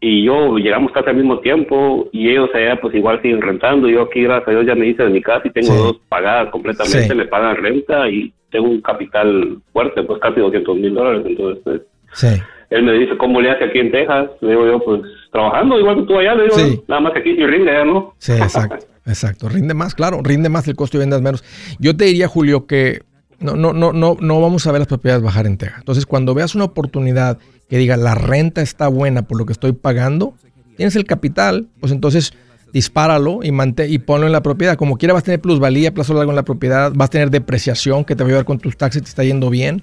y 0.00 0.24
yo 0.24 0.56
llegamos 0.56 0.92
casi 0.92 1.10
al 1.10 1.16
mismo 1.16 1.40
tiempo 1.40 2.08
y 2.12 2.30
ellos 2.30 2.50
allá 2.54 2.80
pues 2.80 2.94
igual 2.94 3.20
siguen 3.22 3.42
rentando. 3.42 3.88
Yo 3.88 4.02
aquí, 4.02 4.22
gracias 4.22 4.48
a 4.48 4.50
Dios, 4.52 4.66
ya 4.66 4.74
me 4.74 4.86
hice 4.86 5.02
de 5.02 5.10
mi 5.10 5.20
casa 5.20 5.46
y 5.46 5.50
tengo 5.50 5.74
dos 5.74 6.00
pagadas 6.08 6.50
completamente, 6.50 7.14
le 7.14 7.26
pagan 7.26 7.56
renta 7.56 8.08
y 8.08 8.32
tengo 8.50 8.68
un 8.68 8.80
capital 8.80 9.58
fuerte, 9.72 10.02
pues 10.02 10.20
casi 10.20 10.40
200 10.40 10.76
mil 10.76 10.94
dólares. 10.94 11.22
Entonces, 11.26 11.82
sí 12.12 12.40
él 12.70 12.84
me 12.84 12.92
dice, 12.92 13.16
¿cómo 13.16 13.40
le 13.40 13.50
hace 13.50 13.64
aquí 13.64 13.80
en 13.80 13.90
Texas? 13.90 14.30
Le 14.40 14.50
digo 14.50 14.66
yo, 14.66 14.80
pues 14.84 15.02
trabajando 15.32 15.78
igual 15.78 15.96
que 15.96 16.02
tú 16.02 16.18
allá, 16.18 16.34
le 16.34 16.44
digo, 16.44 16.84
nada 16.88 17.00
más 17.00 17.12
que 17.12 17.18
aquí 17.18 17.34
sí 17.34 17.44
rinde, 17.44 17.84
¿no? 17.84 18.14
Sí, 18.18 18.32
exacto, 18.32 18.86
exacto. 19.06 19.48
Rinde 19.48 19.74
más, 19.74 19.94
claro, 19.94 20.20
rinde 20.22 20.48
más 20.48 20.66
el 20.68 20.76
costo 20.76 20.96
y 20.96 21.00
vendas 21.00 21.20
menos. 21.20 21.44
Yo 21.80 21.96
te 21.96 22.04
diría, 22.04 22.28
Julio, 22.28 22.66
que 22.66 23.00
no, 23.40 23.56
no, 23.56 23.72
no, 23.72 23.92
no, 23.92 24.16
no 24.20 24.40
vamos 24.40 24.66
a 24.66 24.72
ver 24.72 24.80
las 24.80 24.88
propiedades 24.88 25.22
bajar 25.22 25.46
en 25.46 25.56
Texas. 25.56 25.78
Entonces, 25.78 26.06
cuando 26.06 26.34
veas 26.34 26.54
una 26.54 26.64
oportunidad 26.64 27.38
que 27.68 27.78
diga, 27.78 27.96
la 27.96 28.14
renta 28.14 28.60
está 28.60 28.88
buena 28.88 29.22
por 29.22 29.38
lo 29.38 29.46
que 29.46 29.52
estoy 29.52 29.72
pagando, 29.72 30.34
tienes 30.76 30.94
el 30.96 31.04
capital, 31.04 31.68
pues 31.80 31.92
entonces 31.92 32.34
dispáralo 32.72 33.40
y, 33.42 33.50
y 33.88 33.98
ponlo 33.98 34.26
en 34.26 34.32
la 34.32 34.42
propiedad. 34.42 34.76
Como 34.76 34.96
quiera 34.98 35.14
vas 35.14 35.22
a 35.22 35.24
tener 35.24 35.40
plusvalía, 35.40 35.92
plazo 35.92 36.14
largo 36.14 36.30
en 36.32 36.36
la 36.36 36.44
propiedad, 36.44 36.92
vas 36.94 37.06
a 37.06 37.10
tener 37.10 37.30
depreciación 37.30 38.04
que 38.04 38.14
te 38.14 38.22
va 38.22 38.28
a 38.28 38.30
ayudar 38.30 38.44
con 38.44 38.58
tus 38.58 38.76
taxes, 38.76 39.02
te 39.02 39.08
está 39.08 39.24
yendo 39.24 39.50
bien 39.50 39.82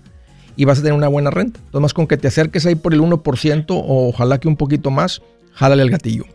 y 0.56 0.66
vas 0.66 0.80
a 0.80 0.82
tener 0.82 0.94
una 0.94 1.08
buena 1.08 1.32
renta. 1.32 1.60
Entonces, 1.60 1.82
más 1.82 1.94
con 1.94 2.08
que 2.08 2.18
te 2.18 2.28
acerques 2.28 2.66
ahí 2.66 2.76
por 2.76 2.94
el 2.94 3.02
1% 3.02 3.66
o 3.70 4.10
ojalá 4.10 4.40
que 4.40 4.48
un 4.48 4.56
poquito 4.56 4.92
más, 4.92 5.22
jálale 5.54 5.82
el 5.82 5.90
gatillo. 5.90 6.26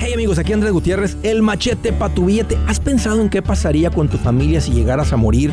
Hey 0.00 0.12
amigos, 0.14 0.38
aquí 0.38 0.52
Andrés 0.52 0.72
Gutiérrez, 0.72 1.16
el 1.22 1.42
machete 1.42 1.92
para 1.92 2.14
tu 2.14 2.26
billete. 2.26 2.56
¿Has 2.66 2.80
pensado 2.80 3.20
en 3.20 3.28
qué 3.28 3.42
pasaría 3.42 3.90
con 3.90 4.08
tu 4.08 4.16
familia 4.16 4.60
si 4.60 4.72
llegaras 4.72 5.12
a 5.12 5.16
morir? 5.16 5.52